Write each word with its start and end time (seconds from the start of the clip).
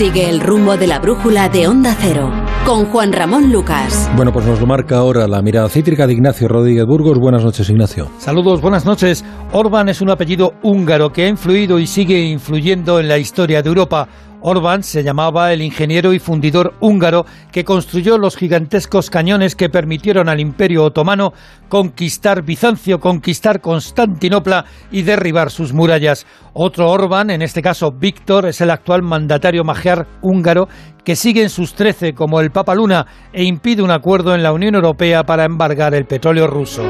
Sigue 0.00 0.30
el 0.30 0.40
rumbo 0.40 0.78
de 0.78 0.86
la 0.86 0.98
brújula 0.98 1.50
de 1.50 1.68
Onda 1.68 1.94
Cero 2.00 2.32
con 2.64 2.86
Juan 2.86 3.12
Ramón 3.12 3.52
Lucas. 3.52 4.10
Bueno, 4.16 4.32
pues 4.32 4.46
nos 4.46 4.58
lo 4.58 4.66
marca 4.66 4.96
ahora 4.96 5.28
la 5.28 5.42
mirada 5.42 5.68
cítrica 5.68 6.06
de 6.06 6.14
Ignacio 6.14 6.48
Rodríguez 6.48 6.86
Burgos. 6.86 7.18
Buenas 7.18 7.44
noches, 7.44 7.68
Ignacio. 7.68 8.08
Saludos, 8.16 8.62
buenas 8.62 8.86
noches. 8.86 9.22
Orban 9.52 9.90
es 9.90 10.00
un 10.00 10.08
apellido 10.08 10.54
húngaro 10.62 11.12
que 11.12 11.24
ha 11.24 11.28
influido 11.28 11.78
y 11.78 11.86
sigue 11.86 12.18
influyendo 12.18 12.98
en 12.98 13.08
la 13.08 13.18
historia 13.18 13.60
de 13.60 13.68
Europa. 13.68 14.08
Orbán 14.42 14.82
se 14.82 15.02
llamaba 15.02 15.52
el 15.52 15.62
ingeniero 15.62 16.12
y 16.12 16.18
fundidor 16.18 16.74
húngaro 16.80 17.26
que 17.52 17.64
construyó 17.64 18.18
los 18.18 18.36
gigantescos 18.36 19.10
cañones 19.10 19.54
que 19.54 19.68
permitieron 19.68 20.28
al 20.28 20.40
Imperio 20.40 20.84
Otomano 20.84 21.32
conquistar 21.68 22.42
Bizancio, 22.42 23.00
conquistar 23.00 23.60
Constantinopla 23.60 24.64
y 24.90 25.02
derribar 25.02 25.50
sus 25.50 25.72
murallas. 25.72 26.26
Otro 26.52 26.90
Orbán, 26.90 27.30
en 27.30 27.42
este 27.42 27.62
caso 27.62 27.92
Víctor, 27.92 28.46
es 28.46 28.60
el 28.60 28.70
actual 28.70 29.02
mandatario 29.02 29.64
magiar 29.64 30.06
húngaro 30.22 30.68
que 31.04 31.16
sigue 31.16 31.42
en 31.42 31.50
sus 31.50 31.74
trece 31.74 32.14
como 32.14 32.40
el 32.40 32.50
Papa 32.50 32.74
Luna 32.74 33.06
e 33.32 33.44
impide 33.44 33.82
un 33.82 33.90
acuerdo 33.90 34.34
en 34.34 34.42
la 34.42 34.52
Unión 34.52 34.74
Europea 34.74 35.24
para 35.24 35.44
embargar 35.44 35.94
el 35.94 36.06
petróleo 36.06 36.46
ruso. 36.46 36.82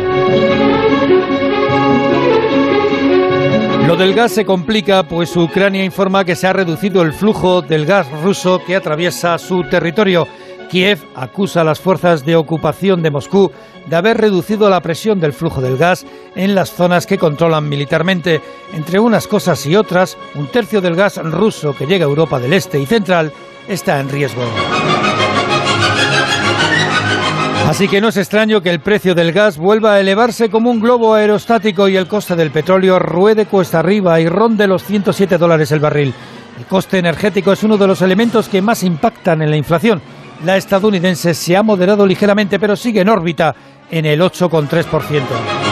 Lo 3.87 3.97
del 3.97 4.15
gas 4.15 4.33
se 4.33 4.45
complica, 4.45 5.03
pues 5.03 5.37
Ucrania 5.37 5.85
informa 5.85 6.25
que 6.25 6.37
se 6.37 6.47
ha 6.47 6.53
reducido 6.53 7.03
el 7.03 7.13
flujo 7.13 7.63
del 7.63 7.87
gas 7.87 8.07
ruso 8.23 8.63
que 8.65 8.77
atraviesa 8.77 9.37
su 9.39 9.65
territorio. 9.65 10.29
Kiev 10.71 11.01
acusa 11.17 11.63
a 11.63 11.65
las 11.65 11.81
fuerzas 11.81 12.25
de 12.25 12.37
ocupación 12.37 13.03
de 13.03 13.11
Moscú 13.11 13.51
de 13.87 13.97
haber 13.97 14.19
reducido 14.19 14.71
la 14.71 14.81
presión 14.81 15.19
del 15.19 15.33
flujo 15.33 15.61
del 15.61 15.77
gas 15.77 16.07
en 16.37 16.55
las 16.55 16.71
zonas 16.71 17.07
que 17.07 17.19
controlan 17.19 17.69
militarmente. 17.69 18.41
Entre 18.73 19.01
unas 19.01 19.27
cosas 19.27 19.67
y 19.67 19.75
otras, 19.75 20.17
un 20.37 20.47
tercio 20.47 20.81
del 20.81 20.95
gas 20.95 21.17
ruso 21.17 21.75
que 21.75 21.87
llega 21.87 22.05
a 22.05 22.09
Europa 22.09 22.39
del 22.39 22.53
Este 22.53 22.79
y 22.79 22.87
Central 22.87 23.33
está 23.67 23.99
en 23.99 24.09
riesgo. 24.09 24.43
Así 27.67 27.87
que 27.87 28.01
no 28.01 28.09
es 28.09 28.17
extraño 28.17 28.63
que 28.63 28.71
el 28.71 28.81
precio 28.81 29.15
del 29.15 29.33
gas 29.33 29.57
vuelva 29.57 29.95
a 29.95 30.01
elevarse 30.01 30.51
como 30.51 30.71
un 30.71 30.81
globo 30.81 31.15
aerostático 31.15 31.89
y 31.89 31.97
el 31.97 32.09
coste 32.09 32.35
del 32.35 32.51
petróleo 32.51 32.99
ruede 32.99 33.47
cuesta 33.47 33.79
arriba 33.79 34.21
y 34.21 34.29
ronde 34.29 34.67
los 34.67 34.83
107 34.83 35.39
dólares 35.39 35.71
el 35.71 35.79
barril. 35.79 36.13
El 36.59 36.67
coste 36.67 36.99
energético 36.99 37.53
es 37.53 37.63
uno 37.63 37.79
de 37.79 37.87
los 37.87 38.03
elementos 38.03 38.49
que 38.49 38.61
más 38.61 38.83
impactan 38.83 39.41
en 39.41 39.51
la 39.51 39.57
inflación. 39.57 40.03
La 40.45 40.57
estadounidense 40.57 41.33
se 41.35 41.57
ha 41.57 41.63
moderado 41.63 42.07
ligeramente, 42.07 42.59
pero 42.59 42.75
sigue 42.75 43.03
en 43.03 43.09
órbita 43.09 43.55
en 43.91 44.05
el 44.05 44.21
8,3%. 44.21 45.70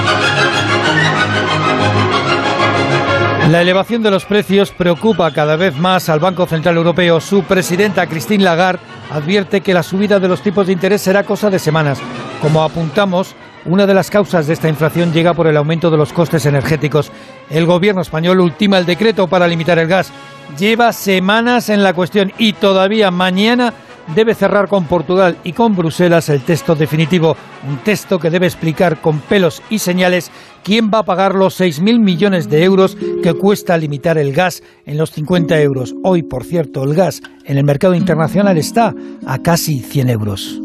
La 3.49 3.63
elevación 3.63 4.03
de 4.03 4.11
los 4.11 4.27
precios 4.27 4.73
preocupa 4.73 5.31
cada 5.31 5.57
vez 5.57 5.75
más 5.75 6.11
al 6.11 6.21
Banco 6.21 6.47
Central 6.47 6.77
Europeo. 6.77 7.19
Su 7.19 7.45
presidenta, 7.45 8.07
Christine 8.07 8.45
Lagarde, 8.45 8.83
advierte 9.11 9.63
que 9.63 9.73
la 9.73 9.83
subida 9.83 10.21
de 10.21 10.29
los 10.29 10.43
tipos 10.43 10.67
de 10.67 10.75
interés 10.75 11.01
será 11.01 11.23
cosa 11.25 11.49
de 11.49 11.59
semanas. 11.59 11.99
Como 12.43 12.63
apuntamos, 12.63 13.35
una 13.65 13.87
de 13.87 13.95
las 13.95 14.11
causas 14.11 14.47
de 14.47 14.53
esta 14.53 14.69
inflación 14.69 15.15
llega 15.15 15.33
por 15.33 15.47
el 15.47 15.57
aumento 15.57 15.91
de 15.91 15.97
los 15.97 16.13
costes 16.13 16.45
energéticos. 16.45 17.11
El 17.49 17.65
gobierno 17.65 18.03
español 18.03 18.41
ultima 18.41 18.77
el 18.77 18.85
decreto 18.85 19.29
para 19.29 19.49
limitar 19.49 19.79
el 19.79 19.89
gas. 19.89 20.13
Lleva 20.59 20.93
semanas 20.93 21.71
en 21.71 21.83
la 21.83 21.95
cuestión 21.95 22.35
y 22.37 22.53
todavía 22.53 23.11
mañana 23.11 23.73
debe 24.15 24.35
cerrar 24.35 24.69
con 24.69 24.85
Portugal 24.85 25.37
y 25.45 25.53
con 25.53 25.77
Bruselas 25.77 26.29
el 26.29 26.43
texto 26.43 26.75
definitivo, 26.75 27.37
un 27.69 27.79
texto 27.79 28.19
que 28.19 28.31
debe 28.31 28.47
explicar 28.47 29.01
con 29.01 29.21
pelos 29.21 29.63
y 29.71 29.79
señales 29.79 30.31
quién 30.63 30.91
va 30.93 31.01
a 31.01 31.05
pagar 31.05 31.35
los 31.35 31.61
6.000 31.61 32.01
millones 32.01 32.49
de 32.49 32.65
euros 32.65 32.97
que 33.23 33.35
cuesta 33.35 33.77
limitar 33.77 34.19
el 34.19 34.33
gas 34.33 34.63
en 34.87 34.99
los 34.99 35.11
50 35.13 35.61
euros. 35.61 35.95
Hoy, 36.05 36.23
por 36.23 36.45
cierto, 36.45 36.85
el 36.85 36.95
gas 36.95 37.21
en 37.45 37.59
el 37.59 37.65
mercado 37.65 37.95
internacional 37.95 38.59
está 38.59 38.95
a 39.27 39.39
casi 39.39 39.81
100 39.81 40.11
euros. 40.11 40.61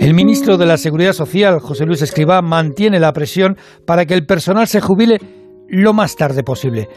El 0.00 0.14
ministro 0.14 0.56
de 0.56 0.66
la 0.66 0.78
Seguridad 0.78 1.12
Social, 1.12 1.60
José 1.60 1.84
Luis 1.84 2.00
Escribá, 2.00 2.40
mantiene 2.40 2.98
la 2.98 3.12
presión 3.12 3.56
para 3.86 4.06
que 4.06 4.14
el 4.14 4.24
personal 4.24 4.66
se 4.66 4.80
jubile 4.80 5.18
lo 5.68 5.92
más 5.92 6.16
tarde 6.16 6.42
posible. 6.42 6.88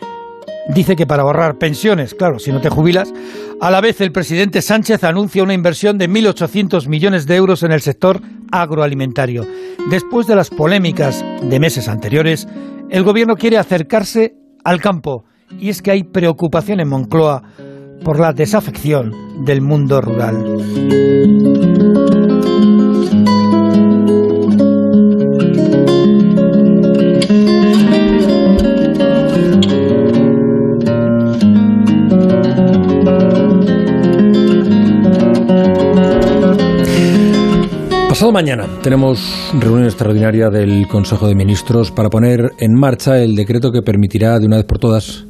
Dice 0.74 0.96
que 0.96 1.06
para 1.06 1.24
ahorrar 1.24 1.58
pensiones, 1.58 2.14
claro, 2.14 2.40
si 2.40 2.52
no 2.52 2.62
te 2.62 2.70
jubilas. 2.70 3.14
A 3.60 3.70
la 3.70 3.82
vez, 3.82 4.00
el 4.02 4.12
presidente 4.12 4.62
Sánchez 4.62 5.04
anuncia 5.04 5.44
una 5.44 5.54
inversión 5.54 5.98
de 5.98 6.10
1.800 6.10 6.88
millones 6.88 7.26
de 7.26 7.36
euros 7.36 7.64
en 7.64 7.72
el 7.72 7.82
sector 7.82 8.22
agroalimentario. 8.52 9.46
Después 9.90 10.28
de 10.28 10.36
las 10.36 10.50
polémicas 10.50 11.24
de 11.42 11.60
meses 11.60 11.90
anteriores, 11.90 12.48
el 12.90 13.04
gobierno 13.04 13.36
quiere 13.36 13.58
acercarse 13.58 14.36
al 14.64 14.80
campo. 14.80 15.26
Y 15.60 15.70
es 15.70 15.82
que 15.82 15.92
hay 15.92 16.04
preocupación 16.04 16.80
en 16.80 16.90
Moncloa 16.90 17.44
por 18.04 18.20
la 18.20 18.34
desafección 18.34 19.46
del 19.46 19.62
mundo 19.62 20.02
rural. 20.02 20.44
Pasado 38.24 38.32
mañana 38.32 38.70
tenemos 38.82 39.52
reunión 39.60 39.84
extraordinaria 39.84 40.48
del 40.50 40.88
Consejo 40.88 41.28
de 41.28 41.36
Ministros 41.36 41.92
para 41.92 42.08
poner 42.08 42.54
en 42.58 42.74
marcha 42.74 43.18
el 43.18 43.36
decreto 43.36 43.70
que 43.70 43.82
permitirá 43.82 44.40
de 44.40 44.46
una 44.46 44.56
vez 44.56 44.66
por 44.66 44.80
todas, 44.80 45.26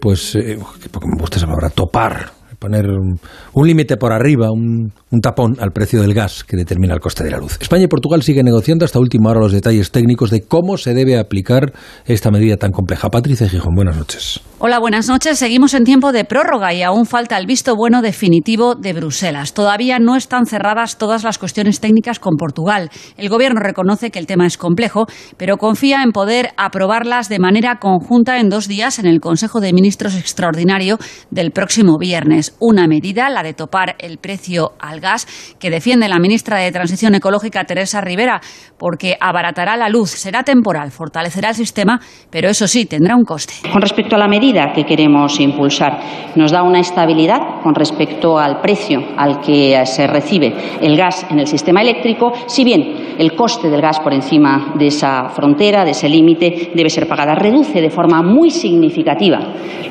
pues, 0.00 0.34
eh, 0.34 0.58
porque 0.90 1.06
me 1.06 1.14
gusta 1.20 1.36
esa 1.36 1.46
palabra, 1.46 1.70
topar 1.70 2.32
poner 2.58 2.86
un, 2.90 3.20
límite 3.54 3.96
por 3.96 4.12
arriba, 4.12 4.50
un, 4.50 4.92
tapón 5.20 5.56
al 5.60 5.72
precio 5.72 6.00
del 6.00 6.14
gas 6.14 6.44
que 6.44 6.56
determina 6.56 6.94
el 6.94 7.00
coste 7.00 7.24
de 7.24 7.30
la 7.30 7.38
luz. 7.38 7.58
España 7.60 7.84
y 7.84 7.88
Portugal 7.88 8.22
siguen 8.22 8.46
negociando 8.46 8.84
hasta 8.84 8.98
última 8.98 9.30
hora 9.30 9.40
los 9.40 9.52
detalles 9.52 9.90
técnicos 9.90 10.30
de 10.30 10.42
cómo 10.42 10.76
se 10.76 10.94
debe 10.94 11.18
aplicar 11.18 11.72
esta 12.06 12.30
medida 12.30 12.56
tan 12.56 12.70
compleja. 12.70 13.10
Patricia 13.10 13.48
Gijón, 13.48 13.74
buenas 13.74 13.96
noches. 13.96 14.40
Hola, 14.58 14.78
buenas 14.78 15.08
noches. 15.08 15.38
Seguimos 15.38 15.74
en 15.74 15.84
tiempo 15.84 16.12
de 16.12 16.24
prórroga 16.24 16.72
y 16.72 16.82
aún 16.82 17.04
falta 17.04 17.36
el 17.36 17.46
visto 17.46 17.74
bueno 17.74 18.00
definitivo 18.00 18.76
de 18.76 18.92
Bruselas. 18.92 19.54
Todavía 19.54 19.98
no 19.98 20.16
están 20.16 20.46
cerradas 20.46 20.98
todas 20.98 21.24
las 21.24 21.38
cuestiones 21.38 21.80
técnicas 21.80 22.18
con 22.20 22.36
Portugal. 22.36 22.90
El 23.16 23.28
Gobierno 23.28 23.60
reconoce 23.60 24.10
que 24.10 24.20
el 24.20 24.26
tema 24.26 24.46
es 24.46 24.56
complejo, 24.56 25.06
pero 25.36 25.56
confía 25.56 26.02
en 26.02 26.12
poder 26.12 26.50
aprobarlas 26.56 27.28
de 27.28 27.40
manera 27.40 27.80
conjunta 27.80 28.38
en 28.38 28.48
dos 28.48 28.68
días 28.68 28.98
en 29.00 29.06
el 29.06 29.20
Consejo 29.20 29.60
de 29.60 29.72
Ministros 29.72 30.14
Extraordinario 30.14 30.98
del 31.30 31.50
próximo 31.50 31.98
viernes 31.98 32.54
una 32.60 32.86
medida, 32.86 33.28
la 33.30 33.42
de 33.42 33.54
topar 33.54 33.96
el 33.98 34.18
precio 34.18 34.72
al 34.78 35.00
gas, 35.02 35.26
que 35.58 35.68
defiende 35.68 36.08
la 36.08 36.18
ministra 36.18 36.56
de 36.56 36.72
Transición 36.72 37.14
Ecológica, 37.14 37.64
Teresa 37.64 38.00
Rivera, 38.00 38.40
porque 38.78 39.18
abaratará 39.20 39.76
la 39.76 39.90
luz, 39.90 40.10
será 40.10 40.42
temporal, 40.42 40.90
fortalecerá 40.90 41.50
el 41.50 41.54
sistema, 41.54 42.00
pero 42.30 42.48
eso 42.48 42.66
sí, 42.66 42.86
tendrá 42.86 43.14
un 43.14 43.24
coste. 43.24 43.52
Con 43.70 43.82
respecto 43.82 44.16
a 44.16 44.18
la 44.18 44.28
medida 44.28 44.72
que 44.72 44.86
queremos 44.86 45.38
impulsar, 45.38 46.00
nos 46.36 46.50
da 46.50 46.62
una 46.62 46.80
estabilidad 46.80 47.60
con 47.62 47.74
respecto 47.74 48.38
al 48.38 48.62
precio 48.62 49.02
al 49.16 49.40
que 49.40 49.84
se 49.84 50.06
recibe 50.06 50.54
el 50.80 50.96
gas 50.96 51.26
en 51.30 51.40
el 51.40 51.46
sistema 51.46 51.82
eléctrico, 51.82 52.32
si 52.46 52.64
bien 52.64 53.16
el 53.18 53.34
coste 53.34 53.68
del 53.68 53.82
gas 53.82 54.00
por 54.00 54.14
encima 54.14 54.72
de 54.78 54.86
esa 54.86 55.28
frontera, 55.28 55.84
de 55.84 55.90
ese 55.90 56.08
límite, 56.08 56.70
debe 56.74 56.88
ser 56.88 57.08
pagada. 57.08 57.34
Reduce 57.34 57.80
de 57.80 57.90
forma 57.90 58.22
muy 58.22 58.50
significativa 58.50 59.40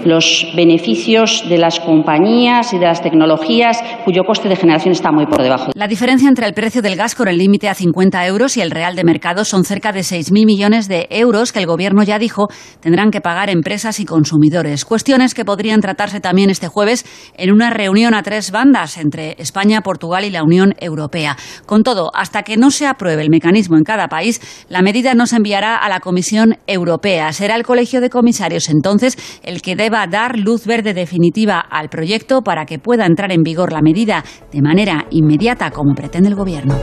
los 0.05 0.47
beneficios 0.55 1.45
de 1.47 1.57
las 1.57 1.79
compañías 1.79 2.73
y 2.73 2.79
de 2.79 2.85
las 2.85 3.01
tecnologías 3.01 3.83
cuyo 4.03 4.23
coste 4.23 4.49
de 4.49 4.55
generación 4.55 4.93
está 5.01 5.12
muy 5.12 5.25
por 5.25 5.41
debajo. 5.41 5.72
La 5.73 5.88
diferencia 5.88 6.29
entre 6.29 6.45
el 6.45 6.53
precio 6.53 6.84
del 6.84 6.95
gas 6.95 7.16
con 7.16 7.28
el 7.28 7.38
límite 7.38 7.67
a 7.67 7.73
50 7.73 8.25
euros 8.28 8.56
y 8.56 8.62
el 8.62 8.69
real 8.69 8.95
de 8.95 9.03
mercado 9.03 9.44
son 9.45 9.63
cerca 9.63 9.91
de 9.91 10.01
6.000 10.01 10.45
millones 10.45 10.88
de 10.88 11.07
euros 11.09 11.51
que 11.51 11.59
el 11.59 11.66
Gobierno 11.66 12.03
ya 12.03 12.19
dijo 12.19 12.50
tendrán 12.81 13.09
que 13.09 13.19
pagar 13.19 13.50
empresas 13.50 14.00
y 14.00 14.06
consumidores. 14.06 14.85
Cuestiones 14.85 15.34
que 15.34 15.43
podrían 15.43 15.81
tratarse 15.81 16.20
también 16.20 16.52
este 16.52 16.67
jueves 16.67 17.05
en 17.35 17.52
una 17.52 17.72
reunión 17.72 18.14
a 18.14 18.22
tres 18.22 18.52
bandas 18.52 18.97
entre 18.97 19.35
España, 19.40 19.81
Portugal 19.81 20.23
y 20.23 20.29
la 20.29 20.43
Unión 20.43 20.75
Europea. 20.79 21.35
Con 21.66 21.81
todo, 21.81 22.11
hasta 22.14 22.43
que 22.43 22.58
no 22.58 22.70
se 22.70 22.85
apruebe 22.85 23.23
el 23.23 23.31
mecanismo 23.31 23.78
en 23.78 23.84
cada 23.84 24.08
país, 24.08 24.40
la 24.70 24.84
medida 24.84 25.16
no 25.16 25.25
se 25.25 25.37
enviará 25.37 25.78
a 25.78 25.90
la 25.90 25.99
Comisión 25.99 26.58
Europea. 26.67 27.34
Será 27.34 27.55
el 27.55 27.64
Colegio 27.64 28.02
de 28.02 28.11
Comisarios 28.11 28.70
entonces 28.70 29.17
el 29.41 29.64
que 29.64 29.75
deba 29.75 30.05
dar 30.05 30.37
luz 30.37 30.67
verde 30.67 30.93
definitiva 30.93 31.59
al 31.59 31.90
proyecto 31.90 32.43
para 32.43 32.66
que 32.66 32.78
pueda 32.78 33.08
entrar 33.08 33.31
en 33.31 33.41
vigor 33.41 33.73
la 33.73 33.81
medida 33.81 34.23
de 34.52 34.61
manera 34.61 34.91
inmediata 35.09 35.72
como 35.72 35.93
pretende 35.93 36.29
el 36.29 36.35
Gobierno. 36.35 36.76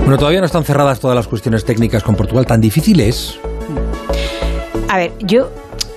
Bueno, 0.00 0.16
todavía 0.16 0.40
no 0.40 0.46
están 0.46 0.64
cerradas 0.64 1.00
todas 1.00 1.14
las 1.14 1.28
cuestiones 1.28 1.64
técnicas 1.64 2.02
con 2.02 2.14
Portugal. 2.14 2.46
¿Tan 2.46 2.60
difícil 2.60 3.00
es? 3.00 3.38
A 4.88 4.96
ver, 4.96 5.12
yo 5.20 5.50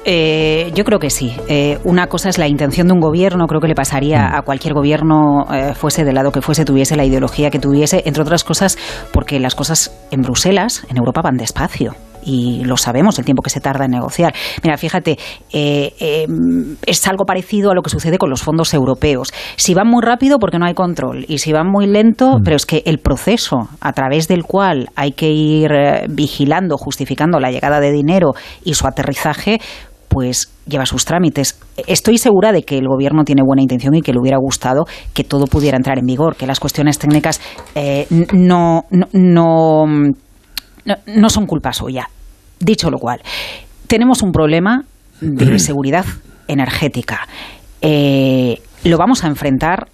eh, 0.04 0.72
yo 0.74 0.84
creo 0.84 1.00
que 1.00 1.10
sí. 1.10 1.34
Eh, 1.48 1.80
una 1.84 2.08
cosa 2.08 2.30
es 2.30 2.38
la 2.38 2.48
intención 2.48 2.88
de 2.88 2.94
un 2.94 3.00
gobierno, 3.00 3.46
creo 3.48 3.62
que 3.62 3.68
le 3.68 3.76
pasaría 3.76 4.20
mm. 4.20 4.36
a 4.36 4.42
cualquier 4.42 4.74
gobierno, 4.74 5.46
eh, 5.54 5.74
fuese 5.76 6.04
del 6.04 6.16
lado 6.16 6.32
que 6.32 6.42
fuese, 6.42 6.66
tuviese 6.66 6.96
la 6.96 7.06
ideología 7.06 7.50
que 7.52 7.60
tuviese, 7.60 8.04
entre 8.06 8.24
otras 8.24 8.44
cosas, 8.44 8.78
porque 9.12 9.40
las 9.40 9.56
cosas 9.56 9.96
en 10.12 10.22
Bruselas, 10.22 10.86
en 10.90 10.98
Europa, 10.98 11.22
van 11.22 11.38
despacio. 11.38 11.96
Y 12.24 12.64
lo 12.64 12.78
sabemos, 12.78 13.18
el 13.20 13.26
tiempo 13.26 13.42
que 13.42 13.50
se 13.50 13.60
tarda 13.60 13.86
en 13.86 13.92
negociar. 13.92 14.34
Mira, 14.64 14.78
fíjate, 14.78 15.18
eh, 15.52 15.94
eh, 16.00 16.28
es 16.86 17.08
algo 17.08 17.26
parecido 17.26 17.72
a 17.72 17.76
lo 17.76 17.82
que 17.82 17.90
sucede 17.90 18.18
con 18.18 18.30
los 18.30 18.42
fondos 18.42 18.74
europeos. 18.74 19.34
Si 19.56 19.74
van 19.74 19.88
muy 19.88 20.02
rápido, 20.02 20.38
porque 20.40 20.60
no 20.60 20.66
hay 20.66 20.74
control, 20.74 21.26
y 21.28 21.40
si 21.40 21.52
van 21.52 21.68
muy 21.68 21.88
lento, 21.88 22.38
mm. 22.38 22.44
pero 22.44 22.56
es 22.56 22.66
que 22.66 22.84
el 22.86 23.00
proceso 23.00 23.70
a 23.80 23.94
través 23.94 24.28
del 24.28 24.44
cual 24.44 24.90
hay 24.96 25.12
que 25.12 25.30
ir 25.30 25.72
eh, 25.72 26.06
vigilando, 26.10 26.78
justificando 26.78 27.40
la 27.40 27.52
llegada 27.52 27.80
de 27.80 27.92
dinero 27.92 28.32
y 28.64 28.74
su 28.74 28.88
aterrizaje, 28.88 29.60
pues 30.08 30.52
lleva 30.68 30.86
sus 30.86 31.06
trámites. 31.06 31.58
Estoy 31.88 32.18
segura 32.18 32.52
de 32.52 32.64
que 32.64 32.78
el 32.78 32.88
gobierno 32.88 33.24
tiene 33.24 33.44
buena 33.44 33.62
intención 33.62 33.96
y 33.96 34.02
que 34.02 34.12
le 34.12 34.20
hubiera 34.20 34.38
gustado 34.38 34.84
que 35.14 35.24
todo 35.24 35.46
pudiera 35.46 35.78
entrar 35.78 35.98
en 36.00 36.06
vigor, 36.06 36.36
que 36.36 36.46
las 36.46 36.60
cuestiones 36.60 37.00
técnicas 37.00 37.40
no, 38.34 38.84
no, 38.92 39.08
no, 39.14 39.86
son 41.30 41.46
culpa 41.46 41.74
suya. 41.74 42.10
Dicho 42.60 42.90
lo 42.90 42.98
cual, 42.98 43.22
tenemos 43.88 44.22
un 44.22 44.32
problema 44.32 44.84
de 45.20 45.60
seguridad 45.60 46.06
energética. 46.48 47.28
Eh, 47.82 48.62
lo 48.84 48.98
vamos 48.98 49.24
a 49.24 49.28
enfrentar 49.28 49.88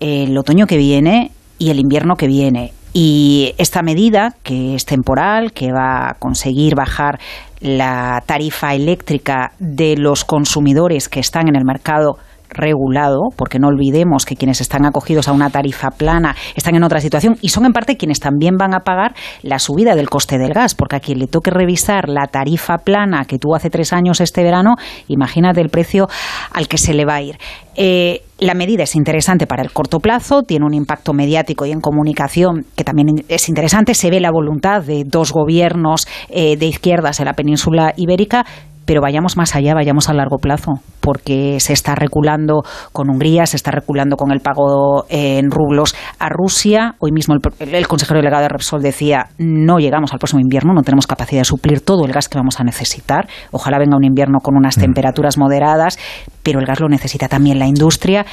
el 0.00 0.36
otoño 0.36 0.66
que 0.66 0.76
viene 0.76 1.30
y 1.58 1.70
el 1.70 1.78
invierno 1.78 2.16
que 2.16 2.26
viene. 2.26 2.72
Y 2.92 3.54
esta 3.56 3.82
medida, 3.82 4.34
que 4.42 4.74
es 4.74 4.84
temporal, 4.84 5.52
que 5.52 5.72
va 5.72 6.10
a 6.10 6.14
conseguir 6.14 6.74
bajar 6.74 7.18
la 7.60 8.22
tarifa 8.26 8.74
eléctrica 8.74 9.52
de 9.58 9.96
los 9.96 10.24
consumidores 10.24 11.08
que 11.08 11.20
están 11.20 11.48
en 11.48 11.56
el 11.56 11.64
mercado 11.64 12.18
regulado, 12.54 13.28
porque 13.36 13.58
no 13.58 13.68
olvidemos 13.68 14.24
que 14.24 14.36
quienes 14.36 14.60
están 14.60 14.86
acogidos 14.86 15.28
a 15.28 15.32
una 15.32 15.50
tarifa 15.50 15.90
plana 15.90 16.34
están 16.54 16.74
en 16.74 16.84
otra 16.84 17.00
situación 17.00 17.36
y 17.40 17.48
son 17.48 17.66
en 17.66 17.72
parte 17.72 17.96
quienes 17.96 18.20
también 18.20 18.56
van 18.56 18.74
a 18.74 18.80
pagar 18.80 19.14
la 19.42 19.58
subida 19.58 19.94
del 19.94 20.08
coste 20.08 20.38
del 20.38 20.52
gas, 20.52 20.74
porque 20.74 20.96
a 20.96 21.00
quien 21.00 21.18
le 21.18 21.26
toque 21.26 21.50
revisar 21.50 22.08
la 22.08 22.26
tarifa 22.26 22.78
plana 22.78 23.24
que 23.24 23.38
tuvo 23.38 23.56
hace 23.56 23.70
tres 23.70 23.92
años 23.92 24.20
este 24.20 24.42
verano, 24.42 24.74
imagínate 25.08 25.60
el 25.60 25.68
precio 25.68 26.08
al 26.52 26.68
que 26.68 26.78
se 26.78 26.94
le 26.94 27.04
va 27.04 27.16
a 27.16 27.22
ir. 27.22 27.38
Eh, 27.74 28.22
la 28.38 28.54
medida 28.54 28.82
es 28.82 28.96
interesante 28.96 29.46
para 29.46 29.62
el 29.62 29.72
corto 29.72 30.00
plazo, 30.00 30.42
tiene 30.42 30.66
un 30.66 30.74
impacto 30.74 31.12
mediático 31.14 31.64
y 31.64 31.70
en 31.70 31.80
comunicación 31.80 32.66
que 32.76 32.84
también 32.84 33.24
es 33.28 33.48
interesante. 33.48 33.94
Se 33.94 34.10
ve 34.10 34.20
la 34.20 34.30
voluntad 34.30 34.82
de 34.82 35.04
dos 35.06 35.32
gobiernos 35.32 36.06
eh, 36.28 36.56
de 36.56 36.66
izquierdas 36.66 37.20
en 37.20 37.26
la 37.26 37.34
península 37.34 37.94
ibérica 37.96 38.44
pero 38.84 39.00
vayamos 39.00 39.36
más 39.36 39.54
allá, 39.54 39.74
vayamos 39.74 40.08
a 40.08 40.14
largo 40.14 40.38
plazo, 40.38 40.72
porque 41.00 41.60
se 41.60 41.72
está 41.72 41.94
reculando 41.94 42.62
con 42.92 43.10
Hungría, 43.10 43.46
se 43.46 43.56
está 43.56 43.70
reculando 43.70 44.16
con 44.16 44.32
el 44.32 44.40
pago 44.40 45.04
en 45.08 45.50
rublos 45.50 45.94
a 46.18 46.28
Rusia. 46.28 46.94
Hoy 46.98 47.12
mismo 47.12 47.34
el, 47.58 47.88
consejero 47.88 48.18
delegado 48.18 48.42
de 48.42 48.48
Repsol 48.48 48.82
decía, 48.82 49.26
no 49.38 49.78
llegamos 49.78 50.12
al 50.12 50.18
próximo 50.18 50.40
invierno, 50.40 50.72
no 50.74 50.82
tenemos 50.82 51.06
capacidad 51.06 51.40
de 51.40 51.44
suplir 51.44 51.80
todo 51.80 52.04
el 52.04 52.12
gas 52.12 52.28
que 52.28 52.38
vamos 52.38 52.60
a 52.60 52.64
necesitar. 52.64 53.28
Ojalá 53.50 53.78
venga 53.78 53.96
un 53.96 54.04
invierno 54.04 54.38
con 54.40 54.56
unas 54.56 54.76
mm. 54.78 54.80
temperaturas 54.80 55.38
moderadas, 55.38 55.98
pero 56.42 56.60
el 56.60 56.66
gas 56.66 56.80
lo 56.80 56.88
necesita 56.88 57.28
también 57.28 57.58
la 57.58 57.66
industria. 57.66 58.26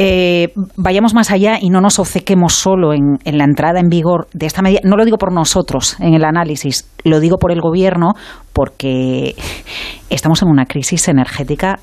Eh, 0.00 0.52
vayamos 0.76 1.12
más 1.12 1.32
allá 1.32 1.58
y 1.60 1.70
no 1.70 1.80
nos 1.80 1.98
obcequemos 1.98 2.54
solo 2.54 2.92
en, 2.92 3.18
la 3.24 3.42
entrada 3.42 3.80
en 3.80 3.88
vigor 3.88 4.28
de 4.32 4.46
esta 4.46 4.62
medida. 4.62 4.78
No 4.84 4.96
lo 4.96 5.04
digo 5.04 5.18
por 5.18 5.32
nosotros 5.32 5.96
en 5.98 6.14
el 6.14 6.24
análisis, 6.24 6.88
lo 7.02 7.18
digo 7.18 7.36
por 7.36 7.50
el 7.50 7.60
Gobierno 7.60 8.12
porque 8.52 9.34
estamos 10.08 10.40
en 10.42 10.50
una 10.50 10.66
crisis 10.66 11.08
energética 11.08 11.80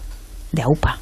de 0.53 0.61
AUPA. 0.61 0.97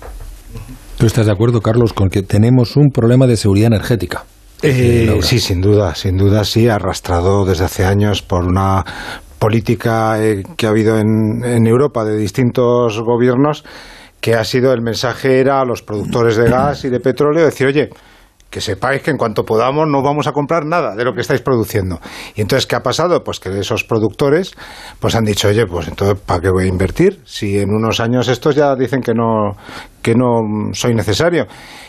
¿Tú 0.98 1.06
estás 1.06 1.28
de 1.28 1.32
acuerdo, 1.32 1.62
Carlos, 1.62 1.94
con 1.94 2.10
que 2.10 2.24
tenemos 2.24 2.76
un 2.78 2.90
problema 2.90 3.28
de 3.28 3.38
seguridad 3.38 3.68
energética? 3.68 4.24
Eh, 4.64 5.20
sí, 5.22 5.40
sin 5.40 5.62
duda, 5.62 5.94
sin 5.94 6.18
duda, 6.18 6.44
sí, 6.44 6.68
arrastrado 6.68 7.46
desde 7.46 7.66
hace 7.66 7.86
años 7.86 8.24
por 8.24 8.44
una 8.44 8.84
política 9.38 10.24
eh, 10.24 10.42
que 10.58 10.66
ha 10.66 10.70
habido 10.70 10.98
en, 10.98 11.44
en 11.44 11.68
Europa 11.68 12.06
de 12.06 12.18
distintos 12.18 13.00
gobiernos 13.02 13.64
que 14.24 14.36
ha 14.36 14.46
sido 14.46 14.72
el 14.72 14.82
mensaje 14.82 15.42
era 15.42 15.60
a 15.60 15.66
los 15.66 15.82
productores 15.82 16.38
de 16.38 16.50
gas 16.50 16.86
y 16.86 16.90
de 16.90 17.02
petróleo 17.02 17.44
decir, 17.44 17.68
oye, 17.68 17.90
que 18.50 18.62
sepáis 18.62 19.02
que 19.02 19.12
en 19.12 19.18
cuanto 19.18 19.44
podamos 19.44 19.86
no 19.86 20.02
vamos 20.02 20.28
a 20.28 20.32
comprar 20.32 20.66
nada 20.66 20.96
de 20.96 21.04
lo 21.04 21.14
que 21.14 21.20
estáis 21.20 21.42
produciendo. 21.42 22.00
Y 22.34 22.40
entonces, 22.40 22.66
¿qué 22.66 22.78
ha 22.78 22.82
pasado? 22.82 23.22
Pues 23.22 23.42
que 23.42 23.50
esos 23.60 23.84
productores 23.84 24.54
pues 25.02 25.16
han 25.16 25.26
dicho, 25.26 25.50
oye, 25.50 25.66
pues 25.66 25.90
entonces, 25.90 26.18
¿para 26.26 26.40
qué 26.40 26.50
voy 26.50 26.64
a 26.64 26.68
invertir? 26.68 27.20
Si 27.26 27.60
en 27.60 27.72
unos 27.72 28.00
años 28.00 28.30
estos 28.30 28.56
ya 28.56 28.74
dicen 28.78 29.02
que 29.02 29.14
no, 29.14 29.58
que 30.04 30.14
no 30.14 30.42
soy 30.74 30.94
necesario. 30.94 31.48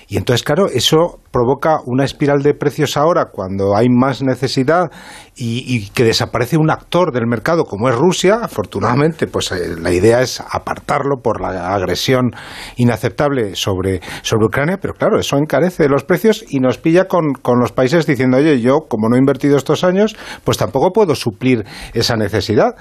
Y 0.09 0.17
entonces, 0.17 0.45
claro, 0.45 0.69
eso 0.69 1.19
provoca 1.31 1.79
una 1.87 2.05
espiral 2.05 2.43
de 2.43 2.55
precios 2.55 2.97
ahora 2.97 3.27
cuando 3.33 3.77
hay 3.77 3.89
más 3.89 4.23
necesidad 4.23 4.91
y, 5.37 5.89
que 5.91 6.05
desaparece 6.05 6.57
un 6.57 6.71
actor 6.71 7.13
del 7.13 7.27
mercado 7.27 7.65
como 7.65 7.89
es 7.89 7.95
Rusia. 7.97 8.39
Afortunadamente, 8.43 9.27
pues 9.27 9.51
eh, 9.53 9.75
la 9.81 9.91
idea 9.91 10.21
es 10.21 10.41
apartarlo 10.41 11.17
por 11.23 11.41
la 11.41 11.75
agresión 11.75 12.31
inaceptable 12.77 13.57
sobre, 13.57 14.01
sobre 14.23 14.47
Ucrania, 14.47 14.79
pero 14.81 14.95
claro, 14.95 15.19
eso 15.19 15.37
encarece 15.37 15.89
los 15.89 16.05
precios 16.05 16.45
y 16.49 16.61
nos 16.61 16.79
pilla 16.79 17.07
con, 17.09 17.33
con 17.33 17.59
los 17.59 17.73
países 17.73 18.07
diciendo, 18.07 18.37
oye, 18.37 18.61
yo 18.61 18.87
como 18.89 19.09
no 19.09 19.17
he 19.17 19.19
invertido 19.19 19.57
estos 19.57 19.85
años, 19.85 20.17
pues 20.45 20.59
tampoco 20.59 20.93
puedo 20.93 21.15
suplir 21.15 21.65
esa 21.95 22.17
necesidad. 22.17 22.77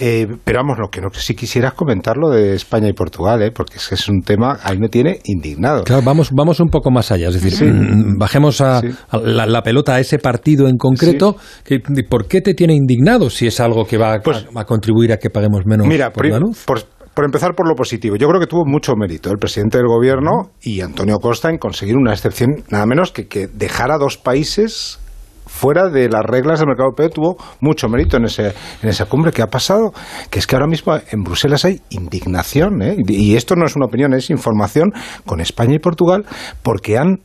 Eh, 0.00 0.28
pero 0.44 0.60
vamos, 0.60 0.78
lo 0.78 0.90
que 0.90 1.00
no 1.00 1.08
si 1.12 1.34
quisieras 1.34 1.74
comentarlo 1.74 2.30
de 2.30 2.54
España 2.54 2.88
y 2.88 2.92
Portugal, 2.92 3.42
¿eh? 3.42 3.50
porque 3.50 3.78
es, 3.78 3.90
es 3.90 4.08
un 4.08 4.22
tema, 4.22 4.60
ahí 4.62 4.78
me 4.78 4.88
tiene 4.88 5.18
indignado. 5.24 5.82
Claro, 5.82 6.02
vamos, 6.04 6.30
vamos 6.32 6.60
un 6.60 6.68
poco 6.68 6.92
más 6.92 7.10
allá, 7.10 7.28
es 7.28 7.42
decir, 7.42 7.68
mm, 7.68 8.16
bajemos 8.16 8.60
a, 8.60 8.80
la, 9.24 9.62
pelota 9.62 9.96
a 9.96 10.00
ese 10.00 10.20
partido 10.20 10.68
en 10.68 10.76
concreto. 10.76 11.36
Que, 11.64 11.80
¿Por 12.08 12.28
qué 12.28 12.40
te 12.40 12.54
tiene 12.54 12.74
indignado 12.74 13.28
si 13.28 13.48
es 13.48 13.58
algo 13.58 13.84
que 13.86 13.98
va 13.98 14.20
pues 14.22 14.46
a, 14.54 14.64
contribuir 14.64 15.12
a 15.12 15.16
que 15.16 15.30
paguemos 15.30 15.62
menos 15.66 15.86
mira, 15.88 16.12
por, 16.12 16.26
la 16.26 16.38
luz? 16.38 16.64
por 16.64 17.24
empezar 17.24 17.56
por 17.56 17.68
lo 17.68 17.74
positivo, 17.74 18.14
yo 18.14 18.28
creo 18.28 18.40
que 18.40 18.46
tuvo 18.46 18.64
mucho 18.64 18.92
mérito 18.94 19.32
el 19.32 19.38
presidente 19.38 19.78
del 19.78 19.88
gobierno 19.88 20.52
y 20.62 20.80
Antonio 20.80 21.16
Costa 21.16 21.50
en 21.50 21.58
conseguir 21.58 21.96
una 21.96 22.12
excepción, 22.12 22.62
nada 22.70 22.86
menos 22.86 23.10
que 23.10 23.26
que 23.26 23.48
dejara 23.48 23.98
dos 23.98 24.16
países 24.16 25.00
fuera 25.48 25.88
de 25.88 26.08
las 26.08 26.22
reglas 26.24 26.60
del 26.60 26.68
mercado 26.68 26.90
europeo 26.90 27.10
tuvo 27.10 27.36
mucho 27.60 27.88
mérito 27.88 28.16
en, 28.18 28.26
ese, 28.26 28.54
en 28.82 28.88
esa 28.88 29.06
cumbre. 29.06 29.32
que 29.32 29.42
ha 29.42 29.48
pasado? 29.48 29.92
Que 30.30 30.38
es 30.38 30.46
que 30.46 30.54
ahora 30.54 30.68
mismo 30.68 30.94
en 30.94 31.22
Bruselas 31.22 31.64
hay 31.64 31.80
indignación, 31.90 32.82
¿eh? 32.82 32.96
y 33.08 33.36
esto 33.36 33.56
no 33.56 33.66
es 33.66 33.74
una 33.76 33.86
opinión, 33.86 34.14
es 34.14 34.30
información 34.30 34.92
con 35.26 35.40
España 35.40 35.74
y 35.74 35.78
Portugal, 35.78 36.24
porque 36.62 36.98
han 36.98 37.20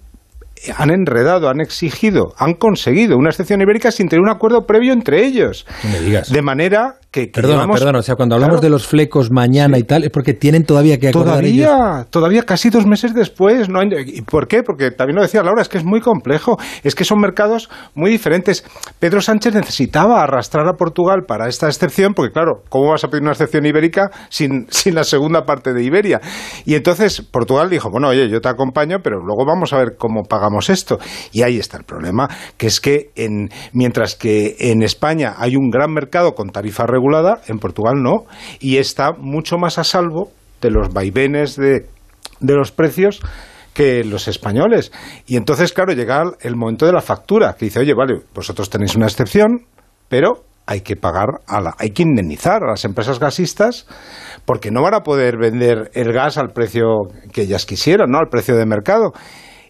han 0.78 0.92
enredado, 0.92 1.50
han 1.50 1.60
exigido, 1.60 2.34
han 2.38 2.54
conseguido 2.54 3.18
una 3.18 3.30
excepción 3.30 3.62
ibérica 3.62 3.92
sin 3.92 4.08
tener 4.08 4.22
un 4.22 4.30
acuerdo 4.30 4.66
previo 4.66 4.94
entre 4.94 5.26
ellos. 5.26 5.66
me 5.92 6.00
digas. 6.00 6.32
De 6.32 6.42
manera 6.42 6.96
que, 7.14 7.28
perdona, 7.28 7.72
perdona, 7.72 8.00
o 8.00 8.02
sea, 8.02 8.16
cuando 8.16 8.34
hablamos 8.34 8.60
de 8.60 8.72
los 8.72 8.88
flecos 8.88 9.30
mañana 9.30 9.78
y 9.78 9.84
tal, 9.84 10.04
es 10.04 10.10
porque 10.10 10.34
tienen 10.34 10.66
todavía 10.66 10.98
que 11.00 11.10
acordar 11.10 11.36
Todavía, 11.36 12.08
todavía 12.10 12.42
casi 12.42 12.72
dos 12.72 12.88
meses 12.88 13.14
después. 13.14 13.70
No 13.70 13.82
¿Y 13.84 14.24
por 14.24 14.48
qué? 14.48 14.64
Porque 14.64 14.90
también 14.90 15.18
lo 15.18 15.22
decía 15.22 15.44
Laura, 15.44 15.62
es 15.62 15.70
que 15.70 15.78
es 15.78 15.86
muy 15.86 16.02
complejo, 16.02 16.58
es 16.84 16.96
que 16.96 17.06
son 17.06 17.20
mercados 17.20 17.70
muy 17.94 18.10
diferentes. 18.10 18.66
Pedro 18.98 19.22
Sánchez 19.22 19.54
necesitaba 19.54 20.24
arrastrar 20.24 20.68
a 20.68 20.74
Portugal 20.74 21.26
para 21.28 21.48
esta 21.48 21.68
excepción, 21.68 22.16
porque 22.16 22.34
claro, 22.34 22.64
¿cómo 22.70 22.90
vas 22.90 23.04
a 23.04 23.10
pedir 23.10 23.22
una 23.22 23.34
excepción 23.34 23.64
ibérica 23.68 24.10
sin, 24.30 24.66
sin 24.72 24.96
la 24.96 25.04
segunda 25.04 25.46
parte 25.46 25.72
de 25.72 25.84
Iberia? 25.84 26.20
Y 26.66 26.74
entonces 26.74 27.22
Portugal 27.22 27.70
dijo, 27.70 27.92
bueno, 27.92 28.08
oye, 28.08 28.28
yo 28.28 28.42
te 28.42 28.50
acompaño, 28.50 28.98
pero 29.04 29.20
luego 29.20 29.46
vamos 29.46 29.72
a 29.72 29.78
ver 29.78 29.98
cómo 30.00 30.24
pagamos 30.24 30.72
esto. 30.72 30.98
Y 31.32 31.44
ahí 31.44 31.60
está 31.60 31.78
el 31.78 31.84
problema, 31.84 32.28
que 32.58 32.66
es 32.66 32.82
que 32.82 33.12
en, 33.16 33.50
mientras 33.72 34.16
que 34.16 34.56
en 34.58 34.82
España 34.82 35.36
hay 35.38 35.56
un 35.56 35.70
gran 35.70 35.94
mercado 35.94 36.34
con 36.34 36.50
tarifa 36.50 36.88
regular, 36.88 37.03
en 37.48 37.60
Portugal 37.60 37.96
no, 38.02 38.26
y 38.60 38.78
está 38.78 39.12
mucho 39.18 39.58
más 39.58 39.78
a 39.78 39.84
salvo 39.84 40.32
de 40.62 40.72
los 40.72 40.94
vaivenes 40.94 41.56
de, 41.56 41.88
de 42.40 42.54
los 42.56 42.72
precios 42.72 43.22
que 43.74 44.04
los 44.04 44.28
españoles. 44.28 44.92
Y 45.26 45.36
entonces, 45.36 45.74
claro, 45.74 45.94
llega 45.94 46.24
el 46.42 46.56
momento 46.56 46.86
de 46.86 46.94
la 46.94 47.02
factura, 47.02 47.56
que 47.58 47.66
dice, 47.66 47.80
oye, 47.80 47.94
vale, 47.94 48.22
vosotros 48.34 48.70
tenéis 48.70 48.96
una 48.96 49.08
excepción, 49.08 49.66
pero 50.08 50.44
hay 50.66 50.82
que 50.82 50.96
pagar, 50.96 51.42
a 51.48 51.60
la, 51.60 51.76
hay 51.78 51.90
que 51.92 52.04
indemnizar 52.04 52.64
a 52.64 52.72
las 52.72 52.86
empresas 52.86 53.20
gasistas 53.20 53.86
porque 54.46 54.72
no 54.72 54.82
van 54.82 54.94
a 54.94 55.02
poder 55.02 55.38
vender 55.38 55.92
el 55.94 56.14
gas 56.14 56.38
al 56.38 56.50
precio 56.50 56.86
que 57.34 57.42
ellas 57.42 57.66
quisieran, 57.66 58.10
¿no? 58.10 58.20
Al 58.20 58.30
precio 58.30 58.56
de 58.56 58.66
mercado. 58.66 59.12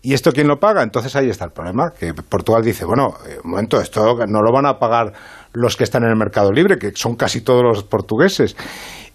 ¿Y 0.01 0.13
esto 0.13 0.31
quién 0.33 0.47
lo 0.47 0.59
paga? 0.59 0.83
Entonces 0.83 1.15
ahí 1.15 1.29
está 1.29 1.45
el 1.45 1.51
problema, 1.51 1.91
que 1.97 2.13
Portugal 2.13 2.61
dice, 2.61 2.83
bueno, 2.83 3.13
eh, 3.25 3.37
un 3.43 3.51
momento, 3.51 3.79
esto 3.79 4.17
no 4.27 4.41
lo 4.41 4.51
van 4.51 4.65
a 4.65 4.77
pagar 4.77 5.13
los 5.53 5.77
que 5.77 5.83
están 5.83 6.03
en 6.03 6.09
el 6.09 6.17
mercado 6.17 6.51
libre, 6.51 6.77
que 6.77 6.91
son 6.95 7.15
casi 7.15 7.41
todos 7.41 7.63
los 7.63 7.83
portugueses. 7.83 8.55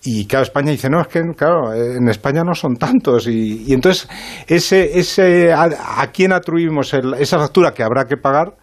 Y 0.05 0.27
claro, 0.27 0.45
España 0.45 0.71
dice, 0.71 0.89
no, 0.89 1.01
es 1.01 1.09
que 1.09 1.23
claro, 1.37 1.75
en 1.75 2.09
España 2.09 2.43
no 2.45 2.55
son 2.55 2.77
tantos. 2.77 3.27
Y, 3.27 3.73
entonces, 3.73 4.09
ese, 4.47 4.99
ese, 4.99 5.53
a, 5.53 6.07
quién 6.13 6.33
atribuimos 6.33 6.95
esa 6.95 7.39
factura 7.39 7.73
que 7.73 7.83
habrá 7.83 8.05
que 8.05 8.17
pagar? 8.17 8.57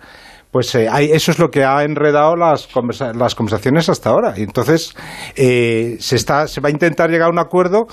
Pues 0.52 0.74
eh, 0.76 0.88
eso 1.12 1.32
es 1.32 1.40
lo 1.40 1.50
que 1.50 1.66
ha 1.66 1.84
enredado 1.84 2.38
las, 2.38 2.70
las 3.14 3.36
conversaciones 3.36 3.90
hasta 3.90 4.10
ahora. 4.10 4.34
Y 4.38 4.44
entonces, 4.44 4.96
eh, 5.36 5.98
se, 6.00 6.16
está, 6.16 6.48
se 6.48 6.62
va 6.62 6.70
a 6.70 6.72
intentar 6.72 7.10
llegar 7.10 7.28
a 7.28 7.32
un 7.32 7.40
acuerdo, 7.40 7.88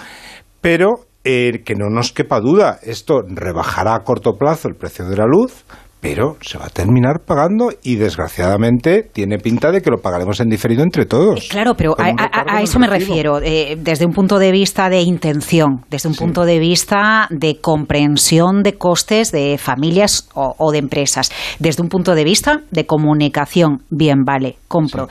pero 0.61 1.07
eh, 1.25 1.63
que 1.65 1.75
no 1.75 1.89
nos 1.89 2.13
quepa 2.13 2.41
duda, 2.41 2.79
esto 2.83 3.23
rebajará 3.29 3.95
a 3.95 4.05
corto 4.05 4.35
plazo 4.35 4.69
el 4.69 4.75
precio 4.75 5.05
de 5.05 5.17
la 5.17 5.27
luz, 5.27 5.65
pero 6.03 6.37
se 6.41 6.59
va 6.59 6.67
a 6.67 6.69
terminar 6.69 7.21
pagando 7.25 7.71
y 7.81 7.95
desgraciadamente 7.95 9.05
tiene 9.05 9.39
pinta 9.39 9.71
de 9.71 9.83
que 9.83 9.89
lo 9.89 9.99
pagaremos 10.03 10.41
en 10.41 10.49
diferido 10.49 10.83
entre 10.83 11.07
todos. 11.07 11.45
Eh, 11.45 11.49
claro, 11.49 11.75
pero 11.77 11.95
a, 11.97 12.61
eso 12.61 12.81
me 12.81 12.89
refiero, 12.89 13.41
eh, 13.41 13.77
desde 13.79 14.05
un 14.05 14.13
punto 14.13 14.41
de 14.41 14.51
vista 14.51 14.91
de 14.91 15.03
intención, 15.03 15.85
desde 15.91 16.09
un 16.09 16.17
punto 16.17 16.45
de 16.45 16.59
vista 16.59 17.29
de 17.31 17.61
comprensión 17.61 18.65
de 18.65 18.77
costes 18.77 19.31
de 19.31 19.59
familias 19.59 20.29
o, 20.35 20.73
de 20.73 20.79
empresas, 20.79 21.31
desde 21.61 21.85
un 21.85 21.89
punto 21.89 22.17
de 22.17 22.25
vista 22.25 22.63
de 22.73 22.85
comunicación, 22.85 23.85
bien, 23.89 24.25
vale, 24.25 24.57
compro. 24.67 25.07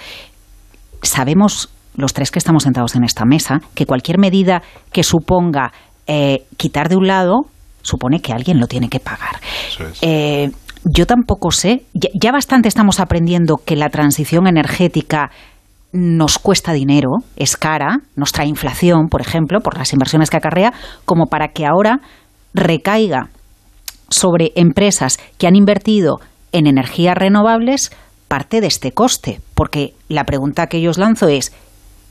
Sabemos 1.01 1.69
los 1.95 2.11
tres 2.11 2.31
que 2.31 2.39
estamos 2.39 2.63
sentados 2.63 2.95
en 2.95 3.05
esta 3.05 3.23
mesa 3.23 3.61
que 3.75 3.85
cualquier 3.85 4.17
medida 4.17 4.61
que 4.91 5.03
suponga 5.03 5.71
eh, 6.05 6.43
quitar 6.57 6.89
de 6.89 6.97
un 6.97 7.07
lado 7.07 7.45
supone 7.81 8.19
que 8.19 8.33
alguien 8.33 8.59
lo 8.59 8.67
tiene 8.67 8.89
que 8.89 8.99
pagar. 8.99 9.39
Eh, 10.01 10.49
yo 10.83 11.05
tampoco 11.05 11.51
sé, 11.51 11.83
ya, 11.93 12.31
bastante 12.31 12.67
estamos 12.67 12.99
aprendiendo 12.99 13.57
que 13.57 13.75
la 13.75 13.89
transición 13.89 14.47
energética 14.47 15.31
nos 15.93 16.39
cuesta 16.39 16.73
dinero, 16.73 17.17
es 17.35 17.57
cara, 17.57 17.99
nos 18.15 18.31
trae 18.31 18.47
inflación, 18.47 19.07
por 19.09 19.21
ejemplo, 19.21 19.59
por 19.59 19.77
las 19.77 19.93
inversiones 19.93 20.29
que 20.29 20.37
acarrea, 20.37 20.73
como 21.05 21.27
para 21.27 21.49
que 21.49 21.65
ahora 21.65 21.99
recaiga 22.53 23.29
sobre 24.09 24.51
empresas 24.55 25.19
que 25.37 25.47
han 25.47 25.55
invertido 25.55 26.19
en 26.51 26.67
energías 26.67 27.17
renovables 27.17 27.91
parte 28.27 28.61
de 28.61 28.67
este 28.67 28.91
coste. 28.91 29.41
Porque 29.53 29.93
la 30.07 30.23
pregunta 30.23 30.67
que 30.67 30.81
yo 30.81 30.91
os 30.91 30.97
lanzo 30.97 31.27
es, 31.27 31.53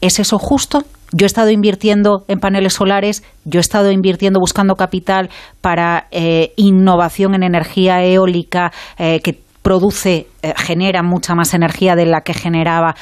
¿es 0.00 0.18
eso 0.18 0.38
justo? 0.38 0.84
Yo 1.12 1.24
he 1.24 1.26
estado 1.26 1.50
invirtiendo 1.50 2.24
en 2.28 2.38
paneles 2.38 2.74
solares, 2.74 3.22
yo 3.44 3.58
he 3.58 3.60
estado 3.60 3.90
invirtiendo 3.90 4.38
buscando 4.38 4.76
capital 4.76 5.28
para 5.60 6.06
eh, 6.10 6.52
innovación 6.56 7.34
en 7.34 7.42
energía 7.42 8.04
eólica 8.04 8.72
eh, 8.96 9.20
que 9.20 9.40
produce, 9.62 10.28
eh, 10.42 10.54
genera 10.56 11.02
mucha 11.02 11.34
más 11.34 11.52
energía 11.52 11.96
de 11.96 12.06
la 12.06 12.20
que 12.22 12.34
generaba 12.34 12.94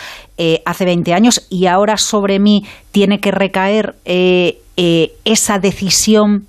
hace 0.64 0.84
20 0.84 1.14
años 1.14 1.46
y 1.50 1.66
ahora 1.66 1.96
sobre 1.96 2.38
mí 2.38 2.64
tiene 2.92 3.18
que 3.18 3.32
recaer 3.32 3.96
esa 4.04 5.58
decisión 5.58 6.46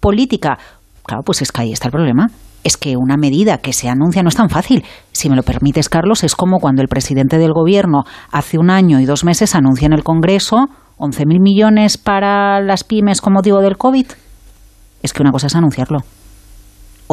política. 0.00 0.58
Claro, 1.04 1.22
pues 1.22 1.42
es 1.42 1.52
que 1.52 1.60
ahí 1.60 1.72
está 1.72 1.88
el 1.88 1.92
problema 1.92 2.30
es 2.64 2.76
que 2.76 2.96
una 2.96 3.16
medida 3.16 3.58
que 3.58 3.72
se 3.72 3.88
anuncia 3.88 4.22
no 4.22 4.28
es 4.28 4.36
tan 4.36 4.50
fácil. 4.50 4.84
Si 5.12 5.28
me 5.28 5.36
lo 5.36 5.42
permites, 5.42 5.88
Carlos, 5.88 6.24
es 6.24 6.34
como 6.34 6.58
cuando 6.58 6.82
el 6.82 6.88
presidente 6.88 7.38
del 7.38 7.52
Gobierno 7.52 8.04
hace 8.30 8.58
un 8.58 8.70
año 8.70 9.00
y 9.00 9.06
dos 9.06 9.24
meses 9.24 9.54
anuncia 9.54 9.86
en 9.86 9.92
el 9.92 10.04
Congreso 10.04 10.68
11.000 10.98 11.40
millones 11.40 11.96
para 11.96 12.60
las 12.60 12.84
pymes 12.84 13.20
con 13.20 13.32
motivo 13.32 13.60
del 13.60 13.78
COVID. 13.78 14.06
Es 15.02 15.12
que 15.12 15.22
una 15.22 15.32
cosa 15.32 15.46
es 15.46 15.56
anunciarlo 15.56 16.00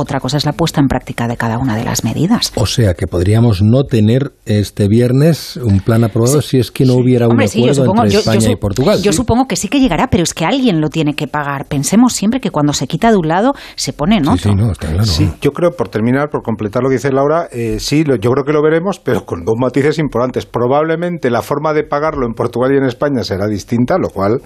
otra 0.01 0.19
cosa 0.19 0.37
es 0.37 0.45
la 0.45 0.53
puesta 0.53 0.79
en 0.81 0.87
práctica 0.87 1.27
de 1.27 1.37
cada 1.37 1.57
una 1.57 1.75
de 1.75 1.83
las 1.83 2.03
medidas. 2.03 2.51
O 2.55 2.65
sea 2.65 2.93
que 2.93 3.07
podríamos 3.07 3.61
no 3.61 3.83
tener 3.83 4.31
este 4.45 4.87
viernes 4.87 5.57
un 5.57 5.79
plan 5.79 6.03
aprobado 6.03 6.41
si 6.41 6.59
es 6.59 6.71
que 6.71 6.85
no 6.85 6.93
hubiera 6.93 7.27
un 7.27 7.41
acuerdo 7.41 7.85
entre 8.03 8.19
España 8.19 8.51
y 8.51 8.55
Portugal. 8.55 9.01
Yo 9.01 9.13
supongo 9.13 9.47
que 9.47 9.55
sí 9.55 9.67
que 9.67 9.79
llegará, 9.79 10.07
pero 10.07 10.23
es 10.23 10.33
que 10.33 10.45
alguien 10.45 10.81
lo 10.81 10.89
tiene 10.89 11.13
que 11.15 11.27
pagar. 11.27 11.65
Pensemos 11.65 12.13
siempre 12.13 12.39
que 12.39 12.51
cuando 12.51 12.73
se 12.73 12.87
quita 12.87 13.11
de 13.11 13.17
un 13.17 13.27
lado 13.27 13.53
se 13.75 13.93
pone 13.93 14.17
en 14.17 14.27
otro. 14.27 14.51
Sí, 14.51 14.55
no, 14.55 14.71
está 14.71 14.87
claro. 14.87 15.07
yo 15.41 15.51
creo, 15.51 15.71
por 15.71 15.89
terminar, 15.89 16.29
por 16.29 16.41
completar 16.43 16.83
lo 16.83 16.89
que 16.89 16.95
dice 16.95 17.11
Laura, 17.11 17.47
eh, 17.51 17.77
sí, 17.79 18.03
yo 18.03 18.31
creo 18.31 18.43
que 18.45 18.53
lo 18.53 18.61
veremos, 18.61 18.99
pero 18.99 19.25
con 19.25 19.43
dos 19.43 19.55
matices 19.57 19.99
importantes. 19.99 20.45
Probablemente 20.45 21.29
la 21.29 21.41
forma 21.41 21.73
de 21.73 21.83
pagarlo 21.83 22.25
en 22.25 22.33
Portugal 22.33 22.71
y 22.73 22.77
en 22.77 22.85
España 22.85 23.23
será 23.23 23.47
distinta, 23.47 23.97
lo 23.97 24.09
cual 24.09 24.41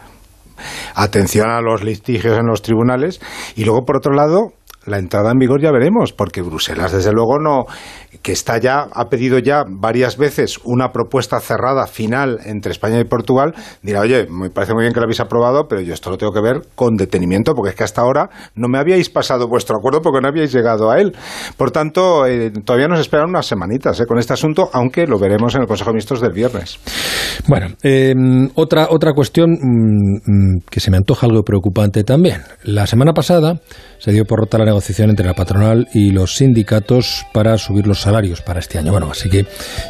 atención 0.96 1.50
a 1.50 1.62
los 1.62 1.84
litigios 1.84 2.38
en 2.38 2.48
los 2.48 2.62
tribunales. 2.62 3.20
Y 3.56 3.66
luego, 3.66 3.84
por 3.86 3.98
otro 3.98 4.14
lado, 4.14 4.54
la 4.86 4.98
entrada 4.98 5.32
en 5.32 5.38
vigor 5.38 5.62
ya 5.62 5.72
veremos, 5.72 6.12
porque 6.12 6.42
Bruselas, 6.42 6.92
desde 6.92 7.12
luego, 7.12 7.40
no, 7.40 7.66
que 8.22 8.32
está 8.32 8.58
ya, 8.58 8.88
ha 8.92 9.10
pedido 9.10 9.38
ya 9.38 9.64
varias 9.68 10.18
veces 10.18 10.60
una 10.64 10.92
propuesta 10.92 11.40
cerrada 11.40 11.86
final 11.88 12.40
entre 12.46 12.72
España 12.72 13.00
y 13.00 13.04
Portugal, 13.04 13.54
dirá, 13.84 14.02
oye, 14.02 14.28
me 14.30 14.50
parece 14.50 14.74
muy 14.74 14.84
bien 14.84 14.94
que 14.94 15.00
lo 15.00 15.06
habéis 15.06 15.20
aprobado, 15.20 15.68
pero 15.68 15.82
yo 15.82 15.94
esto 15.94 16.10
lo 16.10 16.18
tengo 16.18 16.34
que 16.34 16.42
ver 16.42 16.62
con 16.76 16.96
detenimiento, 16.96 17.54
porque 17.54 17.70
es 17.70 17.76
que 17.76 17.84
hasta 17.84 18.02
ahora 18.02 18.30
no 18.56 18.68
me 18.68 18.80
habíais 18.80 19.10
pasado 19.10 19.48
vuestro 19.48 19.78
acuerdo 19.78 20.02
porque 20.02 20.22
no 20.22 20.28
habíais 20.28 20.52
llegado 20.52 20.90
a 20.90 21.00
él. 21.00 21.16
Por 21.58 21.72
tanto, 21.72 22.26
eh, 22.26 22.52
todavía 22.66 22.88
nos 22.88 23.00
esperan 23.00 23.30
unas 23.30 23.46
semanitas 23.46 24.00
eh, 24.00 24.06
con 24.08 24.18
este 24.18 24.34
asunto, 24.34 24.70
aunque 24.74 25.06
lo 25.06 25.20
veremos 25.20 25.54
en 25.56 25.62
el 25.62 25.68
Consejo 25.68 25.92
de 25.92 25.94
Ministros 25.94 26.22
del 26.22 26.34
viernes. 26.34 26.80
Bueno, 27.48 27.68
em, 27.84 28.50
otra, 28.56 28.88
otra 28.90 29.14
cuestión 29.14 29.52
mm, 29.52 30.16
mm, 30.26 30.60
que 30.70 30.80
se 30.80 30.90
me 30.90 30.98
antoja 30.98 31.28
algo 31.28 31.44
preocupante 31.44 32.04
también. 32.04 32.42
La 32.64 32.88
semana 32.88 33.14
pasada 33.14 33.60
se 34.02 34.12
dio 34.12 34.26
por 34.26 34.40
rota 34.40 34.58
la 34.58 34.66
negociación 34.66 35.12
entre 35.12 35.28
la 35.28 35.36
patronal 35.36 35.88
y 35.94 36.10
los 36.10 36.36
sindicatos 36.36 37.24
para 37.34 37.58
subir 37.60 37.86
los 37.86 38.02
salarios 38.02 38.42
para 38.42 38.60
este 38.60 38.80
año. 38.80 38.92
Bueno, 38.92 39.10
así 39.12 39.30
que 39.30 39.46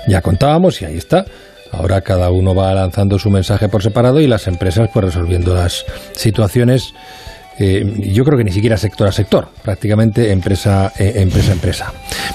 ya 0.06 0.22
contábamos 0.22 0.82
y 0.82 0.86
ahí 0.86 0.98
está. 0.98 1.26
Ahora 1.72 2.02
cada 2.02 2.30
uno 2.30 2.54
va 2.54 2.74
lanzando 2.74 3.18
su 3.18 3.30
mensaje 3.30 3.70
por 3.70 3.82
separado 3.82 4.20
y 4.20 4.28
las 4.28 4.48
empresas 4.48 4.90
pues 4.94 5.06
resolviendo 5.06 5.54
las 5.56 5.86
situaciones. 6.12 6.94
Eh, 7.58 7.86
yo 8.14 8.26
creo 8.26 8.38
que 8.38 8.44
ni 8.44 8.52
siquiera 8.52 8.76
sector 8.76 9.08
a 9.08 9.14
sector, 9.14 9.48
prácticamente 9.64 10.32
empresa 10.32 10.92
eh, 11.00 11.14
empresa 11.16 11.54
empresa. 11.54 11.94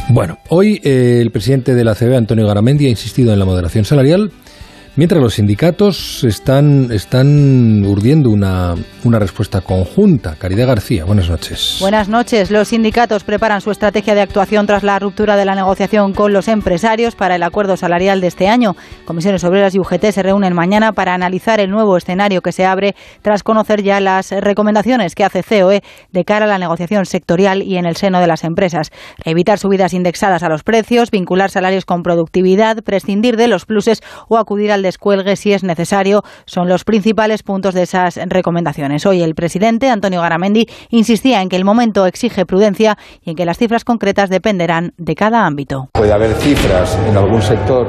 Bueno, 0.09 0.39
hoy 0.49 0.81
eh, 0.83 1.19
el 1.21 1.31
presidente 1.31 1.75
de 1.75 1.85
la 1.85 1.95
CB, 1.95 2.17
Antonio 2.17 2.47
Garamendi, 2.47 2.87
ha 2.87 2.91
insistido 2.91 3.35
en 3.35 3.39
la 3.39 3.45
moderación 3.45 3.85
salarial 3.85 4.31
Mientras 4.97 5.21
los 5.21 5.35
sindicatos 5.35 6.25
están, 6.25 6.91
están 6.91 7.85
urdiendo 7.85 8.31
una, 8.31 8.75
una 9.05 9.19
respuesta 9.19 9.61
conjunta. 9.61 10.37
Caridad 10.37 10.69
García, 10.69 11.05
buenas 11.05 11.29
noches. 11.29 11.77
Buenas 11.81 12.09
noches. 12.09 12.51
Los 12.51 12.69
sindicatos 12.69 13.23
preparan 13.23 13.61
su 13.61 13.71
estrategia 13.71 14.15
de 14.15 14.23
actuación 14.23 14.67
tras 14.67 14.83
la 14.83 14.99
ruptura 14.99 15.37
de 15.37 15.45
la 15.45 15.55
negociación 15.55 16.15
con 16.15 16.33
los 16.33 16.49
empresarios 16.49 17.15
para 17.15 17.37
el 17.37 17.43
acuerdo 17.43 17.77
salarial 17.77 18.23
de 18.23 18.29
este 18.29 18.49
año. 18.49 18.75
Comisiones 19.05 19.45
Obreras 19.45 19.75
y 19.75 19.81
UGT 19.81 20.13
se 20.13 20.23
reúnen 20.23 20.55
mañana 20.55 20.95
para 20.95 21.13
analizar 21.13 21.61
el 21.61 21.71
nuevo 21.71 21.99
escenario 21.99 22.41
que 22.41 22.53
se 22.53 22.65
abre 22.65 22.95
tras 23.21 23.43
conocer 23.43 23.83
ya 23.83 24.01
las 24.01 24.31
recomendaciones 24.31 25.15
que 25.15 25.25
hace 25.25 25.43
COE 25.43 25.83
de 26.11 26.25
cara 26.25 26.47
a 26.47 26.49
la 26.49 26.59
negociación 26.59 27.05
sectorial 27.05 27.63
y 27.63 27.77
en 27.77 27.85
el 27.85 27.97
seno 27.97 28.19
de 28.19 28.29
las 28.29 28.45
empresas. 28.45 28.91
Evitar 29.27 29.59
subidas 29.59 29.93
indexadas 29.93 30.43
a 30.43 30.49
los 30.49 30.65
precios, 30.65 31.11
vincular 31.11 31.51
salarios 31.51 31.85
con 31.85 32.03
productividad, 32.03 32.83
prescindir 32.83 33.37
de 33.37 33.49
los 33.49 33.67
pluses 33.67 34.01
o 34.29 34.39
acudir 34.39 34.73
al 34.73 34.86
descuelgue 34.87 35.37
si 35.37 35.53
es 35.53 35.63
necesario 35.63 36.23
son 36.47 36.69
los 36.69 36.85
principales 36.85 37.43
puntos 37.43 37.75
de 37.75 37.83
esas 37.83 38.17
recomendaciones. 38.27 39.05
Hoy 39.05 39.23
el 39.23 39.35
presidente, 39.35 39.91
Antonio 39.91 40.21
Garamendi, 40.23 40.67
insistía 40.91 41.43
en 41.43 41.49
que 41.49 41.57
el 41.57 41.65
momento 41.65 42.07
exige 42.07 42.47
prudencia 42.47 42.97
y 43.23 43.31
en 43.31 43.37
que 43.37 43.45
las 43.45 43.59
cifras 43.59 43.85
concretas 43.85 44.31
dependerán 44.31 44.95
de 44.97 45.15
cada 45.15 45.47
ámbito. 45.47 45.91
Puede 45.93 46.13
haber 46.13 46.33
cifras 46.35 46.99
en 47.09 47.17
algún 47.17 47.43
sector 47.43 47.87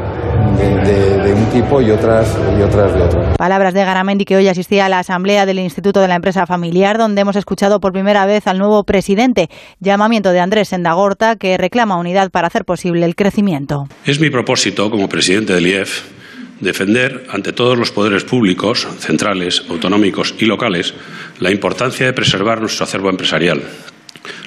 de, 0.57 1.33
un 1.33 1.45
tipo 1.51 1.81
y 1.81 1.91
otras, 1.91 2.35
y 2.57 2.61
otras 2.61 2.93
de 2.93 3.01
otro. 3.01 3.33
Palabras 3.37 3.73
de 3.73 3.85
Garamendi 3.85 4.25
que 4.25 4.35
hoy 4.35 4.47
asistía 4.47 4.87
a 4.87 4.89
la 4.89 4.99
asamblea 4.99 5.45
del 5.45 5.59
Instituto 5.59 6.01
de 6.01 6.07
la 6.07 6.15
Empresa 6.15 6.45
Familiar, 6.45 6.97
donde 6.97 7.21
hemos 7.21 7.35
escuchado 7.35 7.79
por 7.79 7.93
primera 7.93 8.25
vez 8.25 8.47
al 8.47 8.57
nuevo 8.57 8.83
presidente. 8.83 9.49
Llamamiento 9.79 10.31
de 10.31 10.39
Andrés 10.39 10.69
Sendagorta, 10.69 11.35
que 11.35 11.57
reclama 11.57 11.97
unidad 11.97 12.31
para 12.31 12.47
hacer 12.47 12.65
posible 12.65 13.05
el 13.05 13.15
crecimiento. 13.15 13.87
Es 14.05 14.19
mi 14.19 14.29
propósito 14.29 14.89
como 14.89 15.07
presidente 15.07 15.53
del 15.53 15.67
IEF 15.67 16.16
defender 16.59 17.27
ante 17.29 17.53
todos 17.53 17.77
los 17.77 17.91
poderes 17.91 18.23
públicos, 18.23 18.87
centrales, 18.99 19.63
autonómicos 19.69 20.35
y 20.39 20.45
locales, 20.45 20.93
la 21.39 21.51
importancia 21.51 22.05
de 22.05 22.13
preservar 22.13 22.61
nuestro 22.61 22.85
acervo 22.85 23.09
empresarial, 23.09 23.61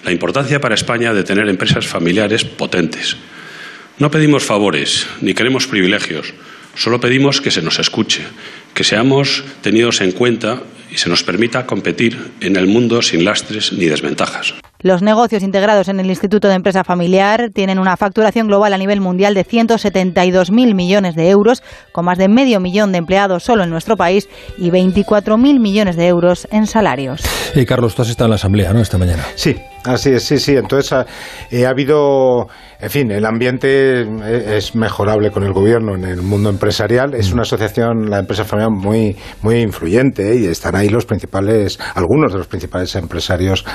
la 0.04 0.12
importancia 0.12 0.60
para 0.60 0.74
España 0.74 1.14
de 1.14 1.24
tener 1.24 1.48
empresas 1.48 1.86
familiares 1.86 2.44
potentes. 2.44 3.16
No 3.98 4.10
pedimos 4.10 4.44
favores 4.44 5.06
ni 5.20 5.34
queremos 5.34 5.66
privilegios, 5.66 6.32
solo 6.74 7.00
pedimos 7.00 7.40
que 7.40 7.50
se 7.50 7.62
nos 7.62 7.78
escuche, 7.78 8.22
que 8.74 8.84
seamos 8.84 9.44
tenidos 9.60 10.00
en 10.00 10.12
cuenta 10.12 10.62
y 10.90 10.98
se 10.98 11.08
nos 11.08 11.22
permita 11.22 11.66
competir 11.66 12.18
en 12.40 12.56
el 12.56 12.66
mundo 12.66 13.02
sin 13.02 13.24
lastres 13.24 13.72
ni 13.72 13.86
desventajas. 13.86 14.54
Los 14.82 15.02
negocios 15.02 15.42
integrados 15.42 15.88
en 15.88 16.00
el 16.00 16.06
Instituto 16.06 16.48
de 16.48 16.54
Empresa 16.54 16.84
Familiar 16.84 17.50
tienen 17.52 17.78
una 17.78 17.98
facturación 17.98 18.46
global 18.46 18.72
a 18.72 18.78
nivel 18.78 19.02
mundial 19.02 19.34
de 19.34 19.44
172.000 19.44 20.74
millones 20.74 21.14
de 21.14 21.28
euros, 21.28 21.62
con 21.92 22.06
más 22.06 22.16
de 22.16 22.28
medio 22.28 22.60
millón 22.60 22.90
de 22.90 22.98
empleados 22.98 23.42
solo 23.42 23.64
en 23.64 23.68
nuestro 23.68 23.98
país 23.98 24.30
y 24.56 24.70
24.000 24.70 25.60
millones 25.60 25.96
de 25.96 26.06
euros 26.06 26.48
en 26.50 26.66
salarios. 26.66 27.20
Y 27.54 27.66
Carlos, 27.66 27.94
tú 27.94 28.02
has 28.02 28.08
estado 28.08 28.28
en 28.28 28.30
la 28.30 28.36
asamblea, 28.36 28.72
¿no? 28.72 28.80
Esta 28.80 28.96
mañana. 28.96 29.22
Sí, 29.34 29.54
así 29.84 30.10
es, 30.10 30.24
sí, 30.24 30.38
sí. 30.38 30.56
Entonces 30.56 30.92
ha, 30.94 31.04
eh, 31.50 31.66
ha 31.66 31.70
habido 31.70 32.48
en 32.82 32.88
fin, 32.88 33.10
el 33.10 33.26
ambiente 33.26 34.06
es 34.56 34.74
mejorable 34.74 35.30
con 35.30 35.44
el 35.44 35.52
gobierno 35.52 35.94
en 35.94 36.04
el 36.04 36.22
mundo 36.22 36.48
empresarial. 36.48 37.14
Es 37.14 37.30
una 37.30 37.42
asociación, 37.42 38.08
la 38.08 38.20
empresa 38.20 38.44
familiar, 38.44 38.70
muy, 38.70 39.16
muy 39.42 39.60
influyente 39.60 40.34
y 40.36 40.46
están 40.46 40.74
ahí 40.74 40.88
los 40.88 41.04
principales, 41.04 41.78
algunos 41.94 42.32
de 42.32 42.38
los 42.38 42.46
principales 42.46 42.94
empresarios 42.94 43.66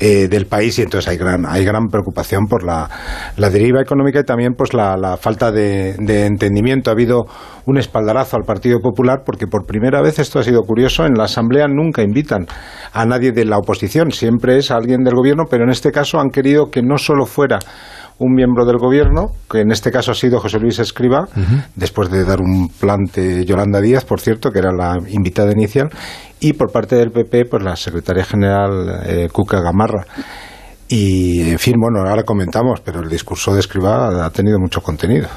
eh, 0.00 0.26
del 0.26 0.46
país 0.48 0.78
y 0.78 0.82
entonces 0.82 1.08
hay 1.08 1.16
gran, 1.16 1.46
hay 1.46 1.64
gran 1.64 1.88
preocupación 1.88 2.46
por 2.46 2.64
la, 2.64 2.88
deriva 3.36 3.80
económica 3.80 4.20
y 4.20 4.24
también 4.24 4.54
pues 4.54 4.74
la, 4.74 5.16
falta 5.20 5.52
de, 5.52 5.94
de, 5.98 6.26
entendimiento. 6.26 6.90
Ha 6.90 6.94
habido 6.94 7.26
un 7.66 7.78
espaldarazo 7.78 8.36
al 8.36 8.44
Partido 8.44 8.80
Popular 8.80 9.22
porque 9.24 9.46
por 9.46 9.66
primera 9.66 10.02
vez, 10.02 10.18
esto 10.18 10.38
ha 10.38 10.42
sido 10.42 10.62
curioso, 10.62 11.04
en 11.04 11.14
la 11.14 11.24
Asamblea 11.24 11.66
nunca 11.68 12.02
invitan 12.02 12.46
a 12.92 13.04
nadie 13.04 13.32
de 13.32 13.44
la 13.44 13.58
oposición, 13.58 14.10
siempre 14.10 14.56
es 14.56 14.70
alguien 14.70 15.04
del 15.04 15.14
gobierno, 15.14 15.44
pero 15.48 15.64
en 15.64 15.70
este 15.70 15.92
caso 15.92 16.18
han 16.18 16.30
querido 16.30 16.70
que 16.70 16.82
no 16.82 16.98
solo 16.98 17.26
fuera 17.26 17.58
un 18.18 18.34
miembro 18.34 18.64
del 18.64 18.78
gobierno, 18.78 19.28
que 19.50 19.60
en 19.60 19.70
este 19.70 19.90
caso 19.90 20.10
ha 20.10 20.14
sido 20.14 20.40
José 20.40 20.58
Luis 20.58 20.78
Escriba, 20.78 21.28
después 21.76 22.10
de 22.10 22.24
dar 22.24 22.40
un 22.40 22.68
plante 22.68 23.44
Yolanda 23.44 23.80
Díaz, 23.80 24.04
por 24.04 24.20
cierto, 24.20 24.50
que 24.50 24.58
era 24.58 24.72
la 24.72 24.96
invitada 25.08 25.52
inicial, 25.52 25.88
y 26.40 26.54
por 26.54 26.72
parte 26.72 26.96
del 26.96 27.10
PP, 27.10 27.46
pues 27.46 27.62
la 27.62 27.76
secretaria 27.76 28.24
general 28.24 29.02
eh, 29.06 29.28
Cuca 29.32 29.60
Gamarra. 29.60 30.04
Y, 30.90 31.50
en 31.50 31.58
fin, 31.58 31.74
bueno, 31.78 32.08
ahora 32.08 32.22
comentamos, 32.22 32.80
pero 32.80 33.00
el 33.00 33.10
discurso 33.10 33.52
de 33.52 33.60
Escribá 33.60 34.24
ha 34.24 34.30
tenido 34.30 34.58
mucho 34.58 34.80
contenido. 34.80 35.28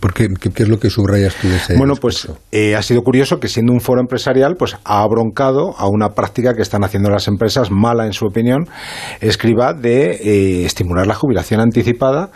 ¿Por 0.00 0.14
qué, 0.14 0.28
qué, 0.28 0.62
es 0.62 0.68
lo 0.68 0.78
que 0.78 0.88
subrayas 0.88 1.34
tú 1.34 1.48
de 1.48 1.56
ese 1.56 1.76
Bueno, 1.76 1.94
pues 1.94 2.26
eh, 2.50 2.74
ha 2.74 2.80
sido 2.80 3.02
curioso 3.02 3.38
que 3.38 3.48
siendo 3.48 3.72
un 3.72 3.80
foro 3.80 4.00
empresarial, 4.00 4.54
pues 4.58 4.78
ha 4.82 5.02
abroncado 5.02 5.74
a 5.76 5.88
una 5.88 6.10
práctica 6.10 6.54
que 6.54 6.62
están 6.62 6.84
haciendo 6.84 7.10
las 7.10 7.28
empresas, 7.28 7.70
mala 7.70 8.06
en 8.06 8.14
su 8.14 8.24
opinión, 8.24 8.66
Escribá, 9.20 9.74
de 9.74 10.12
eh, 10.12 10.64
estimular 10.64 11.06
la 11.06 11.14
jubilación 11.14 11.60
anticipada 11.60 12.30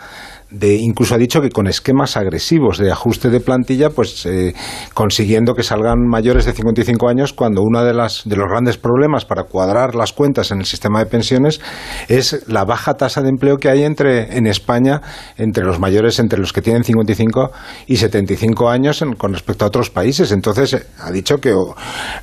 de 0.57 0.75
incluso 0.75 1.15
ha 1.15 1.17
dicho 1.17 1.41
que 1.41 1.49
con 1.49 1.67
esquemas 1.67 2.17
agresivos 2.17 2.77
de 2.77 2.91
ajuste 2.91 3.29
de 3.29 3.39
plantilla, 3.39 3.89
pues 3.89 4.25
eh, 4.25 4.53
consiguiendo 4.93 5.53
que 5.53 5.63
salgan 5.63 6.07
mayores 6.07 6.45
de 6.45 6.53
55 6.53 7.09
años 7.09 7.33
cuando 7.33 7.61
uno 7.61 7.83
de, 7.83 7.91
de 7.91 8.35
los 8.35 8.47
grandes 8.49 8.77
problemas 8.77 9.25
para 9.25 9.43
cuadrar 9.43 9.95
las 9.95 10.13
cuentas 10.13 10.51
en 10.51 10.59
el 10.59 10.65
sistema 10.65 10.99
de 10.99 11.07
pensiones 11.07 11.59
es 12.07 12.47
la 12.47 12.63
baja 12.63 12.93
tasa 12.93 13.21
de 13.21 13.29
empleo 13.29 13.57
que 13.57 13.69
hay 13.69 13.83
entre, 13.83 14.37
en 14.37 14.47
España 14.47 15.01
entre 15.37 15.65
los 15.65 15.79
mayores, 15.79 16.19
entre 16.19 16.39
los 16.39 16.53
que 16.53 16.61
tienen 16.61 16.83
55 16.83 17.51
y 17.87 17.97
75 17.97 18.69
años 18.69 19.03
con 19.17 19.33
respecto 19.33 19.65
a 19.65 19.67
otros 19.67 19.89
países. 19.89 20.31
Entonces, 20.31 20.73
eh, 20.73 20.83
ha 20.99 21.11
dicho 21.11 21.37
que 21.37 21.53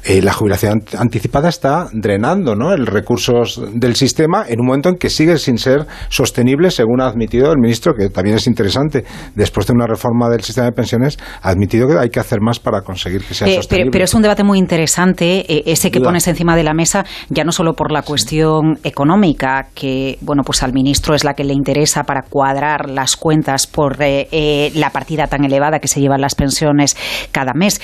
eh, 0.05 0.23
la 0.23 0.33
jubilación 0.33 0.83
anticipada 0.99 1.49
está 1.49 1.89
drenando 1.93 2.55
¿no? 2.55 2.73
el 2.73 2.87
recursos 2.87 3.61
del 3.75 3.95
sistema 3.97 4.45
en 4.49 4.61
un 4.61 4.67
momento 4.67 4.89
en 4.89 4.97
que 4.97 5.11
sigue 5.11 5.37
sin 5.39 5.59
ser 5.59 5.87
sostenible, 6.09 6.71
según 6.71 7.01
ha 7.01 7.09
admitido 7.09 7.53
el 7.53 7.59
ministro, 7.59 7.95
que 7.95 8.09
también 8.09 8.22
es 8.31 8.47
interesante, 8.47 9.05
después 9.35 9.67
de 9.67 9.73
una 9.73 9.87
reforma 9.87 10.29
del 10.29 10.43
sistema 10.43 10.67
de 10.67 10.73
pensiones, 10.73 11.19
ha 11.43 11.51
admitido 11.51 11.89
que 11.89 11.99
hay 11.99 12.11
que 12.11 12.21
hacer 12.21 12.41
más 12.41 12.59
para 12.59 12.83
conseguir 12.83 13.23
que 13.25 13.35
sea 13.35 13.49
eh, 13.49 13.57
sostenible. 13.57 13.91
Pero, 13.91 14.05
es 14.05 14.15
un 14.15 14.23
debate 14.23 14.45
muy 14.45 14.59
interesante, 14.59 15.45
eh, 15.49 15.63
ese 15.67 15.91
que 15.91 16.01
pones 16.01 16.27
encima 16.29 16.57
de 16.57 16.63
la 16.63 16.75
mesa, 16.75 17.05
ya 17.29 17.45
no 17.45 17.53
solo 17.53 17.75
por 17.75 17.93
la 17.93 18.03
cuestión 18.03 18.79
económica, 18.85 19.69
que 19.75 20.19
bueno, 20.21 20.43
pues 20.45 20.63
al 20.63 20.73
ministro 20.73 21.15
es 21.15 21.25
la 21.25 21.35
que 21.35 21.45
le 21.45 21.55
interesa 21.55 22.05
para 22.05 22.23
cuadrar 22.23 22.89
las 22.89 23.17
cuentas 23.17 23.67
por 23.67 23.97
eh, 24.01 24.73
la 24.75 24.91
partida 24.91 25.27
tan 25.27 25.45
elevada 25.45 25.79
que 25.79 25.89
se 25.89 26.01
llevan 26.01 26.21
las 26.21 26.35
pensiones 26.35 26.97
cada 27.31 27.53
mes, 27.55 27.81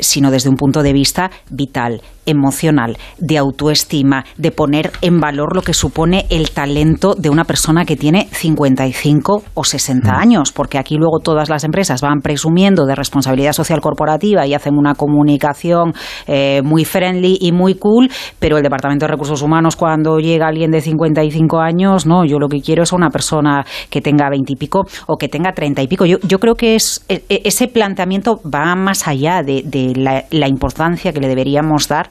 sino 0.00 0.30
desde 0.30 0.48
un 0.48 0.56
punto 0.56 0.82
de 0.82 0.92
vista 0.92 1.30
vital 1.50 2.02
emocional, 2.26 2.98
de 3.18 3.38
autoestima, 3.38 4.24
de 4.36 4.50
poner 4.50 4.92
en 5.00 5.20
valor 5.20 5.54
lo 5.54 5.62
que 5.62 5.74
supone 5.74 6.26
el 6.30 6.50
talento 6.50 7.14
de 7.14 7.30
una 7.30 7.44
persona 7.44 7.84
que 7.84 7.96
tiene 7.96 8.28
55 8.30 9.42
o 9.54 9.64
60 9.64 10.10
mm. 10.10 10.14
años, 10.14 10.52
porque 10.52 10.78
aquí 10.78 10.96
luego 10.96 11.20
todas 11.20 11.48
las 11.48 11.64
empresas 11.64 12.00
van 12.00 12.20
presumiendo 12.20 12.86
de 12.86 12.94
responsabilidad 12.94 13.52
social 13.52 13.80
corporativa 13.80 14.46
y 14.46 14.54
hacen 14.54 14.74
una 14.76 14.94
comunicación 14.94 15.94
eh, 16.26 16.62
muy 16.64 16.84
friendly 16.84 17.38
y 17.40 17.52
muy 17.52 17.74
cool, 17.74 18.10
pero 18.38 18.56
el 18.56 18.62
Departamento 18.62 19.06
de 19.06 19.12
Recursos 19.12 19.42
Humanos 19.42 19.76
cuando 19.76 20.18
llega 20.18 20.48
alguien 20.48 20.70
de 20.70 20.80
55 20.80 21.60
años, 21.60 22.06
no, 22.06 22.24
yo 22.24 22.38
lo 22.38 22.48
que 22.48 22.60
quiero 22.60 22.82
es 22.82 22.92
una 22.92 23.10
persona 23.10 23.64
que 23.90 24.00
tenga 24.00 24.28
20 24.30 24.52
y 24.52 24.56
pico 24.56 24.84
o 25.06 25.16
que 25.16 25.28
tenga 25.28 25.52
30 25.52 25.82
y 25.82 25.86
pico. 25.88 26.06
Yo, 26.06 26.18
yo 26.22 26.38
creo 26.38 26.54
que 26.54 26.74
es, 26.74 27.04
e, 27.08 27.24
e, 27.28 27.42
ese 27.44 27.68
planteamiento 27.68 28.40
va 28.42 28.74
más 28.74 29.08
allá 29.08 29.42
de, 29.42 29.62
la 30.30 30.48
importancia 30.48 31.12
que 31.12 31.20
le 31.20 31.28
deberíamos 31.28 31.88
dar 31.88 32.10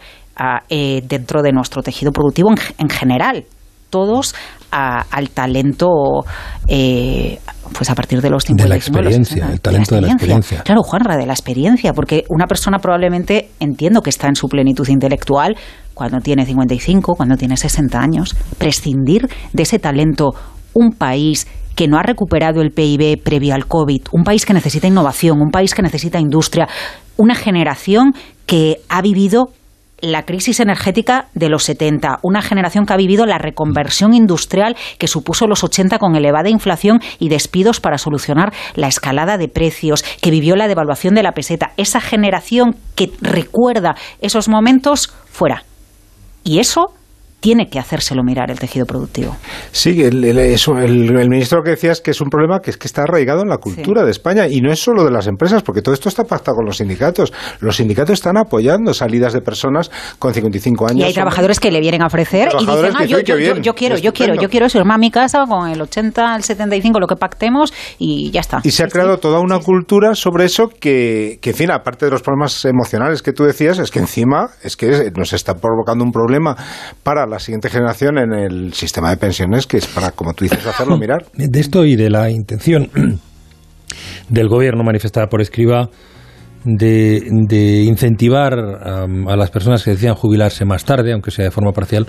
eh, 0.70 1.02
dentro 1.08 1.42
de 1.42 1.52
nuestro 1.52 1.82
tejido 1.84 2.12
productivo 2.12 2.50
en, 2.78 2.90
general. 2.90 3.46
Todos 3.90 4.36
al 4.72 5.30
talento 5.32 5.90
eh, 6.68 7.40
pues 7.74 7.90
a 7.90 7.96
partir 7.96 8.22
de 8.22 8.30
los 8.30 8.44
55 8.46 8.64
de 8.64 8.70
la 8.70 9.10
experiencia, 9.10 9.50
el 9.52 9.62
talento 9.62 9.96
de 9.96 10.02
la, 10.02 10.08
experiencia. 10.08 10.62
Claro, 10.64 10.82
Juanra, 10.84 11.18
de 11.18 11.26
la 11.26 11.34
experiencia, 11.34 11.94
porque 11.94 12.24
una 12.30 12.48
persona 12.48 12.80
probablemente 12.80 13.50
entiendo 13.60 14.02
que 14.02 14.10
está 14.10 14.28
en 14.28 14.36
su 14.36 14.48
plenitud 14.48 14.88
intelectual 14.88 15.58
cuando 15.94 16.20
tiene 16.20 16.46
55, 16.46 17.16
cuando 17.16 17.36
tiene 17.36 17.58
60 17.58 18.00
años, 18.00 18.36
prescindir 18.58 19.28
de 19.54 19.64
ese 19.64 19.80
talento 19.80 20.32
un 20.74 20.92
país 20.92 21.48
que 21.76 21.88
no 21.88 21.98
ha 21.98 22.04
recuperado 22.04 22.62
el 22.62 22.72
PIB 22.72 23.22
previo 23.24 23.56
al 23.56 23.66
COVID, 23.66 24.02
un 24.12 24.24
país 24.24 24.46
que 24.46 24.54
necesita 24.54 24.88
innovación, 24.88 25.42
un 25.42 25.52
país 25.52 25.74
que 25.74 25.82
necesita 25.82 26.20
industria, 26.20 26.68
una 27.18 27.36
generación 27.36 28.14
que 28.46 28.78
ha 28.90 29.02
vivido 29.02 29.50
la 30.02 30.24
crisis 30.24 30.60
energética 30.60 31.28
de 31.34 31.50
los 31.50 31.64
70, 31.64 32.20
una 32.24 32.42
generación 32.42 32.86
que 32.86 32.94
ha 32.94 32.98
vivido 32.98 33.26
la 33.26 33.38
reconversión 33.38 34.14
industrial 34.14 34.76
que 34.98 35.08
supuso 35.08 35.48
los 35.48 35.64
80 35.64 36.00
con 36.00 36.16
elevada 36.16 36.50
inflación 36.50 37.00
y 37.20 37.30
despidos 37.30 37.80
para 37.80 37.98
solucionar 37.98 38.54
la 38.76 38.88
escalada 38.88 39.38
de 39.38 39.48
precios, 39.48 40.04
que 40.22 40.32
vivió 40.32 40.56
la 40.56 40.68
devaluación 40.68 41.14
de 41.14 41.24
la 41.24 41.34
peseta, 41.34 41.72
esa 41.78 42.02
generación 42.02 42.76
que 42.96 43.12
recuerda 43.22 43.96
esos 44.22 44.50
momentos 44.50 45.14
fuera. 45.30 45.64
Y 46.44 46.60
eso 46.60 46.94
tiene 47.42 47.68
que 47.70 47.80
hacérselo 47.80 48.24
mirar 48.24 48.52
el 48.52 48.60
tejido 48.60 48.86
productivo. 48.86 49.36
Sí, 49.72 50.04
el, 50.04 50.24
el, 50.24 51.30
ministro 51.30 51.58
lo 51.58 51.64
que 51.64 51.72
decía 51.72 51.92
es 51.92 52.00
que 52.00 52.12
es 52.12 52.22
un 52.22 52.30
problema 52.30 52.60
que 52.62 52.70
es 52.70 52.78
que 52.78 52.88
está 52.88 53.02
arraigado 53.02 53.42
en 53.42 53.50
la 53.50 53.58
cultura 53.58 54.06
de 54.06 54.12
España 54.12 54.48
y 54.48 54.62
no 54.62 54.72
es 54.72 54.80
solo 54.80 55.04
de 55.04 55.12
las 55.12 55.26
empresas, 55.26 55.64
porque 55.64 55.82
todo 55.82 55.96
esto 55.96 56.08
está 56.08 56.24
pactado 56.24 56.58
con 56.58 56.66
los 56.66 56.78
sindicatos. 56.78 57.34
Los 57.60 57.78
sindicatos 57.78 58.14
están 58.14 58.38
apoyando 58.38 58.94
salidas 58.94 59.34
de 59.34 59.42
personas 59.42 59.90
con 60.20 60.34
55 60.34 60.88
años. 60.88 61.00
Y 61.00 61.04
hay 61.04 61.14
trabajadores 61.14 61.60
que 61.60 61.72
le 61.72 61.80
vienen 61.80 62.04
a 62.04 62.08
ofrecer 62.08 62.50
y 62.60 62.66
dicen, 62.66 62.94
ah, 62.96 63.06
yo, 63.06 63.24
quiero, 63.24 63.58
yo 63.58 63.74
quiero, 63.74 64.36
yo 64.36 64.50
quiero 64.50 64.68
eso, 64.68 64.78
irme 64.78 64.94
a 64.94 65.00
mi 65.00 65.10
casa 65.10 65.44
con 65.50 65.68
el 65.68 65.82
80, 65.82 66.36
el 66.36 66.44
75, 66.44 67.00
lo 67.00 67.08
que 67.08 67.16
pactemos 67.16 67.74
y 67.98 68.30
ya 68.30 68.42
está. 68.42 68.62
Y 68.64 68.70
se 68.70 68.84
ha 68.84 68.88
creado 68.88 69.18
toda 69.18 69.40
una 69.40 69.60
cultura 69.60 70.14
sobre 70.14 70.46
eso 70.46 70.68
que, 70.68 71.40
que, 71.42 71.50
en 71.50 71.56
fin, 71.56 71.72
aparte 71.72 72.06
de 72.06 72.12
los 72.12 72.22
problemas 72.22 72.64
emocionales 72.66 73.24
que 73.24 73.34
tú 73.34 73.46
decías, 73.46 73.80
es 73.80 73.90
que 73.90 73.98
encima 73.98 74.52
es 74.62 74.78
que 74.78 75.12
nos 75.18 75.34
está 75.34 75.56
provocando 75.56 76.04
un 76.04 76.12
problema 76.12 76.56
para 77.02 77.26
la 77.32 77.40
siguiente 77.40 77.70
generación 77.70 78.18
en 78.18 78.34
el 78.34 78.74
sistema 78.74 79.10
de 79.10 79.18
pensiones, 79.18 79.66
que 79.66 79.78
es 79.78 79.88
para, 79.88 80.12
como 80.12 80.34
tú 80.34 80.44
dices, 80.44 80.66
hacerlo 80.68 80.98
mirar. 80.98 81.26
De 81.34 81.60
esto 81.60 81.86
y 81.86 81.96
de 81.96 82.10
la 82.10 82.30
intención 82.30 82.90
del 84.30 84.48
gobierno 84.50 84.84
manifestada 84.84 85.28
por 85.28 85.42
Escriba 85.42 85.90
de, 86.66 87.24
de 87.48 87.84
incentivar 87.84 88.54
a 88.54 89.36
las 89.36 89.50
personas 89.50 89.84
que 89.84 89.92
decían 89.92 90.14
jubilarse 90.14 90.66
más 90.66 90.86
tarde, 90.86 91.14
aunque 91.14 91.32
sea 91.32 91.46
de 91.46 91.52
forma 91.52 91.72
parcial, 91.72 92.06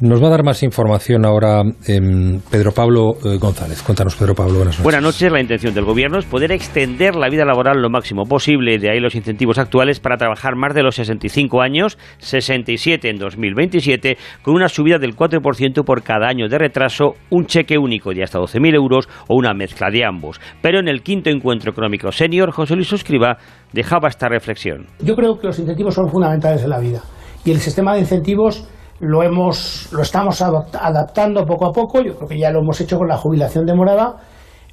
nos 0.00 0.22
va 0.22 0.26
a 0.26 0.30
dar 0.30 0.44
más 0.44 0.62
información 0.62 1.24
ahora 1.24 1.62
em, 1.86 2.40
Pedro 2.50 2.72
Pablo 2.72 3.12
eh, 3.24 3.38
González. 3.38 3.82
Cuéntanos, 3.82 4.16
Pedro 4.16 4.34
Pablo, 4.34 4.54
buenas 4.54 4.74
noches. 4.74 4.82
Buenas 4.82 5.02
noches. 5.02 5.32
La 5.32 5.40
intención 5.40 5.74
del 5.74 5.84
Gobierno 5.84 6.18
es 6.18 6.24
poder 6.24 6.52
extender 6.52 7.14
la 7.14 7.28
vida 7.28 7.44
laboral 7.44 7.80
lo 7.80 7.90
máximo 7.90 8.24
posible. 8.24 8.78
De 8.78 8.90
ahí 8.90 9.00
los 9.00 9.14
incentivos 9.14 9.58
actuales 9.58 10.00
para 10.00 10.16
trabajar 10.16 10.56
más 10.56 10.74
de 10.74 10.82
los 10.82 10.96
65 10.96 11.62
años, 11.62 11.96
67 12.18 13.08
en 13.08 13.16
2027, 13.18 14.18
con 14.42 14.54
una 14.54 14.68
subida 14.68 14.98
del 14.98 15.14
4% 15.14 15.84
por 15.84 16.02
cada 16.02 16.28
año 16.28 16.48
de 16.48 16.58
retraso, 16.58 17.14
un 17.30 17.46
cheque 17.46 17.78
único 17.78 18.12
de 18.12 18.24
hasta 18.24 18.38
12.000 18.38 18.74
euros 18.74 19.08
o 19.28 19.36
una 19.36 19.54
mezcla 19.54 19.90
de 19.90 20.04
ambos. 20.04 20.40
Pero 20.60 20.80
en 20.80 20.88
el 20.88 21.02
quinto 21.02 21.30
encuentro 21.30 21.70
económico 21.70 22.10
senior, 22.10 22.50
José 22.50 22.74
Luis 22.74 22.88
Suscriba 22.88 23.38
dejaba 23.72 24.08
esta 24.08 24.28
reflexión. 24.28 24.86
Yo 25.00 25.14
creo 25.14 25.38
que 25.38 25.46
los 25.46 25.58
incentivos 25.58 25.94
son 25.94 26.08
fundamentales 26.08 26.64
en 26.64 26.70
la 26.70 26.80
vida. 26.80 27.00
Y 27.44 27.50
el 27.50 27.58
sistema 27.58 27.94
de 27.94 28.00
incentivos 28.00 28.66
lo 29.00 29.22
hemos 29.22 29.88
lo 29.92 30.02
estamos 30.02 30.40
adaptando 30.42 31.44
poco 31.44 31.66
a 31.66 31.72
poco 31.72 32.02
yo 32.02 32.14
creo 32.16 32.28
que 32.28 32.38
ya 32.38 32.50
lo 32.50 32.60
hemos 32.60 32.80
hecho 32.80 32.98
con 32.98 33.08
la 33.08 33.16
jubilación 33.16 33.66
demorada 33.66 34.16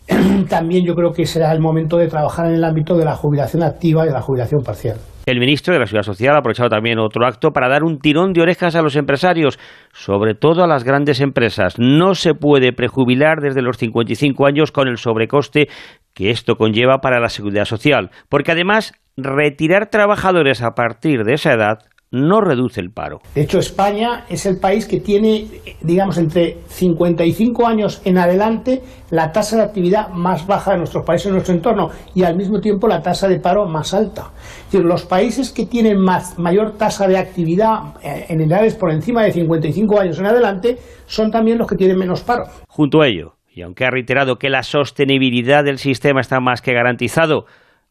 también 0.49 0.85
yo 0.85 0.93
creo 0.95 1.11
que 1.11 1.25
será 1.25 1.51
el 1.51 1.59
momento 1.59 1.97
de 1.97 2.07
trabajar 2.07 2.47
en 2.47 2.55
el 2.55 2.63
ámbito 2.63 2.95
de 2.97 3.05
la 3.05 3.15
jubilación 3.15 3.63
activa 3.63 4.03
y 4.03 4.07
de 4.07 4.13
la 4.13 4.21
jubilación 4.21 4.63
parcial 4.63 4.97
el 5.25 5.39
ministro 5.39 5.73
de 5.73 5.79
la 5.79 5.85
Seguridad 5.85 6.13
Social 6.13 6.35
ha 6.35 6.39
aprovechado 6.39 6.69
también 6.69 6.97
otro 6.97 7.25
acto 7.27 7.51
para 7.51 7.69
dar 7.69 7.83
un 7.83 7.99
tirón 7.99 8.33
de 8.33 8.41
orejas 8.41 8.75
a 8.75 8.81
los 8.81 8.95
empresarios, 8.95 9.59
sobre 9.93 10.33
todo 10.33 10.63
a 10.63 10.67
las 10.67 10.83
grandes 10.83 11.21
empresas. 11.21 11.75
No 11.77 12.15
se 12.15 12.33
puede 12.33 12.73
prejubilar 12.73 13.39
desde 13.39 13.61
los 13.61 13.77
55 13.77 14.47
años 14.47 14.71
con 14.71 14.87
el 14.87 14.97
sobrecoste 14.97 15.69
que 16.15 16.31
esto 16.31 16.55
conlleva 16.55 17.01
para 17.01 17.19
la 17.19 17.29
Seguridad 17.29 17.65
Social, 17.65 18.09
porque 18.29 18.51
además 18.51 18.93
retirar 19.15 19.89
trabajadores 19.89 20.63
a 20.63 20.71
partir 20.71 21.23
de 21.23 21.33
esa 21.33 21.53
edad 21.53 21.79
no 22.11 22.41
reduce 22.41 22.81
el 22.81 22.91
paro. 22.91 23.21
De 23.33 23.41
hecho, 23.41 23.57
España 23.57 24.25
es 24.29 24.45
el 24.45 24.59
país 24.59 24.85
que 24.85 24.99
tiene, 24.99 25.47
digamos, 25.81 26.17
entre 26.17 26.57
55 26.67 27.65
años 27.65 28.01
en 28.03 28.17
adelante 28.17 28.81
la 29.09 29.31
tasa 29.31 29.57
de 29.57 29.63
actividad 29.63 30.09
más 30.09 30.45
baja 30.45 30.71
de 30.71 30.79
nuestros 30.79 31.05
países, 31.05 31.27
en 31.27 31.33
nuestro 31.33 31.53
entorno, 31.55 31.89
y 32.13 32.23
al 32.23 32.35
mismo 32.35 32.59
tiempo 32.59 32.87
la 32.87 33.01
tasa 33.01 33.29
de 33.29 33.39
paro 33.39 33.65
más 33.65 33.93
alta. 33.93 34.31
Es 34.65 34.71
decir, 34.71 34.85
los 34.85 35.05
países 35.05 35.51
que 35.51 35.65
tienen 35.65 35.99
más, 35.99 36.37
mayor 36.37 36.77
tasa 36.77 37.07
de 37.07 37.17
actividad 37.17 37.95
eh, 38.03 38.25
en 38.27 38.41
edades 38.41 38.75
por 38.75 38.91
encima 38.91 39.23
de 39.23 39.31
55 39.31 39.99
años 39.99 40.19
en 40.19 40.25
adelante 40.25 40.77
son 41.05 41.31
también 41.31 41.57
los 41.57 41.67
que 41.67 41.75
tienen 41.75 41.97
menos 41.97 42.21
paro. 42.21 42.43
Junto 42.67 43.01
a 43.01 43.07
ello, 43.07 43.35
y 43.53 43.61
aunque 43.61 43.85
ha 43.85 43.89
reiterado 43.89 44.37
que 44.37 44.49
la 44.49 44.63
sostenibilidad 44.63 45.63
del 45.63 45.77
sistema 45.77 46.21
está 46.21 46.39
más 46.39 46.61
que 46.61 46.73
garantizado, 46.73 47.45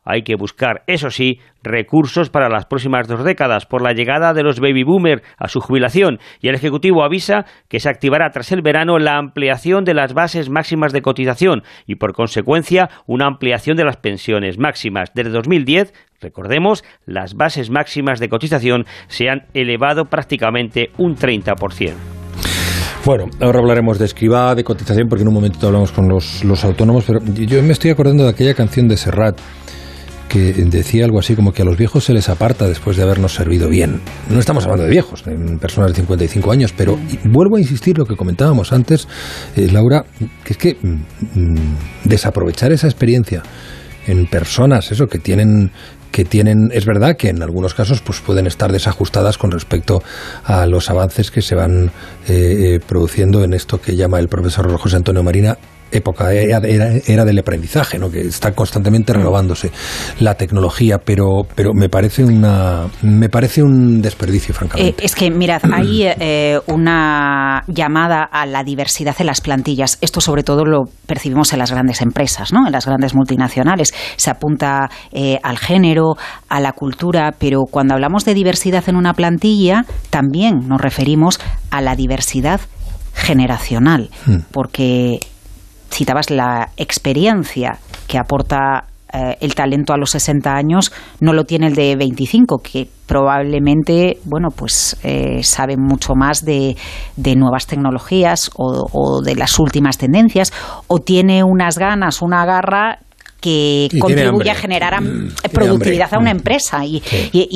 hay 0.04 0.22
que 0.22 0.34
buscar, 0.34 0.82
eso 0.86 1.10
sí, 1.10 1.40
recursos 1.62 2.30
para 2.30 2.48
las 2.48 2.66
próximas 2.66 3.06
dos 3.06 3.24
décadas 3.24 3.66
por 3.66 3.82
la 3.82 3.92
llegada 3.92 4.32
de 4.32 4.42
los 4.42 4.60
baby 4.60 4.82
boomers 4.82 5.22
a 5.38 5.48
su 5.48 5.60
jubilación 5.60 6.18
y 6.40 6.48
el 6.48 6.54
Ejecutivo 6.54 7.04
avisa 7.04 7.44
que 7.68 7.80
se 7.80 7.88
activará 7.88 8.30
tras 8.30 8.52
el 8.52 8.62
verano 8.62 8.98
la 8.98 9.18
ampliación 9.18 9.84
de 9.84 9.94
las 9.94 10.14
bases 10.14 10.48
máximas 10.48 10.92
de 10.92 11.02
cotización 11.02 11.62
y 11.86 11.96
por 11.96 12.14
consecuencia 12.14 12.88
una 13.06 13.26
ampliación 13.26 13.76
de 13.76 13.84
las 13.84 13.96
pensiones 13.96 14.58
máximas. 14.58 15.10
Desde 15.14 15.30
2010, 15.30 15.92
recordemos, 16.20 16.84
las 17.04 17.34
bases 17.34 17.70
máximas 17.70 18.20
de 18.20 18.28
cotización 18.28 18.86
se 19.08 19.28
han 19.28 19.46
elevado 19.54 20.06
prácticamente 20.06 20.90
un 20.98 21.16
30%. 21.16 21.94
Bueno, 23.04 23.24
ahora 23.40 23.60
hablaremos 23.60 23.98
de 23.98 24.04
escriba, 24.04 24.54
de 24.54 24.62
cotización, 24.62 25.08
porque 25.08 25.22
en 25.22 25.28
un 25.28 25.34
momento 25.34 25.66
hablamos 25.66 25.90
con 25.90 26.06
los, 26.06 26.44
los 26.44 26.64
autónomos, 26.64 27.04
pero 27.06 27.20
yo 27.24 27.62
me 27.62 27.72
estoy 27.72 27.90
acordando 27.90 28.24
de 28.24 28.30
aquella 28.30 28.54
canción 28.54 28.88
de 28.88 28.98
Serrat 28.98 29.40
que 30.30 30.52
decía 30.52 31.04
algo 31.04 31.18
así 31.18 31.34
como 31.34 31.52
que 31.52 31.62
a 31.62 31.64
los 31.64 31.76
viejos 31.76 32.04
se 32.04 32.14
les 32.14 32.28
aparta 32.28 32.68
después 32.68 32.96
de 32.96 33.02
habernos 33.02 33.34
servido 33.34 33.68
bien. 33.68 34.00
No 34.30 34.38
estamos 34.38 34.62
hablando 34.62 34.84
de 34.84 34.90
viejos, 34.90 35.24
en 35.26 35.58
personas 35.58 35.90
de 35.90 35.96
55 35.96 36.52
años, 36.52 36.72
pero 36.74 36.96
vuelvo 37.24 37.56
a 37.56 37.60
insistir 37.60 37.98
lo 37.98 38.06
que 38.06 38.14
comentábamos 38.14 38.72
antes, 38.72 39.08
eh, 39.56 39.68
Laura, 39.72 40.04
que 40.44 40.52
es 40.52 40.56
que 40.56 40.76
mm, 40.80 41.40
mm, 41.40 41.76
desaprovechar 42.04 42.70
esa 42.70 42.86
experiencia 42.86 43.42
en 44.06 44.26
personas, 44.26 44.92
eso, 44.92 45.08
que 45.08 45.18
tienen 45.18 45.72
que 46.12 46.24
tienen, 46.24 46.70
es 46.72 46.86
verdad 46.86 47.16
que 47.16 47.28
en 47.28 47.40
algunos 47.40 47.72
casos 47.74 48.00
pues 48.00 48.20
pueden 48.20 48.48
estar 48.48 48.72
desajustadas 48.72 49.38
con 49.38 49.52
respecto 49.52 50.02
a 50.44 50.66
los 50.66 50.90
avances 50.90 51.30
que 51.30 51.40
se 51.40 51.54
van 51.54 51.92
eh, 52.28 52.74
eh, 52.74 52.80
produciendo 52.84 53.44
en 53.44 53.52
esto 53.52 53.80
que 53.80 53.94
llama 53.94 54.18
el 54.18 54.26
profesor 54.26 54.76
José 54.76 54.96
Antonio 54.96 55.22
Marina 55.22 55.56
época, 55.90 56.32
era, 56.32 56.58
era, 56.58 57.24
del 57.24 57.38
aprendizaje, 57.38 57.98
¿no? 57.98 58.10
que 58.10 58.20
está 58.20 58.52
constantemente 58.52 59.12
renovándose 59.12 59.70
la 60.18 60.34
tecnología, 60.34 60.98
pero, 60.98 61.42
pero 61.54 61.72
me 61.74 61.88
parece 61.88 62.24
una 62.24 62.86
me 63.02 63.28
parece 63.28 63.62
un 63.62 64.00
desperdicio, 64.02 64.54
francamente. 64.54 65.02
Eh, 65.02 65.04
es 65.04 65.14
que, 65.14 65.30
mirad, 65.30 65.62
hay 65.72 66.04
eh, 66.04 66.58
una 66.66 67.62
llamada 67.66 68.24
a 68.24 68.46
la 68.46 68.62
diversidad 68.64 69.14
en 69.18 69.26
las 69.26 69.40
plantillas. 69.40 69.98
Esto 70.00 70.20
sobre 70.20 70.42
todo 70.42 70.64
lo 70.64 70.84
percibimos 71.06 71.52
en 71.52 71.58
las 71.58 71.72
grandes 71.72 72.00
empresas, 72.00 72.52
¿no? 72.52 72.66
en 72.66 72.72
las 72.72 72.86
grandes 72.86 73.14
multinacionales. 73.14 73.94
Se 74.16 74.30
apunta 74.30 74.90
eh, 75.12 75.38
al 75.42 75.58
género, 75.58 76.16
a 76.48 76.60
la 76.60 76.72
cultura, 76.72 77.34
pero 77.38 77.62
cuando 77.70 77.94
hablamos 77.94 78.24
de 78.24 78.34
diversidad 78.34 78.88
en 78.88 78.96
una 78.96 79.14
plantilla, 79.14 79.84
también 80.10 80.68
nos 80.68 80.80
referimos 80.80 81.40
a 81.70 81.80
la 81.80 81.96
diversidad 81.96 82.60
generacional, 83.14 84.10
hmm. 84.26 84.38
porque 84.52 85.20
citabas 85.90 86.30
la 86.30 86.70
experiencia 86.76 87.78
que 88.06 88.18
aporta 88.18 88.84
eh, 89.12 89.36
el 89.40 89.54
talento 89.54 89.92
a 89.92 89.96
los 89.96 90.10
60 90.10 90.54
años 90.54 90.92
no 91.18 91.32
lo 91.32 91.44
tiene 91.44 91.66
el 91.66 91.74
de 91.74 91.96
25, 91.96 92.58
que 92.58 92.88
probablemente, 93.06 94.18
bueno, 94.24 94.50
pues 94.54 94.96
eh, 95.02 95.42
sabe 95.42 95.76
mucho 95.76 96.14
más 96.14 96.44
de, 96.44 96.76
nuevas 97.36 97.66
tecnologías 97.66 98.50
o, 98.56 98.86
o, 98.92 99.20
de 99.22 99.34
las 99.34 99.58
últimas 99.58 99.98
tendencias, 99.98 100.52
o 100.86 101.00
tiene 101.00 101.42
unas 101.42 101.76
ganas, 101.76 102.22
una 102.22 102.44
garra 102.44 103.00
que 103.40 103.88
contribuye 104.00 104.50
a 104.50 104.54
generar 104.54 105.00
mm, 105.00 105.32
productividad 105.52 106.12
a 106.14 106.18
una 106.18 106.30
empresa 106.30 106.84
y, 106.84 107.02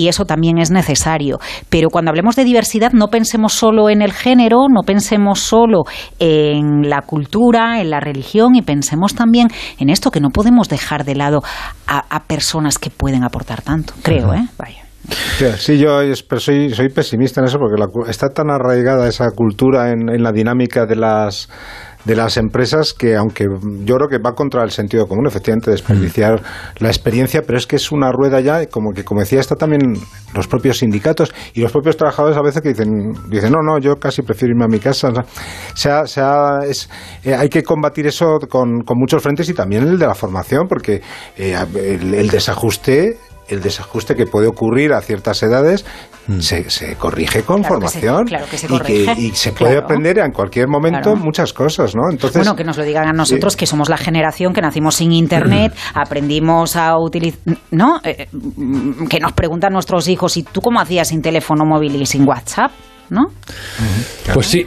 eso 0.09 0.25
también 0.25 0.59
es 0.59 0.70
necesario. 0.70 1.38
Pero 1.68 1.88
cuando 1.90 2.11
hablemos 2.11 2.37
de 2.37 2.44
diversidad 2.44 2.92
no 2.92 3.09
pensemos 3.09 3.53
solo 3.53 3.88
en 3.88 4.03
el 4.03 4.12
género, 4.12 4.66
no 4.68 4.83
pensemos 4.83 5.40
solo 5.40 5.85
en 6.18 6.88
la 6.88 7.03
cultura, 7.03 7.81
en 7.81 7.90
la 7.90 8.01
religión 8.01 8.55
y 8.55 8.62
pensemos 8.62 9.14
también 9.14 9.49
en 9.79 9.90
esto 9.90 10.11
que 10.11 10.20
no 10.20 10.31
podemos 10.31 10.68
dejar 10.68 11.05
de 11.05 11.14
lado 11.14 11.42
a, 11.87 12.20
personas 12.27 12.79
que 12.79 12.90
pueden 12.90 13.23
aportar 13.23 13.62
tanto, 13.62 13.92
creo, 14.03 14.33
¿eh? 14.33 14.47
Vaya. 14.59 14.85
Sí, 15.59 15.79
yo 15.79 16.01
soy, 16.38 16.70
soy 16.70 16.88
pesimista 16.88 17.40
en 17.40 17.47
eso 17.47 17.59
porque 17.59 18.11
está 18.11 18.31
tan 18.31 18.51
arraigada 18.51 19.07
esa 19.07 19.31
cultura 19.33 19.90
en 19.90 20.23
la 20.23 20.33
dinámica 20.33 20.87
de 20.87 20.97
las 20.97 21.49
de 22.05 22.17
las 22.17 22.37
empresas 22.37 22.93
que, 22.93 23.17
aunque 23.17 23.47
yo 23.85 23.97
creo 23.97 24.09
que 24.09 24.19
va 24.19 24.35
contra 24.35 24.62
el 24.62 24.71
sentido 24.71 25.07
común, 25.07 25.27
efectivamente, 25.27 25.71
desperdiciar 25.71 26.43
la 26.79 26.88
experiencia, 26.88 27.43
pero 27.47 27.59
es 27.59 27.67
que 27.67 27.77
es 27.77 27.90
una 27.93 28.12
rueda 28.12 28.40
ya, 28.40 28.67
como 28.67 28.93
que, 28.93 29.05
como 29.05 29.21
decía, 29.21 29.40
está 29.40 29.57
también 29.57 29.95
los 30.35 30.47
propios 30.49 30.79
sindicatos 30.79 31.33
y 31.55 31.61
los 31.61 31.73
propios 31.73 31.97
trabajadores 31.97 32.37
a 32.37 32.43
veces 32.43 32.62
que 32.62 32.71
dicen, 32.71 33.12
dicen 33.31 33.53
no, 33.53 33.62
no, 33.62 33.79
yo 33.79 33.97
casi 33.97 34.23
prefiero 34.23 34.53
irme 34.53 34.64
a 34.64 34.69
mi 34.69 34.79
casa. 34.79 35.09
O 35.09 35.77
sea, 35.77 36.07
sea, 36.07 36.61
es, 36.69 36.88
eh, 37.25 37.35
hay 37.35 37.49
que 37.49 37.62
combatir 37.62 38.07
eso 38.07 38.38
con, 38.49 38.83
con, 38.83 38.99
muchos 38.99 39.23
frentes 39.23 39.49
y 39.49 39.55
también 39.55 39.83
el 39.85 39.99
de 39.99 40.07
la 40.07 40.14
formación, 40.14 40.67
porque 40.69 41.03
eh, 41.37 41.57
el 41.75 42.31
desajuste 42.31 43.17
el 43.48 43.61
desajuste 43.61 44.14
que 44.14 44.26
puede 44.26 44.46
ocurrir 44.46 44.92
a 44.92 45.00
ciertas 45.00 45.42
edades 45.42 45.85
mm. 46.26 46.40
se, 46.40 46.96
corrige 46.96 47.42
con 47.42 47.64
formación 47.64 48.26
Y, 49.16 49.30
se 49.30 49.52
puede 49.52 49.78
aprender 49.78 50.18
en 50.18 50.33
cualquier 50.33 50.68
momento 50.68 51.16
muchas 51.16 51.52
cosas, 51.52 51.94
¿no? 51.94 52.11
Entonces, 52.11 52.38
bueno, 52.38 52.57
que 52.57 52.64
nos 52.64 52.76
lo 52.76 52.85
digan 52.85 53.09
a 53.09 53.12
nosotros, 53.12 53.57
que 53.57 53.66
somos 53.66 53.88
la 53.88 53.96
generación 53.96 54.52
que 54.52 54.61
nacimos 54.61 54.96
sin 54.96 55.12
Internet, 55.12 55.74
mm. 55.74 55.98
aprendimos 55.98 56.76
a 56.76 56.98
utilizar, 56.98 57.40
¿no? 57.70 58.00
Eh, 58.02 58.28
mm, 58.33 59.07
que 59.07 59.20
nos 59.20 59.33
preguntan 59.33 59.72
nuestros 59.72 60.09
hijos, 60.09 60.37
¿y 60.37 60.42
tú 60.42 60.61
cómo 60.61 60.80
hacías 60.80 61.09
sin 61.09 61.22
teléfono 61.22 61.64
móvil 61.64 62.00
y 62.00 62.07
sin 62.07 62.26
WhatsApp? 62.26 62.72
¿No? 63.11 63.26
Pues 64.33 64.46
sí. 64.46 64.64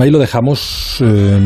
Ahí 0.00 0.10
lo 0.10 0.18
dejamos 0.20 0.98
eh, 1.00 1.40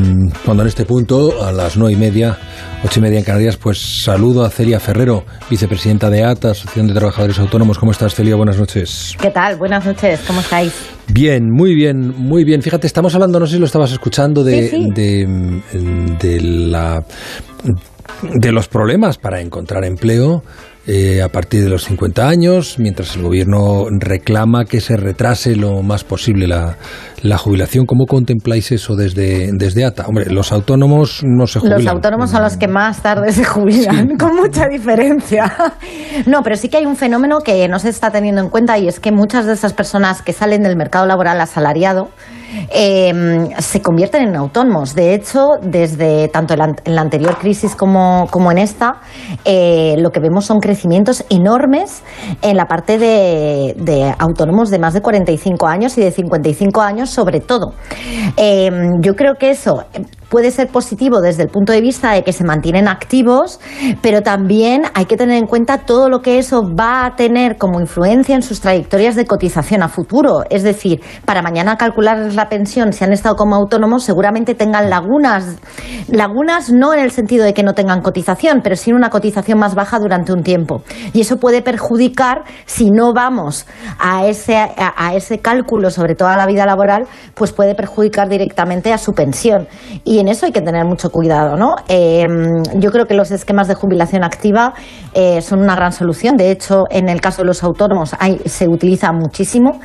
cuando 0.45 0.63
en 0.63 0.69
este 0.69 0.85
punto, 0.85 1.43
a 1.43 1.53
las 1.53 1.79
nueve 1.79 1.95
y 1.95 1.97
media, 1.97 2.39
ocho 2.85 3.01
y 3.01 3.03
media 3.03 3.19
en 3.19 3.25
Canarias, 3.25 3.57
pues 3.57 3.79
saludo 4.05 4.45
a 4.45 4.51
Celia 4.51 4.79
Ferrero, 4.79 5.25
vicepresidenta 5.49 6.11
de 6.11 6.23
ATA, 6.23 6.51
Asociación 6.51 6.87
de 6.87 6.93
Trabajadores 6.93 7.39
Autónomos. 7.39 7.79
¿Cómo 7.79 7.93
estás, 7.93 8.15
Celia? 8.15 8.37
Buenas 8.37 8.59
noches. 8.59 9.17
¿Qué 9.19 9.31
tal? 9.31 9.57
Buenas 9.57 9.87
noches, 9.87 10.21
¿cómo 10.27 10.41
estáis? 10.41 10.75
Bien, 11.09 11.51
muy 11.51 11.75
bien, 11.75 12.13
muy 12.15 12.45
bien. 12.45 12.61
Fíjate, 12.61 12.87
estamos 12.87 13.15
hablando, 13.15 13.41
no 13.41 13.47
sé 13.47 13.55
si 13.55 13.59
lo 13.59 13.65
estabas 13.65 13.91
escuchando, 13.91 14.45
de, 14.45 14.71
de, 14.95 15.63
de, 16.21 16.41
la, 16.43 17.03
de 18.35 18.53
los 18.53 18.69
problemas 18.69 19.17
para 19.17 19.41
encontrar 19.41 19.83
empleo 19.85 20.43
eh, 20.87 21.23
a 21.23 21.29
partir 21.29 21.63
de 21.63 21.69
los 21.69 21.85
50 21.85 22.29
años, 22.29 22.77
mientras 22.79 23.15
el 23.15 23.23
gobierno 23.23 23.87
reclama 23.91 24.65
que 24.65 24.81
se 24.81 24.97
retrase 24.97 25.55
lo 25.55 25.81
más 25.83 26.03
posible 26.03 26.49
la, 26.49 26.77
la 27.23 27.39
jubilación. 27.39 27.87
¿Cómo 27.87 28.07
contempláis 28.07 28.73
eso 28.73 28.97
desde, 28.97 29.51
desde 29.53 29.85
ATA? 29.85 30.07
Hombre, 30.07 30.27
los 30.31 30.51
autónomos 30.51 31.23
no 31.25 31.47
se 31.47 31.61
jubilan. 31.61 31.85
Los 31.85 31.93
autónomos 31.93 32.31
son 32.31 32.43
los 32.43 32.57
que 32.57 32.67
más 32.67 33.01
tarde 33.01 33.33
se 33.33 33.45
jubilan, 33.45 34.17
con 34.19 34.35
mucha 34.35 34.67
diferencia. 34.67 35.53
No, 36.27 36.43
pero 36.43 36.57
sí 36.57 36.69
que 36.69 36.79
hay 36.79 36.87
un 36.87 36.97
fenómeno 36.97 37.39
que 37.39 37.69
no 37.69 37.79
se 37.79 37.89
está 37.89 38.11
teniendo 38.11 38.41
en 38.41 38.49
cuenta 38.49 38.79
y 38.79 38.89
es 38.89 39.01
que 39.01 39.13
muchas 39.13 39.47
de 39.47 39.55
esas 39.55 39.73
personas 39.73 40.21
que 40.23 40.33
salen 40.33 40.63
del 40.63 40.77
mercado 40.77 41.07
laboral 41.07 41.41
asalariado, 41.41 42.11
eh, 42.71 43.13
se 43.59 43.81
convierten 43.83 44.29
en 44.29 44.37
autónomos. 44.37 44.95
De 44.95 45.15
hecho, 45.15 45.51
desde 45.63 46.29
tanto 46.29 46.55
en 46.55 46.95
la, 46.95 47.01
anterior 47.01 47.37
crisis 47.39 47.75
como, 47.75 48.27
como 48.31 48.51
en 48.53 48.59
esta, 48.59 49.01
eh, 49.45 49.97
lo 49.99 50.11
que 50.11 50.21
vemos 50.21 50.45
son 50.45 50.61
crecimientos 50.61 51.25
enormes 51.31 52.03
en 52.43 52.57
la 52.57 52.67
parte 52.67 52.99
de, 52.99 53.75
de, 53.77 54.15
autónomos 54.19 54.71
de 54.71 54.79
más 54.79 54.95
de 54.95 55.03
45 55.03 55.67
años 55.67 55.97
y 55.99 56.03
de 56.03 56.11
55 56.11 56.81
años 56.81 57.11
sobre 57.11 57.41
todo. 57.41 57.73
Eh, 58.37 58.71
yo 59.01 59.15
creo 59.15 59.35
que 59.35 59.51
eso 59.51 59.85
puede 60.33 60.51
ser 60.51 60.69
positivo 60.69 61.21
desde 61.21 61.43
el 61.43 61.51
punto 61.51 61.75
de 61.75 61.83
vista 61.83 62.13
de 62.13 62.25
que 62.25 62.33
se 62.33 62.43
mantienen 62.43 62.89
activos, 62.89 63.61
pero 64.01 64.23
también 64.23 64.85
hay 64.95 65.05
que 65.05 65.19
tener 65.19 65.37
en 65.37 65.47
cuenta 65.47 65.85
todo 65.85 66.09
lo 66.09 66.23
que 66.23 66.39
eso 66.39 66.63
va 66.75 67.05
a 67.05 67.17
tener 67.17 67.59
como 67.59 67.81
influencia 67.81 68.35
en 68.35 68.41
sus 68.41 68.63
trayectorias 68.63 69.15
de 69.15 69.27
cotización 69.27 69.83
a 69.83 69.89
futuro. 69.89 70.43
Es 70.49 70.63
decir, 70.63 71.03
para 71.27 71.43
mañana 71.43 71.77
calcular 71.77 72.33
la 72.33 72.49
pensión, 72.49 72.95
si 72.95 73.05
han 73.05 73.13
estado 73.13 73.37
como 73.37 73.57
autónomos, 73.57 74.05
seguramente 74.05 74.55
tengan 74.55 74.89
lagunas. 74.89 75.59
Lagunas 76.09 76.73
no 76.73 76.95
en 76.95 77.01
el 77.01 77.11
sentido 77.11 77.45
de 77.45 77.53
que 77.53 77.63
no 77.63 77.75
tengan 77.75 78.01
cotización, 78.01 78.63
pero 78.65 78.75
sí 78.75 78.91
una 78.91 79.11
cotización 79.11 79.59
más 79.59 79.75
baja 79.75 79.99
durante 79.99 80.33
un 80.33 80.43
tiempo. 80.43 80.83
Y 81.13 81.21
eso 81.21 81.37
puede 81.37 81.61
perjudicar 81.61 82.45
si 82.65 82.91
no 82.91 83.13
vamos 83.13 83.67
a 83.99 84.25
ese, 84.25 84.57
a, 84.57 85.15
ese 85.15 85.41
cálculo 85.41 85.91
sobre 85.91 86.15
toda 86.15 86.39
la 86.39 86.47
vida 86.47 86.65
laboral, 86.65 87.07
pues 87.35 87.53
puede 87.53 87.75
perjudicar 87.75 88.31
directamente 88.31 88.95
a 88.95 88.99
su 88.99 89.13
pensión. 89.13 89.69
Y 90.05 90.22
en 90.23 90.29
eso 90.29 90.47
hay 90.47 90.53
que 90.53 90.61
tener 90.61 90.85
mucho 90.85 91.11
cuidado, 91.11 91.57
¿no? 91.57 91.75
Eh, 91.89 92.27
yo 92.77 92.91
creo 92.91 93.07
que 93.07 93.15
los 93.15 93.31
esquemas 93.31 93.67
de 93.69 93.75
jubilación 93.75 94.23
activa 94.25 94.73
eh, 95.15 95.43
son 95.43 95.61
una 95.61 95.75
gran 95.75 95.93
solución. 95.93 96.37
De 96.37 96.51
hecho, 96.51 96.85
en 96.91 97.09
el 97.09 97.21
caso 97.21 97.43
de 97.43 97.47
los 97.47 97.63
autónomos 97.63 98.15
se 98.47 98.69
utiliza 98.69 99.13
muchísimo 99.13 99.81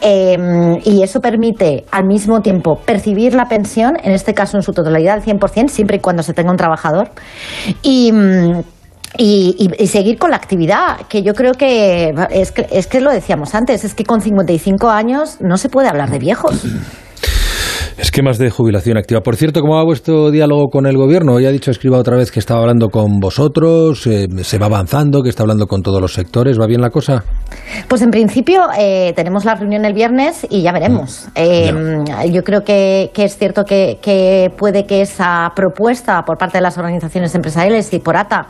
eh, 0.00 0.80
y 0.84 1.02
eso 1.02 1.20
permite 1.20 1.84
al 1.90 2.06
mismo 2.06 2.40
tiempo 2.40 2.76
percibir 2.84 3.34
la 3.34 3.46
pensión, 3.46 3.92
en 4.02 4.12
este 4.12 4.32
caso 4.32 4.56
en 4.56 4.62
su 4.62 4.72
totalidad 4.72 5.14
al 5.14 5.22
100%, 5.22 5.68
siempre 5.68 5.98
y 5.98 6.00
cuando 6.00 6.22
se 6.22 6.32
tenga 6.32 6.50
un 6.50 6.56
trabajador. 6.56 7.10
Y. 7.82 8.12
Y, 9.18 9.68
seguir 9.88 10.18
con 10.18 10.30
la 10.30 10.36
actividad, 10.36 11.06
que 11.06 11.22
yo 11.22 11.34
creo 11.34 11.52
que 11.52 12.14
es, 12.30 12.50
que 12.50 12.66
es 12.70 12.86
que 12.86 13.02
lo 13.02 13.12
decíamos 13.12 13.54
antes, 13.54 13.84
es 13.84 13.94
que 13.94 14.04
con 14.04 14.22
55 14.22 14.88
años 14.88 15.36
no 15.42 15.58
se 15.58 15.68
puede 15.68 15.88
hablar 15.88 16.10
de 16.10 16.18
viejos. 16.18 16.64
Esquemas 18.02 18.36
de 18.36 18.50
jubilación 18.50 18.98
activa. 18.98 19.20
Por 19.20 19.36
cierto, 19.36 19.60
¿cómo 19.60 19.76
va 19.76 19.84
vuestro 19.84 20.32
diálogo 20.32 20.70
con 20.70 20.86
el 20.86 20.96
gobierno? 20.96 21.34
Hoy 21.34 21.46
ha 21.46 21.52
dicho 21.52 21.70
Escriba 21.70 21.98
otra 21.98 22.16
vez 22.16 22.32
que 22.32 22.40
estaba 22.40 22.58
hablando 22.58 22.88
con 22.88 23.20
vosotros, 23.20 24.04
eh, 24.08 24.26
se 24.42 24.58
va 24.58 24.66
avanzando, 24.66 25.22
que 25.22 25.28
está 25.28 25.44
hablando 25.44 25.68
con 25.68 25.82
todos 25.82 26.00
los 26.00 26.12
sectores. 26.12 26.60
¿Va 26.60 26.66
bien 26.66 26.80
la 26.80 26.90
cosa? 26.90 27.22
Pues 27.86 28.02
en 28.02 28.10
principio 28.10 28.62
eh, 28.76 29.12
tenemos 29.14 29.44
la 29.44 29.54
reunión 29.54 29.84
el 29.84 29.94
viernes 29.94 30.44
y 30.50 30.62
ya 30.62 30.72
veremos. 30.72 31.28
Mm. 31.28 31.30
Eh, 31.36 32.32
yo 32.32 32.42
creo 32.42 32.64
que, 32.64 33.12
que 33.14 33.22
es 33.22 33.38
cierto 33.38 33.62
que, 33.64 34.00
que 34.02 34.50
puede 34.58 34.84
que 34.84 35.02
esa 35.02 35.52
propuesta 35.54 36.24
por 36.24 36.36
parte 36.38 36.58
de 36.58 36.62
las 36.62 36.76
organizaciones 36.78 37.32
empresariales 37.36 37.92
y 37.94 38.00
por 38.00 38.16
ATA 38.16 38.48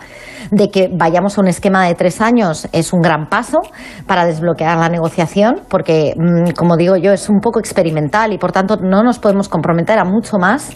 de 0.50 0.70
que 0.70 0.88
vayamos 0.92 1.38
a 1.38 1.40
un 1.40 1.48
esquema 1.48 1.86
de 1.86 1.94
tres 1.94 2.20
años 2.20 2.68
es 2.72 2.92
un 2.92 3.00
gran 3.00 3.28
paso 3.28 3.60
para 4.06 4.26
desbloquear 4.26 4.78
la 4.78 4.88
negociación, 4.88 5.62
porque, 5.68 6.14
mm, 6.16 6.52
como 6.56 6.76
digo 6.76 6.96
yo, 6.96 7.12
es 7.12 7.28
un 7.28 7.40
poco 7.40 7.58
experimental 7.58 8.32
y, 8.32 8.38
por 8.38 8.52
tanto, 8.52 8.76
no 8.76 9.02
nos 9.02 9.18
podemos 9.18 9.41
comprometer 9.48 9.98
a 9.98 10.04
mucho 10.04 10.38
más, 10.38 10.70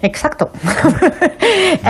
Exacto. 0.03 0.51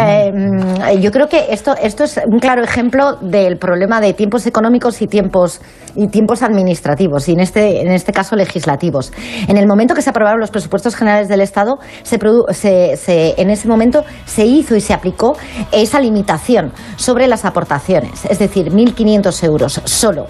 Eh, 0.01 0.99
yo 1.01 1.11
creo 1.11 1.29
que 1.29 1.47
esto, 1.51 1.75
esto 1.83 2.05
es 2.05 2.21
un 2.27 2.38
claro 2.38 2.62
ejemplo 2.62 3.16
del 3.21 3.59
problema 3.59 4.01
de 4.01 4.12
tiempos 4.12 4.47
económicos 4.47 5.01
y 5.03 5.07
tiempos, 5.09 5.61
y 5.97 6.09
tiempos 6.09 6.42
administrativos, 6.42 7.29
y 7.29 7.33
en 7.33 7.40
este, 7.40 7.81
en 7.81 7.90
este 7.90 8.12
caso 8.12 8.37
legislativos. 8.37 9.12
En 9.49 9.57
el 9.57 9.66
momento 9.66 9.94
que 9.94 10.03
se 10.03 10.11
aprobaron 10.11 10.40
los 10.40 10.51
presupuestos 10.51 10.94
generales 10.94 11.29
del 11.29 11.40
Estado, 11.40 11.79
se 12.03 12.18
se- 12.53 12.97
se- 12.97 13.35
en 13.40 13.51
ese 13.51 13.66
momento 13.68 14.05
se 14.27 14.44
hizo 14.44 14.77
y 14.77 14.81
se 14.81 14.94
aplicó 14.94 15.37
esa 15.73 16.01
limitación 16.01 16.73
sobre 16.97 17.27
las 17.27 17.44
aportaciones, 17.44 18.25
es 18.27 18.38
decir, 18.38 18.71
1.500 18.73 19.42
euros 19.44 19.81
solo. 19.85 20.27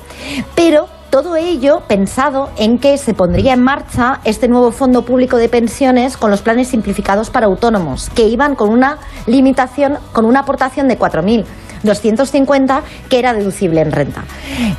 Pero 0.55 0.87
todo 1.11 1.37
ello 1.37 1.83
pensado 1.89 2.51
en 2.57 2.79
que 2.79 2.99
se 2.99 3.15
pondría 3.15 3.55
en 3.55 3.63
marcha 3.63 4.21
este 4.25 4.49
nuevo 4.49 4.73
fondo 4.73 5.05
público 5.05 5.37
de 5.37 5.49
pensiones 5.49 6.17
con 6.17 6.31
los 6.31 6.43
planes 6.43 6.69
simplificados 6.69 7.31
para 7.31 7.47
autónomos, 7.47 8.11
que 8.11 8.29
iban 8.29 8.55
con 8.55 8.71
una 8.71 8.99
limitación, 9.27 9.99
con 10.13 10.25
una 10.25 10.41
aportación 10.41 10.89
de 10.89 10.99
4.250 10.99 12.83
que 13.09 13.19
era 13.19 13.33
deducible 13.33 13.81
en 13.81 13.93
renta. 13.93 14.25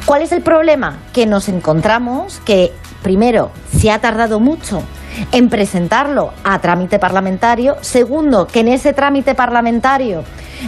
¿Cuál 0.05 0.21
es 0.21 0.31
el 0.31 0.41
problema? 0.41 0.97
Que 1.13 1.25
nos 1.25 1.49
encontramos 1.49 2.39
que, 2.45 2.73
primero, 3.01 3.51
se 3.75 3.91
ha 3.91 3.99
tardado 3.99 4.39
mucho 4.39 4.83
en 5.31 5.49
presentarlo 5.49 6.31
a 6.43 6.59
trámite 6.59 6.99
parlamentario. 6.99 7.75
Segundo, 7.81 8.47
que 8.47 8.61
en 8.61 8.69
ese 8.69 8.93
trámite 8.93 9.35
parlamentario, 9.35 10.23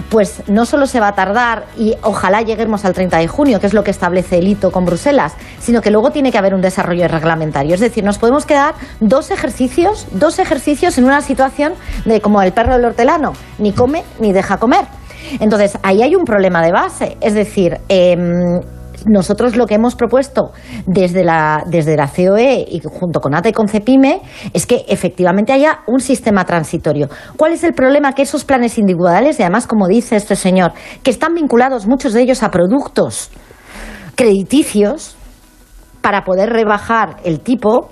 pues 0.10 0.44
no 0.48 0.66
solo 0.66 0.88
se 0.88 1.00
va 1.00 1.10
a 1.10 1.16
tardar 1.16 1.66
y 1.78 1.96
ojalá 2.02 2.42
lleguemos 2.42 2.86
al 2.86 2.94
30 2.94 3.18
de 3.18 3.28
junio, 3.28 3.60
que 3.60 3.68
es 3.68 3.74
lo 3.74 3.84
que 3.84 3.92
establece 3.92 4.38
el 4.38 4.48
hito 4.48 4.72
con 4.72 4.86
Bruselas, 4.86 5.36
sino 5.60 5.82
que 5.82 5.92
luego 5.92 6.12
tiene 6.12 6.32
que 6.32 6.38
haber 6.38 6.54
un 6.54 6.62
desarrollo 6.62 7.08
reglamentario. 7.08 7.76
Es 7.76 7.82
decir, 7.82 8.04
nos 8.04 8.18
podemos 8.18 8.46
quedar 8.46 8.76
dos 9.00 9.32
ejercicios, 9.32 10.08
dos 10.12 10.40
ejercicios 10.40 10.98
en 10.98 11.06
una 11.06 11.22
situación 11.22 11.74
de 12.06 12.22
como 12.22 12.42
el 12.42 12.54
perro 12.54 12.74
del 12.74 12.86
hortelano, 12.86 13.34
ni 13.58 13.74
come 13.74 14.04
ni 14.20 14.34
deja 14.34 14.58
comer. 14.58 14.86
Entonces, 15.40 15.78
ahí 15.84 16.02
hay 16.02 16.16
un 16.16 16.26
problema 16.26 16.64
de 16.64 16.72
base. 16.72 17.18
Es 17.22 17.34
decir, 17.34 17.80
em, 17.88 18.60
nosotros 19.06 19.56
lo 19.56 19.66
que 19.66 19.76
hemos 19.76 19.96
propuesto 19.96 20.52
desde 20.86 21.24
la, 21.24 21.64
desde 21.68 21.96
la 21.96 22.08
COE 22.08 22.66
y 22.70 22.82
junto 22.82 23.20
con 23.20 23.36
ATA 23.36 23.50
y 23.50 23.54
con 23.54 23.68
CEPIME 23.68 24.22
es 24.54 24.66
que 24.66 24.86
efectivamente 24.88 25.54
haya 25.54 25.80
un 25.88 26.00
sistema 26.00 26.46
transitorio. 26.46 27.10
¿Cuál 27.38 27.54
es 27.54 27.64
el 27.64 27.74
problema? 27.74 28.14
Que 28.14 28.24
esos 28.24 28.46
planes 28.46 28.78
individuales, 28.78 29.40
y 29.40 29.44
además, 29.44 29.68
como 29.68 29.88
dice 29.88 30.16
este 30.16 30.36
señor, 30.36 30.74
que 31.04 31.12
están 31.12 31.34
vinculados 31.34 31.88
muchos 31.88 32.14
de 32.14 32.22
ellos 32.22 32.44
a 32.44 32.52
productos 32.52 33.32
crediticios 34.16 35.16
para 36.02 36.24
poder 36.24 36.50
rebajar 36.50 37.18
el 37.24 37.40
tipo, 37.40 37.90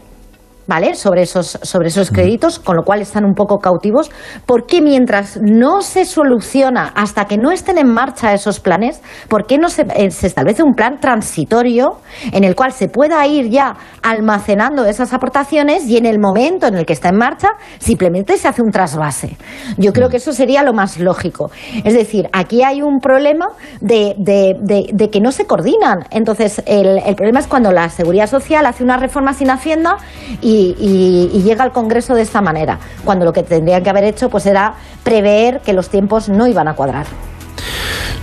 ¿vale? 0.70 0.94
Sobre 0.96 1.24
esos, 1.24 1.58
sobre 1.64 1.88
esos 1.90 2.12
créditos, 2.12 2.60
con 2.60 2.76
lo 2.78 2.84
cual 2.84 3.02
están 3.02 3.26
un 3.26 3.34
poco 3.34 3.58
cautivos, 3.58 4.10
porque 4.46 4.82
mientras 4.82 5.40
no 5.42 5.82
se 5.82 6.06
soluciona, 6.06 6.94
hasta 6.96 7.26
que 7.26 7.38
no 7.38 7.52
estén 7.52 7.80
en 7.80 7.92
marcha 7.92 8.34
esos 8.34 8.60
planes, 8.60 9.02
¿por 9.28 9.48
qué 9.48 9.58
no 9.58 9.68
se, 9.70 9.82
eh, 9.96 10.12
se 10.12 10.28
establece 10.28 10.62
un 10.64 10.74
plan 10.76 11.00
transitorio 11.00 11.98
en 12.32 12.44
el 12.44 12.56
cual 12.56 12.72
se 12.72 12.88
pueda 12.88 13.26
ir 13.26 13.50
ya 13.50 13.76
almacenando 14.04 14.86
esas 14.86 15.12
aportaciones 15.12 15.88
y 15.88 15.98
en 15.98 16.06
el 16.06 16.20
momento 16.20 16.68
en 16.68 16.76
el 16.76 16.86
que 16.86 16.94
está 16.94 17.10
en 17.10 17.18
marcha, 17.18 17.48
simplemente 17.80 18.38
se 18.38 18.48
hace 18.48 18.62
un 18.62 18.70
trasvase? 18.72 19.38
Yo 19.78 19.92
creo 19.92 20.10
que 20.10 20.18
eso 20.18 20.34
sería 20.34 20.62
lo 20.64 20.74
más 20.74 21.00
lógico. 21.00 21.50
Es 21.84 21.96
decir, 21.96 22.30
aquí 22.32 22.62
hay 22.64 22.82
un 22.84 23.00
problema 23.00 23.48
de, 23.82 24.14
de- 24.18 24.56
de- 24.62 24.90
de 24.94 25.10
que 25.10 25.20
no 25.20 25.32
se 25.32 25.46
coordinan. 25.46 26.06
Entonces, 26.12 26.62
el, 26.68 27.00
el 27.06 27.16
problema 27.16 27.40
es 27.40 27.48
cuando 27.48 27.72
la 27.72 27.90
Seguridad 27.90 28.28
Social 28.28 28.66
hace 28.68 28.84
una 28.84 28.98
reforma 28.98 29.34
sin 29.34 29.50
Hacienda 29.50 29.98
y, 30.42 30.59
y- 30.80 31.42
llega 31.44 31.64
al 31.64 31.72
Congreso 31.72 32.14
de 32.16 32.22
esta 32.22 32.42
manera, 32.42 32.80
cuando 33.04 33.26
lo 33.26 33.34
que 33.34 33.44
tendrían 33.44 33.84
que 33.84 33.90
haber 33.90 34.04
hecho 34.04 34.30
pues 34.30 34.46
era 34.46 34.74
prever 35.04 35.62
que 35.62 35.74
los 35.74 35.90
tiempos 35.90 36.30
no 36.30 36.48
iban 36.48 36.68
a 36.68 36.74
cuadrar. 36.76 37.06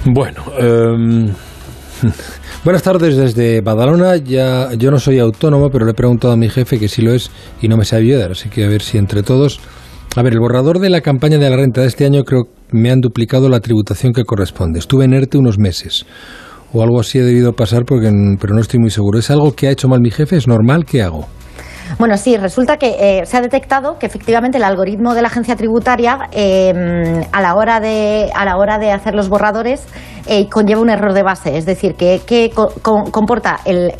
Bueno, 0.04 0.42
em, 0.58 1.32
buenas 2.64 2.82
tardes 2.82 3.16
desde 3.16 3.60
Badalona. 3.60 4.16
Ya, 4.16 4.72
yo 4.74 4.90
no 4.90 4.98
soy 4.98 5.18
autónomo, 5.18 5.70
pero 5.70 5.84
le 5.84 5.92
he 5.92 5.94
preguntado 5.94 6.32
a 6.32 6.36
mi 6.36 6.48
jefe 6.48 6.78
que 6.78 6.88
si 6.88 7.02
lo 7.02 7.12
es 7.12 7.30
y 7.60 7.68
no 7.68 7.76
me 7.76 7.84
sabe 7.84 8.02
ayudar. 8.02 8.32
Así 8.32 8.48
que 8.48 8.64
a 8.64 8.68
ver 8.68 8.82
si 8.82 8.98
entre 8.98 9.22
todos. 9.22 9.60
A 10.14 10.22
ver, 10.22 10.32
el 10.32 10.40
borrador 10.40 10.78
de 10.78 10.88
la 10.88 11.00
campaña 11.02 11.38
de 11.38 11.50
la 11.50 11.56
renta 11.56 11.82
de 11.82 11.88
este 11.88 12.06
año 12.06 12.24
creo 12.24 12.44
que 12.44 12.50
me 12.76 12.90
han 12.90 13.00
duplicado 13.00 13.48
la 13.48 13.60
tributación 13.60 14.12
que 14.12 14.24
corresponde. 14.24 14.78
Estuve 14.78 15.04
en 15.04 15.12
ERTE 15.12 15.36
unos 15.38 15.58
meses. 15.58 16.06
O 16.72 16.82
algo 16.82 17.00
así 17.00 17.18
he 17.18 17.22
debido 17.22 17.52
pasar, 17.54 17.84
porque, 17.84 18.10
pero 18.40 18.54
no 18.54 18.60
estoy 18.60 18.80
muy 18.80 18.90
seguro. 18.90 19.18
¿Es 19.18 19.30
algo 19.30 19.54
que 19.54 19.68
ha 19.68 19.70
hecho 19.70 19.88
mal 19.88 20.00
mi 20.00 20.10
jefe? 20.10 20.36
¿Es 20.36 20.46
normal? 20.48 20.84
¿Qué 20.84 21.02
hago? 21.02 21.28
Bueno, 21.98 22.16
sí, 22.16 22.36
resulta 22.36 22.76
que 22.76 22.96
eh, 23.20 23.26
se 23.26 23.36
ha 23.36 23.40
detectado 23.40 23.98
que 23.98 24.06
efectivamente 24.06 24.58
el 24.58 24.64
algoritmo 24.64 25.14
de 25.14 25.22
la 25.22 25.28
agencia 25.28 25.56
tributaria 25.56 26.28
eh, 26.32 27.22
a 27.32 27.40
la 27.40 27.54
hora 27.54 27.80
de 27.80 28.30
a 28.34 28.44
la 28.44 28.56
hora 28.56 28.78
de 28.78 28.90
hacer 28.92 29.14
los 29.14 29.28
borradores 29.28 29.84
eh, 30.26 30.48
conlleva 30.48 30.80
un 30.80 30.90
error 30.90 31.12
de 31.12 31.22
base, 31.22 31.56
es 31.56 31.64
decir, 31.66 31.94
que, 31.94 32.20
que 32.26 32.50
co- 32.52 32.72
co- 32.82 33.04
comporta 33.12 33.60
el, 33.64 33.92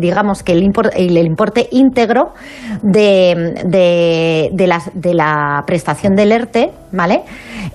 digamos 0.00 0.42
que 0.42 0.52
el, 0.52 0.72
el 0.96 1.16
importe 1.26 1.68
íntegro 1.70 2.32
de, 2.82 3.54
de, 3.66 4.48
de 4.52 4.66
las- 4.66 4.90
de 4.94 5.12
la 5.14 5.62
prestación 5.66 6.14
del 6.14 6.32
ERTE, 6.32 6.72
¿vale? 6.90 7.22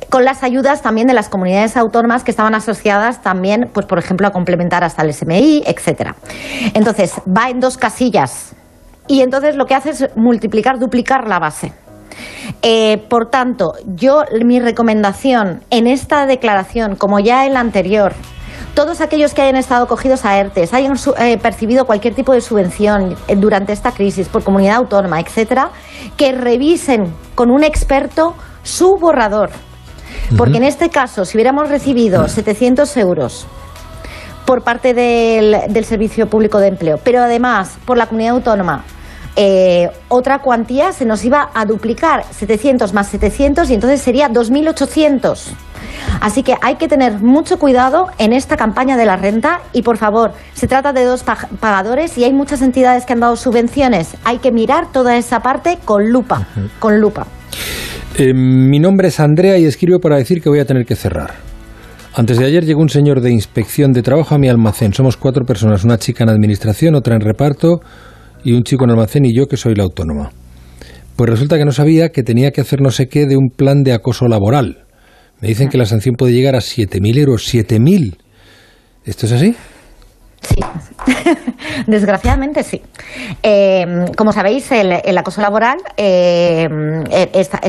Con 0.10 0.25
las 0.25 0.41
ayudas 0.43 0.82
también 0.82 1.05
de 1.08 1.13
las 1.13 1.29
comunidades 1.29 1.77
autónomas 1.77 2.23
que 2.23 2.32
estaban 2.32 2.55
asociadas 2.55 3.21
también, 3.21 3.69
pues 3.71 3.86
por 3.86 3.99
ejemplo, 3.99 4.27
a 4.27 4.32
complementar 4.32 4.84
hasta 4.84 5.03
el 5.03 5.13
SMI, 5.13 5.63
etcétera. 5.67 6.15
Entonces, 6.73 7.13
va 7.27 7.49
en 7.51 7.60
dos 7.60 7.77
casillas 7.77 8.55
y 9.10 9.22
entonces 9.22 9.56
lo 9.56 9.65
que 9.65 9.74
hace 9.74 9.89
es 9.89 10.15
multiplicar, 10.15 10.78
duplicar 10.78 11.28
la 11.28 11.39
base. 11.39 11.74
Eh, 12.62 13.04
por 13.10 13.32
tanto, 13.32 13.74
yo 13.95 14.24
mi 14.45 14.60
recomendación 14.60 15.62
en 15.72 15.88
esta 15.88 16.28
declaración, 16.28 16.95
como 16.95 17.19
ya 17.19 17.48
en 17.48 17.56
la 17.56 17.60
anterior, 17.60 18.13
todos 18.76 19.02
aquellos 19.02 19.34
que 19.34 19.41
hayan 19.41 19.56
estado 19.56 19.88
cogidos 19.88 20.26
a 20.26 20.38
ERTES, 20.38 20.76
hayan 20.76 20.93
eh, 21.17 21.39
percibido 21.39 21.86
cualquier 21.86 22.13
tipo 22.13 22.34
de 22.34 22.41
subvención 22.41 23.15
eh, 23.28 23.36
durante 23.36 23.74
esta 23.74 23.91
crisis 23.91 24.28
por 24.30 24.43
comunidad 24.43 24.76
autónoma, 24.76 25.19
etcétera, 25.19 25.72
que 26.15 26.32
revisen 26.32 27.12
con 27.34 27.50
un 27.50 27.63
experto 27.63 28.36
su 28.62 28.98
borrador. 28.98 29.50
Porque 30.38 30.58
en 30.58 30.63
este 30.63 30.89
caso, 30.89 31.26
si 31.26 31.36
hubiéramos 31.36 31.69
recibido 31.69 32.28
700 32.28 32.95
euros 32.98 33.48
por 34.45 34.63
parte 34.63 34.93
del, 34.93 35.58
del 35.69 35.86
Servicio 35.86 36.28
Público 36.28 36.60
de 36.60 36.67
Empleo, 36.67 37.00
pero 37.04 37.22
además 37.22 37.78
por 37.86 37.98
la 37.98 38.06
comunidad 38.06 38.36
autónoma 38.36 38.84
eh, 39.36 39.89
otra 40.08 40.39
cuantía 40.39 40.92
se 40.92 41.06
nos 41.06 41.24
iba 41.24 41.50
a 41.54 41.65
duplicar, 41.65 42.26
700 42.32 42.94
más 42.94 43.08
700 43.10 43.70
y 43.70 43.74
entonces 43.76 44.02
sería 44.02 44.30
2.800. 44.30 45.56
Así 46.22 46.44
que 46.44 46.56
hay 46.62 46.76
que 46.76 46.88
tener 46.88 47.20
mucho 47.20 47.58
cuidado 47.58 48.08
en 48.18 48.34
esta 48.34 48.58
campaña 48.58 48.98
de 48.98 49.06
la 49.06 49.15
renta 49.15 49.62
y 49.74 49.82
por 49.82 49.98
favor, 49.98 50.34
se 50.54 50.68
trata 50.68 50.94
de 50.94 51.04
dos 51.04 51.24
pagadores 51.60 52.18
y 52.18 52.24
hay 52.24 52.34
muchas 52.34 52.62
entidades 52.62 53.06
que 53.06 53.13
han 53.13 53.20
dado 53.20 53.36
subvenciones. 53.36 54.15
Hay 54.24 54.39
que 54.39 54.52
mirar 54.52 54.92
toda 54.92 55.18
esa 55.18 55.39
parte 55.39 55.78
con 55.86 56.10
lupa, 56.10 56.48
con 56.80 57.00
lupa. 57.00 57.26
Eh, 58.18 58.34
mi 58.34 58.80
nombre 58.80 59.08
es 59.08 59.20
Andrea 59.20 59.58
y 59.58 59.65
escribo 59.65 60.00
para 60.00 60.18
decir 60.18 60.42
que 60.42 60.50
voy 60.50 60.60
a 60.60 60.65
tener 60.65 60.86
que 60.86 60.96
cerrar. 60.96 61.32
Antes 62.15 62.39
de 62.39 62.46
ayer 62.46 62.65
llegó 62.65 62.82
un 62.82 62.89
señor 62.89 63.22
de 63.22 63.32
inspección 63.32 63.94
de 63.94 64.02
trabajo 64.02 64.36
a 64.36 64.39
mi 64.39 64.50
almacén. 64.50 64.94
Somos 64.94 65.15
cuatro 65.15 65.46
personas, 65.46 65.84
una 65.84 65.98
chica 65.98 66.24
en 66.24 66.30
administración, 66.30 66.96
otra 66.96 67.15
en 67.15 67.22
reparto 67.22 67.82
y 68.43 68.54
un 68.54 68.63
chico 68.63 68.84
en 68.86 68.91
almacén 68.91 69.25
y 69.25 69.36
yo 69.36 69.47
que 69.47 69.58
soy 69.58 69.75
la 69.75 69.84
autónoma. 69.84 70.32
Pues 71.15 71.30
resulta 71.30 71.58
que 71.58 71.65
no 71.65 71.71
sabía 71.71 72.10
que 72.10 72.23
tenía 72.23 72.52
que 72.52 72.62
hacer 72.62 72.82
no 72.82 72.91
sé 72.91 73.08
qué 73.08 73.25
de 73.25 73.36
un 73.36 73.49
plan 73.49 73.84
de 73.84 73.93
acoso 73.93 74.28
laboral. 74.28 74.86
Me 75.41 75.47
dicen 75.47 75.69
que 75.69 75.78
la 75.78 75.86
sanción 75.86 76.15
puede 76.15 76.34
llegar 76.34 76.56
a 76.56 76.60
7.000 76.60 77.17
euros. 77.17 77.54
¿7.000? 77.54 78.17
¿Esto 79.06 79.25
es 79.25 79.32
así? 79.32 79.56
Sí, 80.41 80.56
desgraciadamente 81.88 82.64
sí. 82.64 82.82
Eh, 83.44 84.06
como 84.18 84.32
sabéis, 84.32 84.72
el, 84.72 85.18
acoso 85.18 85.42
laboral 85.42 85.78
eh, 85.98 86.68
está, 87.34 87.60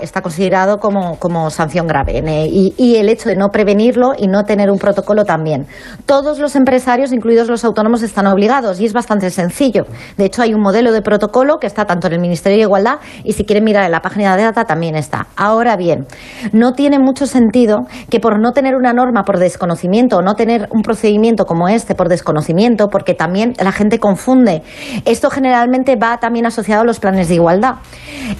está, 0.00 0.22
considerado 0.22 0.78
como, 0.78 1.50
sanción 1.50 1.86
grave 1.86 2.18
eh, 2.18 2.48
y, 2.50 2.96
el 2.96 3.08
hecho 3.08 3.28
de 3.28 3.36
no 3.36 3.48
prevenirlo 3.48 4.12
y 4.16 4.26
no 4.26 4.44
tener 4.44 4.70
un 4.70 4.78
protocolo 4.78 5.24
también. 5.24 5.66
Todos 6.06 6.38
los 6.38 6.56
empresarios, 6.56 7.12
incluidos 7.12 7.48
los 7.48 7.64
autónomos, 7.64 8.02
están 8.02 8.26
obligados 8.26 8.80
y 8.80 8.86
es 8.86 8.92
bastante 8.92 9.30
sencillo. 9.30 9.84
De 10.16 10.26
hecho, 10.26 10.42
hay 10.42 10.54
un 10.54 10.60
modelo 10.60 10.92
de 10.92 11.02
protocolo 11.02 11.58
que 11.58 11.66
está 11.66 11.84
tanto 11.84 12.06
en 12.06 12.14
el 12.14 12.20
Ministerio 12.20 12.58
de 12.58 12.62
Igualdad 12.62 12.96
y 13.24 13.32
si 13.32 13.44
quieren 13.44 13.64
mirar 13.64 13.84
en 13.84 13.92
la 13.92 14.00
página 14.00 14.36
de 14.36 14.42
data 14.42 14.64
también 14.64 14.96
está. 14.96 15.28
Ahora 15.36 15.76
bien, 15.76 16.06
no 16.52 16.72
tiene 16.72 16.98
mucho 16.98 17.26
sentido 17.26 17.86
que 18.08 18.20
por 18.20 18.40
no 18.40 18.52
tener 18.52 18.74
una 18.74 18.92
norma 18.92 19.22
por 19.24 19.38
desconocimiento 19.38 20.18
o 20.18 20.22
no 20.22 20.34
tener 20.34 20.68
un 20.70 20.82
procedimiento 20.82 21.44
como 21.44 21.68
este 21.68 21.94
por 21.94 22.08
desconocimiento, 22.08 22.69
porque 22.88 23.14
también 23.14 23.54
la 23.58 23.72
gente 23.72 23.98
confunde. 23.98 24.62
Esto 25.04 25.30
generalmente 25.30 25.96
va 25.96 26.18
también 26.18 26.46
asociado 26.46 26.82
a 26.82 26.84
los 26.84 27.00
planes 27.00 27.28
de 27.28 27.34
igualdad. 27.34 27.76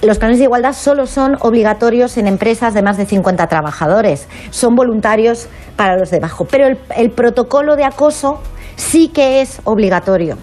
Los 0.02 0.18
planes 0.18 0.38
de 0.38 0.44
igualdad 0.44 0.72
solo 0.72 1.06
son 1.06 1.36
obligatorios 1.40 2.16
en 2.16 2.26
empresas 2.26 2.74
de 2.74 2.82
más 2.82 2.96
de 2.96 3.06
50 3.06 3.46
trabajadores, 3.46 4.28
son 4.50 4.74
voluntarios 4.74 5.48
para 5.76 5.96
los 5.96 6.10
de 6.10 6.18
abajo, 6.18 6.46
pero 6.50 6.66
el 6.96 7.10
protocolo 7.10 7.76
de 7.76 7.84
acoso 7.84 8.40
sí 8.76 9.08
que 9.08 9.40
es 9.40 9.60
obligatorio. 9.64 10.36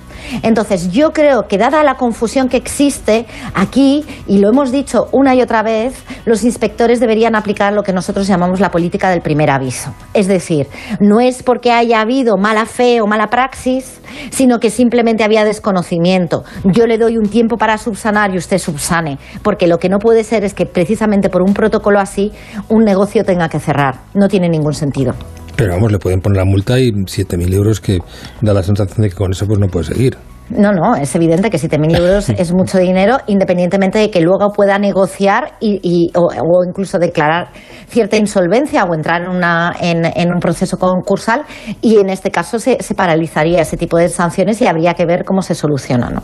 Entonces, 0.44 0.92
yo 0.92 1.12
creo 1.14 1.48
que 1.48 1.58
dada 1.58 1.84
la 1.84 1.96
confusión 1.96 2.50
que 2.50 2.58
existe 2.58 3.26
aquí, 3.54 4.06
y 4.28 4.40
lo 4.40 4.50
hemos 4.50 4.72
dicho 4.72 5.08
una 5.12 5.36
y 5.36 5.42
otra 5.42 5.64
vez, 5.64 6.04
los 6.26 6.44
inspectores 6.44 7.00
deberían 7.00 7.36
aplicar 7.36 7.74
lo 7.74 7.84
que 7.84 7.94
nosotros 7.94 8.28
llamamos 8.28 8.60
la 8.60 8.72
política 8.72 9.10
del 9.10 9.22
primer 9.22 9.50
aviso. 9.50 9.94
Es 10.14 10.28
decir, 10.28 10.68
no 11.00 11.20
es 11.20 11.44
porque 11.44 11.72
haya 11.72 12.02
habido 12.02 12.38
mala 12.38 12.66
fe 12.66 13.02
o 13.02 13.08
mala 13.08 13.28
praxis, 13.28 14.00
sino 14.32 14.60
que 14.60 14.70
simplemente 14.70 15.24
había 15.24 15.46
desconocimiento. 15.46 16.44
Yo 16.64 16.88
le 16.88 16.98
doy 16.98 17.18
un 17.18 17.30
tiempo 17.30 17.58
para 17.58 17.78
subsanar 17.78 18.34
y 18.34 18.38
usted 18.38 18.58
subsane, 18.58 19.18
porque 19.44 19.68
lo 19.68 19.78
que 19.78 19.90
no 19.90 20.00
puede 20.00 20.24
ser 20.24 20.44
es 20.44 20.54
que 20.54 20.66
precisamente 20.66 21.30
por 21.30 21.42
un 21.42 21.54
protocolo 21.54 22.00
así 22.00 22.32
un 22.70 22.84
negocio 22.84 23.24
tenga 23.24 23.50
que 23.50 23.60
cerrar. 23.60 24.00
No 24.14 24.28
tiene 24.28 24.50
ningún 24.50 24.74
sentido. 24.74 25.14
Pero 25.58 25.74
vamos, 25.74 25.92
le 25.92 25.98
pueden 25.98 26.22
poner 26.22 26.38
la 26.38 26.46
multa 26.46 26.80
y 26.80 26.92
7.000 26.92 27.54
euros 27.54 27.82
que 27.82 28.00
da 28.42 28.54
la 28.54 28.62
sensación 28.62 29.02
de 29.02 29.10
que 29.10 29.16
con 29.16 29.32
eso 29.32 29.48
pues 29.48 29.60
no 29.60 29.68
puede 29.68 29.86
seguir. 29.86 30.16
No, 30.50 30.72
no, 30.72 30.96
es 30.96 31.14
evidente 31.16 31.50
que 31.50 31.58
7.000 31.58 31.98
euros 31.98 32.30
es 32.38 32.54
mucho 32.54 32.78
dinero, 32.78 33.18
independientemente 33.26 33.98
de 33.98 34.12
que 34.12 34.22
luego 34.22 34.52
pueda 34.56 34.78
negociar 34.78 35.54
y, 35.60 36.12
o, 36.16 36.30
incluso 36.66 37.00
declarar 37.00 37.48
cierta 37.88 38.18
insolvencia 38.18 38.84
o 38.84 38.94
entrar 38.94 39.24
en, 39.24 39.30
una, 39.30 39.74
en, 39.82 40.32
un 40.32 40.40
proceso 40.40 40.78
concursal. 40.78 41.42
Y 41.82 41.98
en 41.98 42.10
este 42.10 42.30
caso 42.30 42.60
se, 42.60 42.78
se, 42.80 42.94
paralizaría 42.94 43.60
ese 43.62 43.78
tipo 43.78 43.98
de 43.98 44.10
sanciones 44.10 44.62
y 44.62 44.68
habría 44.68 44.94
que 44.94 45.06
ver 45.06 45.26
cómo 45.26 45.42
se 45.42 45.56
soluciona, 45.56 46.12
¿no? 46.12 46.22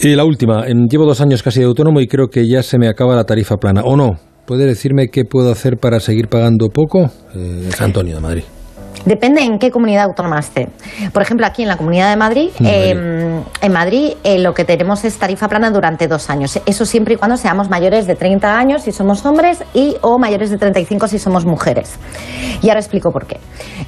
Y 0.00 0.14
la 0.14 0.24
última, 0.24 0.66
llevo 0.66 1.06
dos 1.06 1.20
años 1.20 1.42
casi 1.42 1.60
de 1.60 1.66
autónomo 1.66 2.00
y 2.00 2.06
creo 2.06 2.28
que 2.28 2.46
ya 2.46 2.62
se 2.62 2.78
me 2.78 2.88
acaba 2.88 3.16
la 3.16 3.24
tarifa 3.24 3.56
plana, 3.56 3.80
¿o 3.84 3.96
no? 3.96 4.27
¿Puede 4.48 4.64
decirme 4.64 5.08
qué 5.08 5.26
puedo 5.26 5.52
hacer 5.52 5.76
para 5.76 6.00
seguir 6.00 6.28
pagando 6.28 6.70
poco? 6.70 7.10
Eh, 7.36 7.66
es 7.68 7.78
Antonio 7.82 8.14
de 8.14 8.22
Madrid. 8.22 8.44
Depende 9.04 9.42
en 9.42 9.58
qué 9.58 9.70
comunidad 9.70 10.04
autónoma 10.04 10.38
esté. 10.38 10.70
Por 11.12 11.20
ejemplo, 11.20 11.46
aquí 11.46 11.62
en 11.62 11.68
la 11.68 11.76
Comunidad 11.76 12.08
de 12.08 12.16
Madrid, 12.16 12.48
em, 12.60 13.42
en 13.60 13.72
Madrid 13.72 14.14
eh, 14.24 14.38
lo 14.38 14.54
que 14.54 14.64
tenemos 14.64 15.04
es 15.04 15.18
tarifa 15.18 15.48
plana 15.48 15.70
durante 15.70 16.08
dos 16.08 16.30
años. 16.30 16.58
Eso 16.64 16.86
siempre 16.86 17.12
y 17.12 17.16
cuando 17.18 17.36
seamos 17.36 17.68
mayores 17.68 18.06
de 18.06 18.14
30 18.14 18.58
años 18.58 18.84
si 18.84 18.92
somos 18.92 19.26
hombres 19.26 19.62
y 19.74 19.96
o 20.00 20.18
mayores 20.18 20.48
de 20.48 20.56
35 20.56 21.08
si 21.08 21.18
somos 21.18 21.44
mujeres. 21.44 21.96
Y 22.62 22.70
ahora 22.70 22.80
explico 22.80 23.10
por 23.10 23.26
qué. 23.26 23.36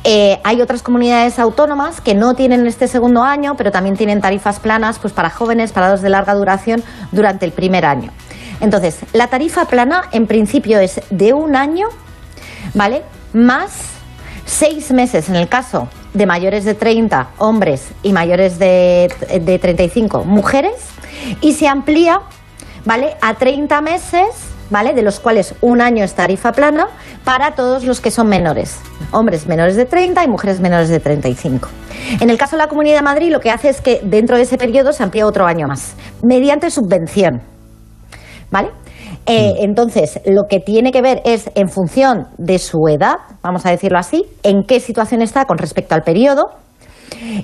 Eh, 0.04 0.40
hay 0.44 0.60
otras 0.60 0.82
comunidades 0.82 1.38
autónomas 1.38 2.02
que 2.02 2.14
no 2.14 2.34
tienen 2.34 2.66
este 2.66 2.86
segundo 2.86 3.22
año, 3.22 3.54
pero 3.56 3.70
también 3.70 3.96
tienen 3.96 4.20
tarifas 4.20 4.60
planas 4.60 4.98
pues, 4.98 5.14
para 5.14 5.30
jóvenes, 5.30 5.72
para 5.72 5.88
dos 5.88 6.02
de 6.02 6.10
larga 6.10 6.34
duración 6.34 6.82
durante 7.12 7.46
el 7.46 7.52
primer 7.52 7.86
año. 7.86 8.10
Entonces, 8.60 8.98
la 9.12 9.28
tarifa 9.28 9.64
plana 9.66 10.04
en 10.12 10.26
principio 10.26 10.78
es 10.78 11.00
de 11.10 11.32
un 11.32 11.56
año, 11.56 11.88
¿vale? 12.74 13.02
Más 13.32 13.70
seis 14.44 14.90
meses 14.92 15.28
en 15.28 15.36
el 15.36 15.48
caso 15.48 15.88
de 16.14 16.26
mayores 16.26 16.64
de 16.64 16.74
30 16.74 17.30
hombres 17.38 17.88
y 18.02 18.12
mayores 18.12 18.58
de, 18.58 19.12
de 19.40 19.58
35 19.58 20.24
mujeres 20.24 20.74
y 21.40 21.52
se 21.52 21.68
amplía, 21.68 22.20
¿vale? 22.84 23.16
A 23.20 23.34
30 23.34 23.80
meses 23.80 24.50
¿vale? 24.70 24.94
De 24.94 25.02
los 25.02 25.20
cuales 25.20 25.54
un 25.60 25.80
año 25.80 26.04
es 26.04 26.14
tarifa 26.14 26.52
plana 26.52 26.88
para 27.24 27.54
todos 27.54 27.84
los 27.84 28.00
que 28.00 28.10
son 28.10 28.28
menores, 28.28 28.78
hombres 29.10 29.46
menores 29.46 29.76
de 29.76 29.84
30 29.84 30.24
y 30.24 30.28
mujeres 30.28 30.60
menores 30.60 30.88
de 30.88 31.00
35. 31.00 31.68
En 32.20 32.30
el 32.30 32.38
caso 32.38 32.56
de 32.56 32.62
la 32.62 32.68
Comunidad 32.68 32.96
de 32.96 33.02
Madrid, 33.02 33.30
lo 33.30 33.40
que 33.40 33.50
hace 33.50 33.68
es 33.68 33.80
que 33.80 34.00
dentro 34.02 34.36
de 34.36 34.44
ese 34.44 34.56
periodo 34.56 34.92
se 34.92 35.02
amplía 35.02 35.26
otro 35.26 35.46
año 35.46 35.66
más, 35.68 35.94
mediante 36.22 36.70
subvención. 36.70 37.42
¿Vale? 38.50 38.70
Eh, 39.26 39.54
mm. 39.54 39.64
entonces, 39.64 40.20
lo 40.26 40.44
que 40.48 40.60
tiene 40.60 40.92
que 40.92 41.02
ver 41.02 41.22
es, 41.24 41.50
en 41.54 41.68
función 41.68 42.28
de 42.38 42.58
su 42.58 42.78
edad, 42.88 43.16
vamos 43.42 43.66
a 43.66 43.70
decirlo 43.70 43.98
así, 43.98 44.24
en 44.42 44.64
qué 44.64 44.80
situación 44.80 45.22
está 45.22 45.44
con 45.44 45.58
respecto 45.58 45.94
al 45.94 46.02
periodo, 46.02 46.50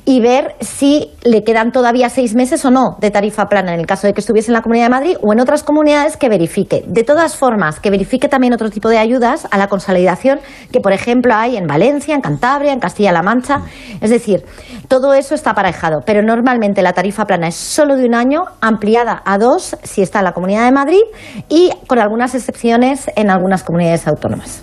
y 0.04 0.20
ver 0.20 0.54
si 0.60 1.10
le 1.22 1.44
quedan 1.44 1.72
todavía 1.72 2.08
seis 2.08 2.34
meses 2.34 2.64
o 2.64 2.70
no 2.70 2.96
de 3.00 3.10
tarifa 3.10 3.46
plana 3.46 3.74
en 3.74 3.80
el 3.80 3.86
caso 3.86 4.06
de 4.06 4.12
que 4.12 4.20
estuviese 4.20 4.50
en 4.50 4.54
la 4.54 4.62
Comunidad 4.62 4.86
de 4.86 4.90
Madrid 4.90 5.16
o 5.22 5.32
en 5.32 5.40
otras 5.40 5.62
comunidades 5.62 6.16
que 6.16 6.28
verifique. 6.28 6.84
De 6.86 7.04
todas 7.04 7.36
formas, 7.36 7.80
que 7.80 7.90
verifique 7.90 8.28
también 8.28 8.52
otro 8.52 8.70
tipo 8.70 8.88
de 8.88 8.98
ayudas 8.98 9.46
a 9.50 9.58
la 9.58 9.68
consolidación 9.68 10.40
que, 10.72 10.80
por 10.80 10.92
ejemplo, 10.92 11.34
hay 11.34 11.56
en 11.56 11.66
Valencia, 11.66 12.14
en 12.14 12.20
Cantabria, 12.20 12.72
en 12.72 12.80
Castilla-La 12.80 13.22
Mancha. 13.22 13.62
Es 14.00 14.10
decir, 14.10 14.44
todo 14.88 15.14
eso 15.14 15.34
está 15.34 15.50
aparejado, 15.50 16.00
pero 16.04 16.22
normalmente 16.22 16.82
la 16.82 16.92
tarifa 16.92 17.24
plana 17.24 17.48
es 17.48 17.56
solo 17.56 17.96
de 17.96 18.06
un 18.06 18.14
año, 18.14 18.44
ampliada 18.60 19.22
a 19.24 19.38
dos 19.38 19.76
si 19.82 20.02
está 20.02 20.20
en 20.20 20.24
la 20.26 20.32
Comunidad 20.32 20.64
de 20.64 20.72
Madrid 20.72 21.02
y 21.48 21.70
con 21.86 21.98
algunas 21.98 22.34
excepciones 22.34 23.10
en 23.16 23.30
algunas 23.30 23.62
comunidades 23.62 24.06
autónomas. 24.06 24.62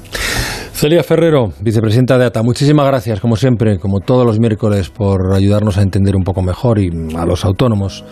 Celia 0.74 1.04
Ferrero, 1.04 1.54
vicepresidenta 1.62 2.18
de 2.18 2.26
ATA, 2.26 2.42
muchísimas 2.42 2.86
gracias, 2.88 3.20
como 3.22 3.36
siempre, 3.36 3.78
como 3.78 4.00
todos 4.00 4.26
los 4.26 4.40
miércoles, 4.40 4.90
por 4.98 5.34
ayudarnos 5.34 5.78
a 5.78 5.82
entender 5.82 6.16
un 6.16 6.24
poco 6.24 6.42
mejor 6.42 6.80
y 6.80 6.90
a 7.16 7.26
los 7.26 7.46
autónomos 7.46 8.04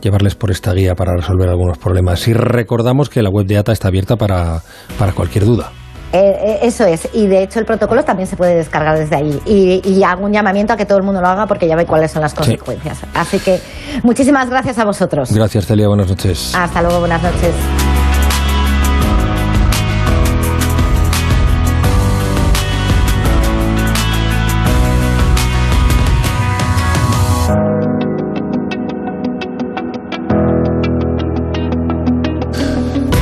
llevarles 0.00 0.34
por 0.34 0.50
esta 0.50 0.72
guía 0.72 0.94
para 0.94 1.14
resolver 1.16 1.48
algunos 1.48 1.78
problemas. 1.78 2.26
Y 2.28 2.32
recordamos 2.32 3.08
que 3.08 3.22
la 3.22 3.30
web 3.30 3.46
de 3.46 3.58
ATA 3.58 3.72
está 3.72 3.88
abierta 3.88 4.16
para, 4.16 4.62
cualquier 5.14 5.44
duda. 5.44 5.70
Eh, 6.12 6.18
eh, 6.20 6.58
eso 6.62 6.86
es, 6.86 7.06
y 7.12 7.26
de 7.26 7.42
hecho 7.42 7.58
el 7.58 7.66
protocolo 7.66 8.02
también 8.02 8.26
se 8.26 8.34
puede 8.34 8.54
descargar 8.54 8.98
desde 8.98 9.16
ahí. 9.16 9.40
Y, 9.44 10.02
hago 10.02 10.24
un 10.24 10.32
llamamiento 10.32 10.72
a 10.72 10.76
que 10.76 10.86
todo 10.86 10.96
el 10.96 11.04
mundo 11.04 11.20
lo 11.20 11.28
haga 11.28 11.46
porque 11.46 11.68
ya 11.68 11.76
ve 11.76 11.84
cuáles 11.84 12.10
son 12.10 12.22
las 12.22 12.32
consecuencias. 12.32 13.00
Así 13.12 13.38
que 13.38 13.60
muchísimas 14.02 14.48
gracias 14.48 14.78
a 14.78 14.84
vosotros. 14.84 15.30
Gracias, 15.32 15.66
Celia, 15.66 15.88
buenas 15.88 16.08
noches. 16.08 16.54
Hasta 16.54 16.80
luego, 16.80 17.00
buenas 17.00 17.22
noches. 17.22 17.52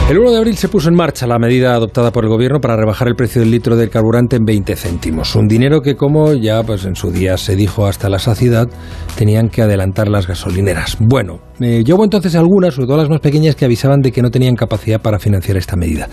El 0.08 0.20
1 0.20 0.30
de 0.30 0.38
abril 0.38 0.56
se 0.56 0.68
puso 0.68 0.88
en 0.88 0.94
marcha 0.94 1.26
la 1.26 1.40
medida 1.40 1.74
adoptada 1.74 2.12
por 2.12 2.22
el 2.22 2.30
gobierno 2.30 2.60
para 2.60 2.76
rebajar 2.76 3.08
el 3.08 3.16
precio 3.16 3.40
del 3.40 3.50
litro 3.50 3.74
del 3.74 3.90
carburante 3.90 4.36
en 4.36 4.44
20 4.44 4.76
céntimos. 4.76 5.34
Un 5.34 5.48
dinero 5.48 5.82
que, 5.82 5.96
como 5.96 6.32
ya 6.32 6.62
pues 6.62 6.84
en 6.84 6.94
su 6.94 7.10
día 7.10 7.36
se 7.36 7.56
dijo 7.56 7.88
hasta 7.88 8.08
la 8.08 8.20
saciedad, 8.20 8.68
tenían 9.16 9.48
que 9.48 9.62
adelantar 9.62 10.06
las 10.06 10.28
gasolineras. 10.28 10.96
Bueno, 11.00 11.40
eh, 11.60 11.82
hubo 11.92 12.04
entonces 12.04 12.34
algunas, 12.36 12.74
sobre 12.74 12.86
todo 12.86 12.98
las 12.98 13.08
más 13.08 13.20
pequeñas, 13.20 13.56
que 13.56 13.64
avisaban 13.64 14.00
de 14.00 14.12
que 14.12 14.22
no 14.22 14.30
tenían 14.30 14.54
capacidad 14.54 15.00
para 15.00 15.18
financiar 15.18 15.56
esta 15.56 15.76
medida. 15.76 16.08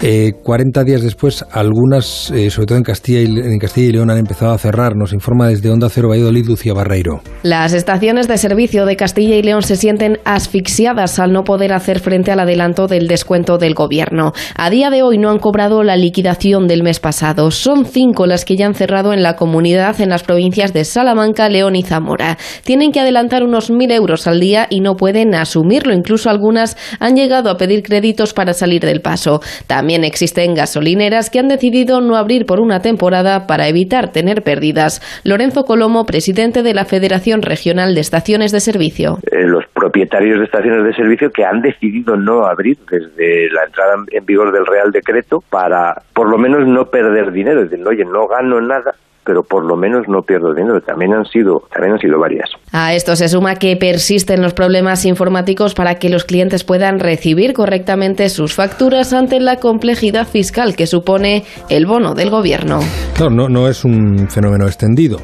Eh, 0.00 0.32
40 0.42 0.84
días 0.84 1.02
después, 1.02 1.44
algunas, 1.52 2.30
eh, 2.30 2.50
sobre 2.50 2.66
todo 2.66 2.78
en 2.78 2.84
Castilla, 2.84 3.20
y, 3.20 3.26
en 3.26 3.58
Castilla 3.58 3.88
y 3.88 3.92
León, 3.92 4.10
han 4.10 4.18
empezado 4.18 4.52
a 4.52 4.58
cerrar. 4.58 4.96
Nos 4.96 5.12
informa 5.12 5.48
desde 5.48 5.70
Onda 5.70 5.88
Cero 5.90 6.08
Valladolid, 6.08 6.46
Lucía 6.46 6.72
Barreiro. 6.72 7.20
Las 7.42 7.74
estaciones 7.74 8.28
de 8.28 8.38
servicio 8.38 8.86
de 8.86 8.96
Castilla 8.96 9.36
y 9.36 9.42
León 9.42 9.62
se 9.62 9.76
sienten 9.76 10.18
asfixiadas 10.24 11.18
al 11.18 11.32
no 11.32 11.44
poder 11.44 11.72
hacer 11.72 12.00
frente 12.00 12.32
al 12.32 12.40
adelanto 12.40 12.86
del 12.86 13.06
descuento 13.08 13.26
cuento 13.26 13.58
del 13.58 13.74
gobierno. 13.74 14.32
A 14.54 14.70
día 14.70 14.88
de 14.88 15.02
hoy 15.02 15.18
no 15.18 15.30
han 15.30 15.38
cobrado 15.38 15.82
la 15.82 15.96
liquidación 15.96 16.66
del 16.66 16.82
mes 16.82 17.00
pasado. 17.00 17.50
Son 17.50 17.84
cinco 17.84 18.26
las 18.26 18.44
que 18.44 18.56
ya 18.56 18.66
han 18.66 18.74
cerrado 18.74 19.12
en 19.12 19.22
la 19.22 19.36
comunidad 19.36 20.00
en 20.00 20.08
las 20.08 20.22
provincias 20.22 20.72
de 20.72 20.84
Salamanca, 20.84 21.48
León 21.48 21.76
y 21.76 21.82
Zamora. 21.82 22.38
Tienen 22.64 22.92
que 22.92 23.00
adelantar 23.00 23.42
unos 23.42 23.70
mil 23.70 23.90
euros 23.90 24.26
al 24.26 24.40
día 24.40 24.68
no 24.80 24.94
pueden 24.96 25.34
asumirlo. 25.34 25.92
Incluso 25.92 26.30
algunas 26.30 26.76
han 27.00 27.16
llegado 27.16 27.50
a 27.50 27.56
pedir 27.56 27.82
créditos 27.82 28.32
para 28.32 28.52
salir 28.52 28.82
del 28.82 29.00
paso. 29.00 29.40
También 29.66 30.04
existen 30.04 30.54
gasolineras 30.54 31.30
que 31.30 31.38
han 31.38 31.48
decidido 31.48 32.00
no 32.00 32.16
abrir 32.16 32.46
por 32.46 32.60
una 32.60 32.80
temporada 32.80 33.46
para 33.46 33.68
evitar 33.68 34.12
tener 34.12 34.42
pérdidas. 34.42 35.02
Lorenzo 35.24 35.64
Colomo, 35.64 36.04
presidente 36.04 36.62
de 36.62 36.74
la 36.74 36.84
Federación 36.84 37.42
Regional 37.42 37.94
de 37.94 38.00
Estaciones 38.00 38.52
de 38.52 38.60
Servicio. 38.60 39.18
Eh, 39.30 39.46
los 39.46 39.64
propietarios 39.74 40.38
de 40.38 40.44
estaciones 40.44 40.84
de 40.84 40.94
servicio 40.94 41.30
que 41.30 41.44
han 41.44 41.60
decidido 41.60 42.16
no 42.16 42.46
abrir 42.46 42.78
desde 42.90 43.16
de 43.16 43.48
la 43.50 43.64
entrada 43.64 43.94
en 44.10 44.24
vigor 44.24 44.52
del 44.52 44.66
Real 44.66 44.90
Decreto 44.92 45.40
para 45.50 45.94
por 46.12 46.30
lo 46.30 46.38
menos 46.38 46.66
no 46.66 46.84
perder 46.84 47.32
dinero. 47.32 47.62
Es 47.62 47.70
decir, 47.70 47.86
oye, 47.86 48.04
no 48.04 48.26
gano 48.28 48.60
nada, 48.60 48.94
pero 49.26 49.42
por 49.42 49.66
lo 49.66 49.76
menos 49.76 50.06
no 50.08 50.22
pierdo 50.22 50.54
dinero. 50.54 50.80
También 50.80 51.12
han 51.12 51.24
sido, 51.24 51.64
también 51.72 51.94
han 51.94 51.98
sido 51.98 52.18
varias. 52.18 52.48
A 52.72 52.94
esto 52.94 53.16
se 53.16 53.28
suma 53.28 53.56
que 53.56 53.76
persisten 53.76 54.40
los 54.40 54.54
problemas 54.54 55.04
informáticos 55.04 55.74
para 55.74 55.96
que 55.96 56.08
los 56.08 56.24
clientes 56.24 56.62
puedan 56.62 57.00
recibir 57.00 57.52
correctamente 57.52 58.28
sus 58.28 58.54
facturas 58.54 59.12
ante 59.12 59.40
la 59.40 59.56
complejidad 59.56 60.26
fiscal 60.26 60.76
que 60.76 60.86
supone 60.86 61.44
el 61.68 61.86
bono 61.86 62.14
del 62.14 62.30
gobierno. 62.30 62.78
Claro, 63.14 63.30
no, 63.30 63.48
no 63.48 63.68
es 63.68 63.84
un 63.84 64.28
fenómeno 64.30 64.66
extendido. 64.66 65.18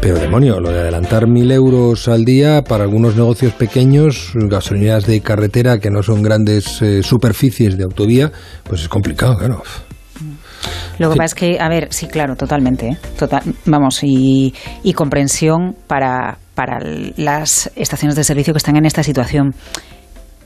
Pero 0.00 0.18
demonio, 0.18 0.60
lo 0.60 0.70
de 0.70 0.80
adelantar 0.80 1.26
mil 1.26 1.50
euros 1.50 2.08
al 2.08 2.26
día 2.26 2.60
para 2.60 2.84
algunos 2.84 3.16
negocios 3.16 3.54
pequeños, 3.54 4.32
gasolineras 4.34 5.06
de 5.06 5.22
carretera 5.22 5.78
que 5.78 5.90
no 5.90 6.02
son 6.02 6.22
grandes 6.22 6.82
eh, 6.82 7.02
superficies 7.02 7.78
de 7.78 7.84
autovía, 7.84 8.30
pues 8.64 8.82
es 8.82 8.88
complicado, 8.88 9.38
claro. 9.38 9.62
Lo 10.98 11.10
que 11.10 11.16
pasa 11.16 11.24
es 11.24 11.34
que, 11.34 11.58
a 11.60 11.68
ver, 11.68 11.88
sí, 11.90 12.06
claro, 12.06 12.36
totalmente. 12.36 12.88
¿eh? 12.88 12.96
Total, 13.18 13.42
vamos, 13.66 14.00
y, 14.02 14.54
y 14.82 14.92
comprensión 14.92 15.74
para, 15.86 16.38
para 16.54 16.78
las 17.16 17.70
estaciones 17.76 18.16
de 18.16 18.24
servicio 18.24 18.52
que 18.54 18.58
están 18.58 18.76
en 18.76 18.86
esta 18.86 19.02
situación. 19.02 19.54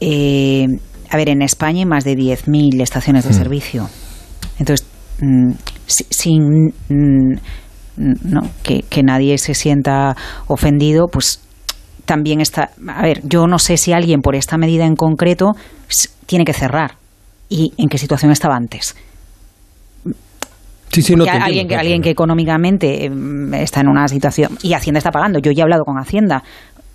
Eh, 0.01 0.66
a 1.11 1.16
ver, 1.16 1.29
en 1.29 1.43
España 1.43 1.81
hay 1.81 1.87
más 1.87 2.05
de 2.05 2.14
10.000 2.16 2.81
estaciones 2.81 3.25
de 3.25 3.31
Mm. 3.31 3.35
servicio. 3.35 3.89
Entonces, 4.59 4.87
mm, 5.21 5.53
si- 5.87 6.07
sin 6.11 6.69
mm, 6.89 7.41
no, 7.97 8.41
que, 8.62 8.83
que 8.89 9.03
nadie 9.03 9.39
se 9.39 9.55
sienta 9.55 10.16
ofendido, 10.47 11.09
pues 11.09 11.41
también 12.05 12.41
está. 12.41 12.71
A 12.89 13.03
ver, 13.03 13.21
yo 13.25 13.47
no 13.47 13.59
sé 13.59 13.77
si 13.77 13.93
alguien 13.93 14.21
por 14.21 14.37
esta 14.37 14.57
medida 14.57 14.87
en 14.87 14.95
concreto 14.95 15.53
tiene 16.27 16.45
que 16.45 16.53
cerrar. 16.53 16.93
¿Y 17.49 17.73
en 17.79 17.89
qué 17.89 17.99
situación 17.99 18.31
estaba 18.31 18.55
antes? 18.57 18.95
Sí, 20.91 21.03
sí, 21.03 21.14
no 21.14 21.24
Porque 21.24 21.30
te 21.30 21.36
entiendo, 21.36 21.45
alguien, 21.47 21.68
que, 21.68 21.76
alguien 21.76 22.03
que 22.03 22.11
económicamente 22.11 23.05
em, 23.05 23.53
está 23.55 23.80
en 23.80 23.89
una 23.89 24.09
situación 24.09 24.59
y 24.62 24.72
Hacienda 24.72 24.99
está 24.99 25.11
pagando. 25.11 25.39
Yo 25.39 25.53
ya 25.53 25.62
he 25.62 25.64
hablado 25.64 25.84
con 25.84 25.99
Hacienda 25.99 26.43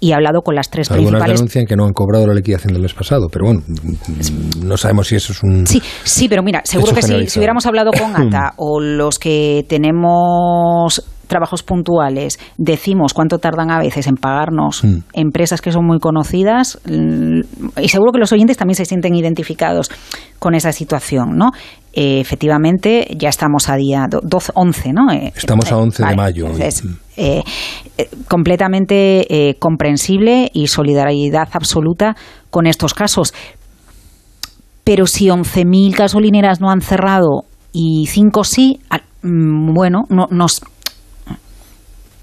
y 0.03 0.11
he 0.11 0.13
hablado 0.13 0.41
con 0.41 0.53
las 0.53 0.69
tres 0.69 0.91
Algunas 0.91 1.11
principales. 1.11 1.39
denuncian 1.39 1.65
que 1.65 1.77
no 1.77 1.85
han 1.85 1.93
cobrado 1.93 2.27
la 2.27 2.33
liquidación 2.33 2.73
del 2.73 2.81
mes 2.81 2.93
pasado, 2.93 3.29
pero 3.31 3.45
bueno, 3.45 3.61
no 4.61 4.75
sabemos 4.75 5.07
si 5.07 5.15
eso 5.15 5.31
es 5.31 5.41
un... 5.43 5.65
Sí, 5.65 5.81
sí, 6.03 6.27
pero 6.27 6.43
mira, 6.43 6.61
seguro 6.65 6.93
que 6.93 7.01
si, 7.01 7.27
si 7.27 7.39
hubiéramos 7.39 7.65
hablado 7.65 7.91
con 7.91 8.13
ATA 8.15 8.53
o 8.57 8.81
los 8.81 9.17
que 9.17 9.65
tenemos 9.69 11.01
trabajos 11.27 11.63
puntuales, 11.63 12.37
decimos 12.57 13.13
cuánto 13.13 13.39
tardan 13.39 13.71
a 13.71 13.79
veces 13.79 14.07
en 14.07 14.15
pagarnos 14.15 14.83
Mm. 14.83 14.97
empresas 15.13 15.61
que 15.61 15.71
son 15.71 15.85
muy 15.85 15.99
conocidas 15.99 16.79
mm, 16.85 17.39
y 17.81 17.87
seguro 17.87 18.11
que 18.11 18.19
los 18.19 18.31
oyentes 18.33 18.57
también 18.57 18.75
se 18.75 18.83
sienten 18.85 19.15
identificados 19.15 19.89
con 20.37 20.53
esa 20.53 20.73
situación, 20.73 21.37
¿no? 21.37 21.51
Eh, 21.93 22.19
efectivamente, 22.19 23.07
ya 23.17 23.29
estamos 23.29 23.69
a 23.69 23.75
día 23.77 24.07
do- 24.09 24.19
12, 24.21 24.51
11, 24.55 24.93
¿no? 24.93 25.11
Eh, 25.13 25.31
Estamos 25.35 25.71
a 25.71 25.75
eh, 25.75 25.77
11 25.77 25.97
de 25.97 26.03
vale, 26.05 26.17
mayo. 26.17 26.45
entonces, 26.47 26.83
eh, 27.17 27.43
completamente 28.27 29.49
eh, 29.49 29.55
comprensible 29.59 30.49
y 30.53 30.67
solidaridad 30.67 31.49
absoluta 31.51 32.15
con 32.49 32.67
estos 32.67 32.93
casos. 32.93 33.33
Pero 34.83 35.07
si 35.07 35.27
11.000 35.27 35.95
gasolineras 35.95 36.59
no 36.59 36.69
han 36.69 36.81
cerrado 36.81 37.45
y 37.71 38.07
5 38.07 38.43
sí, 38.43 38.79
mm, 39.21 39.73
bueno, 39.73 40.03
no, 40.09 40.27
nos, 40.29 40.61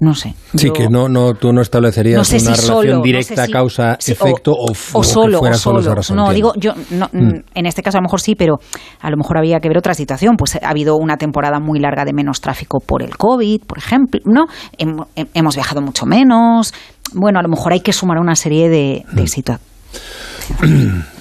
no 0.01 0.13
sé. 0.15 0.33
Sí, 0.55 0.67
Yo- 0.67 0.73
que 0.73 0.89
no, 0.89 1.07
no, 1.07 1.33
tú 1.35 1.53
no 1.53 1.61
establecerías 1.61 2.17
no 2.17 2.23
sé 2.25 2.35
una 2.35 2.39
si 2.39 2.45
relación 2.47 2.67
solo, 2.75 2.93
no 2.97 3.01
sé 3.03 3.07
directa 3.07 3.45
si- 3.45 3.51
causa-efecto 3.51 4.51
o, 4.51 4.65
o, 4.71 4.99
o 4.99 5.03
solo, 5.03 5.39
o 5.39 5.53
solo 5.53 5.79
esa 5.79 5.89
solo. 5.89 5.95
razón. 5.95 6.17
No, 6.17 6.33
digo, 6.33 6.53
yo, 6.57 6.73
no, 6.89 7.07
Mm. 7.13 7.43
en 7.53 7.65
este 7.67 7.83
caso 7.83 7.97
a 7.97 8.01
lo 8.01 8.05
mejor 8.07 8.19
sí, 8.19 8.33
pero 8.35 8.55
a 8.99 9.09
lo 9.11 9.15
mejor 9.17 9.37
había 9.37 9.59
que 9.59 9.67
ver 9.69 9.77
otra 9.77 9.93
situación. 9.93 10.35
Pues 10.37 10.55
ha 10.55 10.69
habido 10.69 10.95
una 10.97 11.17
temporada 11.17 11.59
muy 11.59 11.79
larga 11.79 12.03
de 12.03 12.13
menos 12.13 12.41
tráfico 12.41 12.79
por 12.79 13.03
el 13.03 13.15
COVID, 13.15 13.61
por 13.67 13.77
ejemplo, 13.77 14.19
¿no? 14.25 14.45
Hem- 14.77 15.05
hem- 15.15 15.27
hemos 15.35 15.55
viajado 15.55 15.81
mucho 15.81 16.05
menos. 16.05 16.73
Bueno, 17.13 17.39
a 17.39 17.43
lo 17.43 17.49
mejor 17.49 17.73
hay 17.73 17.81
que 17.81 17.93
sumar 17.93 18.17
una 18.17 18.35
serie 18.35 18.69
de, 18.69 19.05
Mm. 19.11 19.15
de 19.15 19.27
situaciones. 19.27 19.67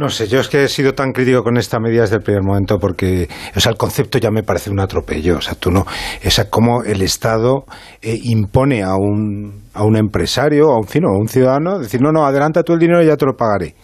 No 0.00 0.08
sé, 0.08 0.28
yo 0.28 0.40
es 0.40 0.48
que 0.48 0.64
he 0.64 0.68
sido 0.68 0.94
tan 0.94 1.12
crítico 1.12 1.42
con 1.42 1.58
esta 1.58 1.78
medida 1.78 2.00
desde 2.00 2.16
el 2.16 2.22
primer 2.22 2.42
momento 2.42 2.78
porque, 2.78 3.28
o 3.54 3.60
sea, 3.60 3.70
el 3.70 3.76
concepto 3.76 4.16
ya 4.16 4.30
me 4.30 4.42
parece 4.42 4.70
un 4.70 4.80
atropello. 4.80 5.36
O 5.36 5.40
sea, 5.42 5.54
tú 5.56 5.70
no, 5.70 5.80
o 5.80 6.30
sea, 6.30 6.48
cómo 6.48 6.82
el 6.84 7.02
Estado 7.02 7.66
eh, 8.00 8.18
impone 8.22 8.82
a 8.82 8.94
un, 8.94 9.64
a 9.74 9.84
un 9.84 9.96
empresario, 9.98 10.70
a 10.70 10.78
un, 10.78 10.86
a 11.04 11.18
un 11.18 11.28
ciudadano, 11.28 11.78
decir, 11.80 12.00
no, 12.00 12.12
no, 12.12 12.24
adelanta 12.24 12.62
tú 12.62 12.72
el 12.72 12.78
dinero 12.78 13.02
y 13.02 13.08
ya 13.08 13.16
te 13.18 13.26
lo 13.26 13.36
pagaré. 13.36 13.74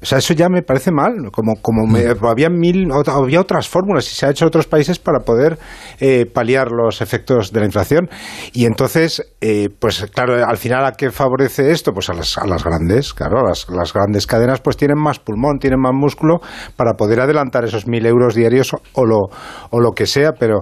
O 0.00 0.06
sea, 0.06 0.18
eso 0.18 0.32
ya 0.32 0.48
me 0.48 0.62
parece 0.62 0.92
mal. 0.92 1.30
Como, 1.32 1.54
como 1.60 1.84
me- 1.86 2.04
había 2.28 2.48
mil, 2.48 2.88
había 3.06 3.40
otras 3.40 3.68
fórmulas 3.68 4.06
y 4.10 4.14
se 4.14 4.26
ha 4.26 4.30
hecho 4.30 4.44
en 4.44 4.48
otros 4.48 4.66
países 4.66 4.98
para 4.98 5.20
poder 5.20 5.58
eh, 5.98 6.24
paliar 6.26 6.68
los 6.70 7.00
efectos 7.00 7.52
de 7.52 7.60
la 7.60 7.66
inflación. 7.66 8.08
Y 8.52 8.64
entonces, 8.66 9.22
eh, 9.40 9.68
pues 9.78 10.06
claro, 10.14 10.34
al 10.46 10.56
final 10.56 10.84
a 10.86 10.92
qué 10.92 11.10
favorece 11.10 11.70
esto? 11.72 11.92
Pues 11.92 12.08
a 12.10 12.14
las, 12.14 12.38
a 12.38 12.46
las 12.46 12.62
grandes, 12.62 13.12
claro, 13.12 13.42
las, 13.46 13.68
las 13.70 13.92
grandes 13.92 14.26
cadenas 14.26 14.60
pues 14.60 14.76
tienen 14.76 14.98
más 14.98 15.18
pulmón, 15.18 15.58
tienen 15.58 15.80
más 15.80 15.92
músculo 15.94 16.38
para 16.76 16.92
poder 16.92 17.20
adelantar 17.20 17.64
esos 17.64 17.86
mil 17.88 18.06
euros 18.06 18.34
diarios 18.34 18.72
o 18.92 19.04
lo, 19.04 19.18
o 19.70 19.80
lo 19.80 19.90
que 19.92 20.06
sea, 20.06 20.32
pero, 20.38 20.58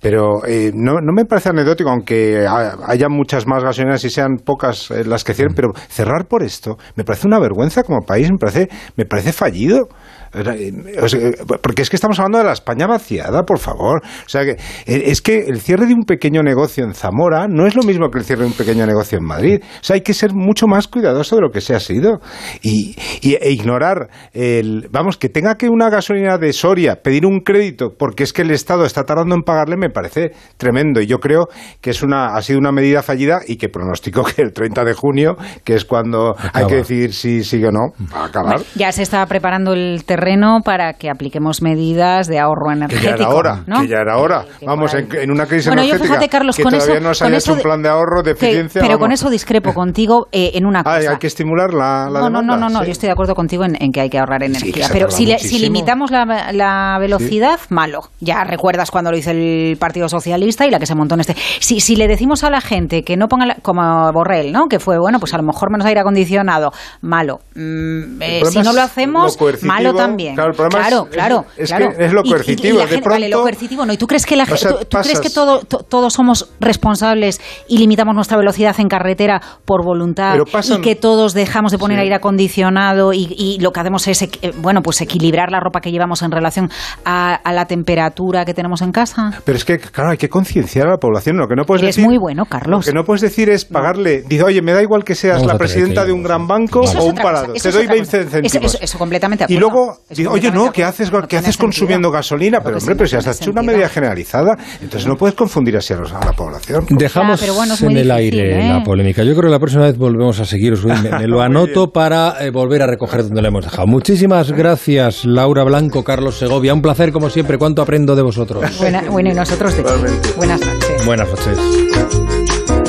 pero 0.00 0.44
eh, 0.46 0.70
no, 0.74 1.00
no 1.00 1.12
me 1.12 1.24
parece 1.24 1.50
anecdótico, 1.50 1.90
aunque 1.90 2.46
ha- 2.46 2.76
haya 2.86 3.08
muchas 3.08 3.46
más 3.46 3.62
gasolineras 3.62 4.04
y 4.04 4.10
sean 4.10 4.36
pocas 4.44 4.90
eh, 4.90 5.04
las 5.04 5.24
que 5.24 5.34
cierren, 5.34 5.54
pero 5.54 5.72
cerrar 5.88 6.26
por 6.26 6.42
esto 6.42 6.76
me 6.96 7.04
parece 7.04 7.26
una 7.26 7.38
vergüenza 7.38 7.82
como 7.82 8.00
país, 8.02 8.30
me 8.30 8.38
parece, 8.38 8.68
me 8.96 9.04
parece 9.04 9.32
fallido. 9.32 9.88
Eh, 10.32 10.72
o 11.02 11.08
sea, 11.08 11.20
Porque 11.60 11.82
es 11.82 11.90
que 11.90 11.96
estamos 11.96 12.18
hablando 12.20 12.38
de 12.38 12.44
la 12.44 12.52
España 12.52 12.86
vaciada, 12.86 13.42
por 13.42 13.58
favor. 13.58 14.00
O 14.04 14.28
sea, 14.28 14.44
que 14.44 14.52
eh, 14.52 15.02
es 15.06 15.20
que 15.20 15.40
el 15.48 15.60
cierre 15.60 15.86
de 15.86 15.94
un 15.94 16.04
pequeño 16.04 16.42
negocio 16.42 16.84
en 16.84 16.94
Zamora 16.94 17.46
no 17.48 17.66
es 17.66 17.74
lo 17.74 17.82
mismo 17.82 18.08
que 18.10 18.18
el 18.18 18.24
cierre 18.24 18.42
de 18.42 18.48
un 18.48 18.52
pequeño 18.54 18.86
negocio 18.86 19.18
en 19.18 19.24
Madrid. 19.24 19.60
O 19.62 19.82
sea, 19.84 19.94
hay 19.94 20.02
que 20.02 20.14
ser 20.14 20.32
mucho 20.32 20.66
más 20.68 20.86
cuidadoso 20.86 21.34
de 21.36 21.42
lo 21.42 21.50
que 21.50 21.60
se 21.60 21.74
ha 21.74 21.80
sido. 21.80 22.20
Y, 22.62 22.96
y- 23.22 23.34
e 23.40 23.50
ignorar, 23.50 24.08
el, 24.32 24.88
vamos, 24.92 25.16
que 25.16 25.28
tenga 25.28 25.56
que 25.56 25.68
una 25.68 25.90
gasolina 25.90 26.38
de 26.38 26.52
Soria 26.52 26.96
pedir 27.02 27.26
un 27.26 27.40
crédito 27.40 27.90
porque 27.98 28.22
es 28.22 28.32
que 28.32 28.42
el 28.42 28.50
Estado 28.52 28.84
está 28.84 29.04
tardando 29.04 29.34
en 29.34 29.42
pagarle, 29.42 29.76
me 29.76 29.90
parece 29.90 30.30
tremendo. 30.56 31.00
Y 31.00 31.06
yo 31.06 31.18
creo 31.18 31.48
que 31.80 31.90
es 31.90 32.02
una, 32.02 32.36
ha 32.36 32.42
sido 32.42 32.58
una 32.60 32.70
medida 32.70 33.02
fallida 33.02 33.40
y 33.46 33.56
que 33.56 33.68
pronostico 33.68 34.22
que 34.24 34.42
el 34.42 34.52
30 34.52 34.84
de 34.84 34.92
junio, 34.94 35.36
que 35.64 35.74
es 35.74 35.84
cuando 35.84 36.36
hay 36.52 36.66
que 36.66 36.76
decidir 36.76 37.12
si 37.14 37.42
sigue 37.42 37.66
o 37.66 37.72
no, 37.72 37.92
va 38.14 38.22
a 38.22 38.26
acabar. 38.26 38.60
Ya 38.76 38.92
se 38.92 39.02
está 39.02 39.26
preparando 39.26 39.72
el 39.72 40.04
terreno 40.04 40.19
terreno 40.20 40.60
para 40.62 40.92
que 40.94 41.08
apliquemos 41.10 41.62
medidas 41.62 42.26
de 42.26 42.38
ahorro 42.38 42.70
energético. 42.70 43.00
Que 43.12 43.18
ya 43.18 43.24
era 43.24 43.28
hora, 43.34 43.62
¿no? 43.66 43.80
que 43.80 43.88
ya 43.88 43.96
era 43.98 44.18
hora. 44.18 44.44
Vamos, 44.66 44.92
en, 44.94 45.08
en 45.16 45.30
una 45.30 45.46
crisis 45.46 45.66
Bueno, 45.68 45.82
yo 45.82 45.88
energética 45.90 46.14
fíjate, 46.14 46.28
Carlos, 46.28 46.56
que 46.56 46.62
con 46.62 46.72
todavía 46.74 46.94
eso- 46.96 47.02
no 47.08 47.14
se 47.14 47.24
con 47.24 47.34
eso 47.34 47.52
un 47.54 47.60
plan 47.60 47.82
de 47.82 47.88
ahorro 47.88 48.22
de 48.22 48.32
eficiencia. 48.32 48.82
pero 48.82 48.98
con 48.98 49.12
eso 49.12 49.30
discrepo 49.30 49.72
contigo 49.72 50.28
eh, 50.32 50.50
en 50.54 50.66
una 50.66 50.84
cosa. 50.84 50.96
Ay, 50.96 51.06
hay 51.06 51.16
que 51.16 51.26
estimular 51.26 51.72
la, 51.72 52.08
la 52.10 52.20
no, 52.20 52.30
no, 52.30 52.40
demanda. 52.40 52.42
no, 52.42 52.56
no, 52.56 52.68
no, 52.68 52.80
sí. 52.80 52.86
yo 52.86 52.92
estoy 52.92 53.06
de 53.06 53.12
acuerdo 53.12 53.34
contigo 53.34 53.64
en, 53.64 53.76
en 53.82 53.92
que 53.92 54.00
hay 54.02 54.10
que 54.10 54.18
ahorrar 54.18 54.42
energía. 54.42 54.88
pero 54.92 55.10
si, 55.10 55.24
le- 55.26 55.38
si 55.38 55.58
limitamos 55.58 56.10
la, 56.10 56.52
la 56.52 56.98
velocidad, 57.00 57.58
malo. 57.70 58.00
Ya 58.20 58.44
recuerdas 58.44 58.90
cuando 58.90 59.10
lo 59.10 59.16
hizo 59.16 59.30
el 59.30 59.76
Partido 59.80 60.08
Socialista 60.08 60.66
y 60.66 60.70
la 60.70 60.78
que 60.78 60.86
se 60.86 60.94
montó 60.94 61.14
en 61.14 61.20
este. 61.20 61.34
Si, 61.60 61.80
si 61.80 61.96
le 61.96 62.08
decimos 62.08 62.44
a 62.44 62.50
la 62.50 62.60
gente 62.60 63.02
que 63.04 63.16
no 63.16 63.28
ponga, 63.28 63.46
la- 63.46 63.54
como 63.62 64.12
Borrell, 64.12 64.52
¿no? 64.52 64.66
Que 64.68 64.78
fue, 64.78 64.98
bueno, 64.98 65.18
pues 65.18 65.32
a 65.32 65.38
lo 65.38 65.42
mejor 65.44 65.70
menos 65.70 65.86
aire 65.86 66.00
acondicionado, 66.00 66.72
malo. 67.00 67.40
Mm, 67.54 68.20
eh, 68.20 68.42
si 68.50 68.58
no 68.60 68.72
lo 68.72 68.82
hacemos, 68.82 69.38
lo 69.40 69.46
malo 69.62 69.94
también. 69.94 70.09
Claro, 70.16 70.50
el 70.50 70.56
problema 70.56 70.78
claro, 70.86 71.04
es- 71.08 71.14
claro, 71.14 71.44
es 71.56 71.68
claro. 71.68 71.88
que 71.96 72.04
es 72.04 72.12
lo 72.12 72.20
Y- 72.24 72.28
y- 72.28 72.30
coercitivo, 72.30 72.74
y 72.74 72.78
la 72.78 72.84
de 72.86 72.90
gente- 72.90 73.08
vale, 73.08 73.28
lo 73.28 73.42
coercitivo, 73.42 73.86
¿no? 73.86 73.92
¿Y 73.92 73.96
tú 73.96 74.06
crees 74.06 74.26
que, 74.26 74.36
la, 74.36 74.44
O 74.44 74.56
sea, 74.56 74.70
tú, 74.72 74.84
tú 74.84 74.98
crees 75.02 75.20
que 75.20 75.30
todo, 75.30 75.60
to- 75.60 75.78
todos 75.88 76.12
somos 76.12 76.50
responsables 76.60 77.40
y 77.68 77.78
limitamos 77.78 78.14
nuestra 78.14 78.36
velocidad 78.38 78.74
en 78.78 78.88
carretera 78.88 79.40
por 79.64 79.84
voluntad 79.84 80.36
pasan- 80.50 80.78
y 80.78 80.82
que 80.82 80.94
todos 80.96 81.34
dejamos 81.34 81.72
de 81.72 81.78
poner 81.78 81.98
Sí. 81.98 82.02
aire 82.02 82.14
acondicionado 82.16 83.12
y, 83.12 83.26
y 83.38 83.58
lo 83.60 83.70
que 83.72 83.80
hacemos 83.80 84.06
es, 84.08 84.28
bueno, 84.58 84.80
pues 84.82 85.00
equilibrar 85.00 85.50
la 85.50 85.60
ropa 85.60 85.80
que 85.80 85.90
llevamos 85.90 86.22
en 86.22 86.30
relación 86.30 86.70
a, 87.04 87.34
a 87.34 87.52
la 87.52 87.66
temperatura 87.66 88.44
que 88.44 88.54
tenemos 88.54 88.82
en 88.82 88.92
casa? 88.92 89.30
Pero 89.44 89.56
es 89.56 89.64
que, 89.64 89.78
claro, 89.78 90.10
hay 90.10 90.16
que 90.18 90.28
concienciar 90.28 90.86
a 90.86 90.90
la 90.92 90.96
población. 90.98 91.36
Lo 91.36 91.46
que 91.46 91.54
no 91.56 91.64
puedes 91.64 91.82
Eres 91.82 91.96
decir. 91.96 92.08
muy 92.08 92.18
bueno, 92.18 92.44
Carlos. 92.46 92.86
Lo 92.86 92.92
que 92.92 92.96
no 92.96 93.04
puedes 93.04 93.20
decir 93.22 93.48
es 93.50 93.64
pagarle. 93.64 94.22
Dice, 94.22 94.44
oye, 94.44 94.62
me 94.62 94.72
da 94.72 94.82
igual 94.82 95.04
que 95.04 95.14
seas 95.14 95.36
Vamos 95.36 95.52
la 95.52 95.58
presidenta 95.58 96.04
de 96.04 96.12
un 96.12 96.22
gran 96.22 96.46
banco 96.46 96.82
Eso 96.82 96.98
es 96.98 97.04
o 97.04 97.08
un 97.08 97.14
parado. 97.14 97.52
Te 97.52 97.58
es 97.58 97.74
doy 97.74 97.84
otra 97.84 97.94
20 97.94 98.18
cosa. 98.18 98.30
céntimos. 98.30 98.54
Eso, 98.54 98.76
eso- 98.76 98.78
eso 98.84 98.98
completamente 98.98 99.44
Y 99.48 99.56
luego, 99.56 99.98
Oye, 100.28 100.50
no, 100.50 100.72
¿qué 100.72 100.82
haces. 100.84 101.10
¿qué 101.28 101.36
haces 101.36 101.56
consumiendo 101.56 102.08
sentido. 102.08 102.10
gasolina? 102.12 102.60
Pero, 102.62 102.78
hombre, 102.78 102.96
pero 102.96 103.08
si 103.08 103.16
has 103.16 103.26
hecho 103.40 103.50
una 103.50 103.62
medida 103.62 103.88
generalizada, 103.88 104.56
entonces 104.82 105.06
no 105.06 105.16
puedes 105.16 105.34
confundir 105.36 105.76
así 105.76 105.92
a, 105.92 105.96
los- 105.98 106.12
a 106.12 106.24
la 106.24 106.32
población. 106.32 106.86
Dejamos 106.90 107.38
Ya, 107.40 107.46
pero 107.46 107.54
bueno, 107.54 107.74
es 107.74 107.82
muy 107.82 107.92
en 107.92 107.98
el 107.98 108.10
aire 108.10 108.60
¿eh? 108.66 108.68
la 108.68 108.82
polémica. 108.82 109.22
Yo 109.22 109.32
creo 109.34 109.44
que 109.44 109.52
la 109.52 109.58
próxima 109.58 109.84
vez 109.84 109.96
volvemos 109.96 110.38
a 110.40 110.44
seguir. 110.44 110.76
Me, 110.84 110.94
me 111.10 111.26
lo 111.26 111.40
anoto 111.42 111.92
para 111.92 112.36
eh, 112.44 112.50
volver 112.50 112.82
a 112.82 112.86
recoger 112.86 113.22
donde 113.22 113.40
lo 113.42 113.48
hemos 113.48 113.64
dejado. 113.64 113.86
Muchísimas 113.86 114.50
gracias, 114.52 115.24
Laura 115.24 115.62
Blanco, 115.64 116.02
Carlos 116.02 116.36
Segovia. 116.38 116.74
Un 116.74 116.82
placer, 116.82 117.12
como 117.12 117.30
siempre. 117.30 117.58
¿Cuánto 117.58 117.82
aprendo 117.82 118.16
de 118.16 118.22
vosotros? 118.22 118.64
Buena- 118.78 119.02
bueno, 119.10 119.30
y 119.30 119.34
nosotros 119.34 119.76
de 119.76 119.82
ti. 119.82 119.90
Buenas 120.36 120.60
noches. 120.60 121.06
Buenas 121.06 121.28
noches. 121.28 122.49